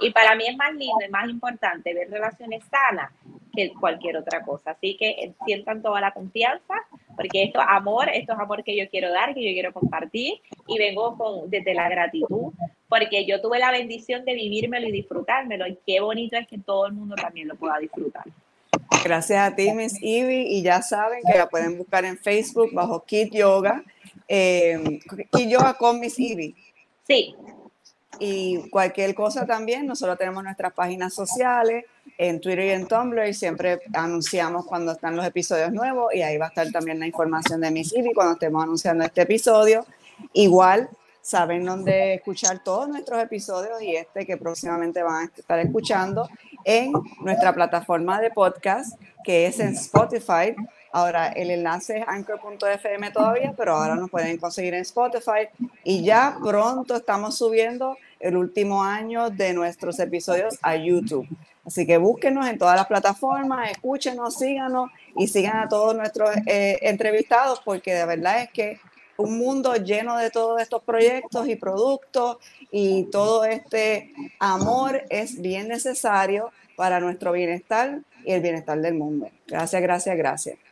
Y 0.00 0.10
para 0.12 0.34
mí 0.36 0.46
es 0.46 0.56
más 0.56 0.72
lindo 0.72 1.04
y 1.06 1.10
más 1.10 1.28
importante 1.28 1.92
ver 1.92 2.10
relaciones 2.10 2.62
sanas 2.70 3.12
que 3.54 3.72
cualquier 3.74 4.16
otra 4.16 4.42
cosa. 4.42 4.70
Así 4.70 4.96
que 4.96 5.10
eh, 5.10 5.34
sientan 5.44 5.82
toda 5.82 6.00
la 6.00 6.12
confianza, 6.12 6.74
porque 7.16 7.42
esto 7.42 7.60
es 7.60 7.66
amor, 7.68 8.08
esto 8.08 8.32
es 8.32 8.38
amor 8.38 8.62
que 8.62 8.76
yo 8.76 8.88
quiero 8.88 9.10
dar, 9.10 9.34
que 9.34 9.42
yo 9.42 9.52
quiero 9.52 9.72
compartir, 9.72 10.40
y 10.68 10.78
vengo 10.78 11.16
con, 11.16 11.50
desde 11.50 11.74
la 11.74 11.88
gratitud, 11.88 12.52
porque 12.88 13.26
yo 13.26 13.40
tuve 13.40 13.58
la 13.58 13.72
bendición 13.72 14.24
de 14.24 14.34
vivírmelo 14.34 14.86
y 14.88 14.92
disfrutármelo, 14.92 15.66
y 15.66 15.78
qué 15.84 16.00
bonito 16.00 16.36
es 16.36 16.46
que 16.46 16.58
todo 16.58 16.86
el 16.86 16.92
mundo 16.92 17.16
también 17.16 17.48
lo 17.48 17.56
pueda 17.56 17.78
disfrutar. 17.78 18.24
Gracias 19.04 19.52
a 19.52 19.54
ti, 19.54 19.72
Miss 19.72 19.94
Ivy, 20.00 20.46
y 20.48 20.62
ya 20.62 20.82
saben 20.82 21.20
que 21.30 21.38
la 21.38 21.48
pueden 21.48 21.78
buscar 21.78 22.04
en 22.04 22.18
Facebook 22.18 22.70
bajo 22.72 23.04
Kid 23.04 23.30
Yoga, 23.32 23.84
eh, 24.26 25.00
Kid 25.32 25.48
Yoga 25.48 25.74
con 25.74 26.00
Miss 26.00 26.18
Ivy. 26.18 26.54
Sí. 27.06 27.34
Y 28.20 28.68
cualquier 28.70 29.14
cosa 29.14 29.46
también, 29.46 29.86
nosotros 29.86 30.18
tenemos 30.18 30.42
nuestras 30.42 30.72
páginas 30.72 31.14
sociales 31.14 31.84
en 32.16 32.40
Twitter 32.40 32.64
y 32.64 32.70
en 32.70 32.88
Tumblr 32.88 33.28
y 33.28 33.34
siempre 33.34 33.80
anunciamos 33.94 34.66
cuando 34.66 34.92
están 34.92 35.14
los 35.14 35.24
episodios 35.24 35.72
nuevos 35.72 36.12
y 36.12 36.22
ahí 36.22 36.36
va 36.36 36.46
a 36.46 36.48
estar 36.48 36.70
también 36.72 36.98
la 36.98 37.06
información 37.06 37.60
de 37.60 37.70
Miss 37.70 37.94
Ivy 37.94 38.12
cuando 38.12 38.32
estemos 38.32 38.62
anunciando 38.62 39.04
este 39.04 39.22
episodio. 39.22 39.86
Igual 40.32 40.90
saben 41.22 41.64
dónde 41.64 42.14
escuchar 42.14 42.64
todos 42.64 42.88
nuestros 42.88 43.22
episodios 43.22 43.80
y 43.82 43.94
este 43.94 44.26
que 44.26 44.36
próximamente 44.36 45.02
van 45.02 45.26
a 45.26 45.30
estar 45.36 45.58
escuchando 45.60 46.28
en 46.64 46.92
nuestra 47.20 47.54
plataforma 47.54 48.20
de 48.20 48.30
podcast 48.30 48.98
que 49.24 49.46
es 49.46 49.60
en 49.60 49.74
Spotify. 49.74 50.54
Ahora 50.90 51.28
el 51.28 51.50
enlace 51.50 51.98
es 51.98 52.08
anchor.fm 52.08 53.10
todavía, 53.10 53.52
pero 53.56 53.74
ahora 53.74 53.94
nos 53.94 54.10
pueden 54.10 54.38
conseguir 54.38 54.74
en 54.74 54.80
Spotify 54.80 55.48
y 55.84 56.02
ya 56.02 56.38
pronto 56.42 56.96
estamos 56.96 57.36
subiendo 57.36 57.98
el 58.20 58.36
último 58.36 58.82
año 58.82 59.28
de 59.30 59.52
nuestros 59.52 59.98
episodios 60.00 60.58
a 60.62 60.76
YouTube. 60.76 61.28
Así 61.66 61.86
que 61.86 61.98
búsquenos 61.98 62.48
en 62.48 62.56
todas 62.56 62.76
las 62.76 62.86
plataformas, 62.86 63.70
escúchenos, 63.70 64.36
síganos 64.36 64.90
y 65.14 65.28
sigan 65.28 65.58
a 65.58 65.68
todos 65.68 65.94
nuestros 65.94 66.30
eh, 66.46 66.78
entrevistados 66.80 67.60
porque 67.62 67.92
de 67.92 68.06
verdad 68.06 68.40
es 68.40 68.50
que 68.50 68.80
un 69.18 69.36
mundo 69.36 69.74
lleno 69.74 70.16
de 70.16 70.30
todos 70.30 70.62
estos 70.62 70.82
proyectos 70.84 71.48
y 71.48 71.56
productos 71.56 72.38
y 72.70 73.04
todo 73.04 73.44
este 73.44 74.12
amor 74.38 75.02
es 75.10 75.40
bien 75.40 75.68
necesario 75.68 76.50
para 76.76 77.00
nuestro 77.00 77.32
bienestar 77.32 78.00
y 78.24 78.32
el 78.32 78.42
bienestar 78.42 78.80
del 78.80 78.94
mundo. 78.94 79.30
Gracias, 79.46 79.82
gracias, 79.82 80.16
gracias. 80.16 80.67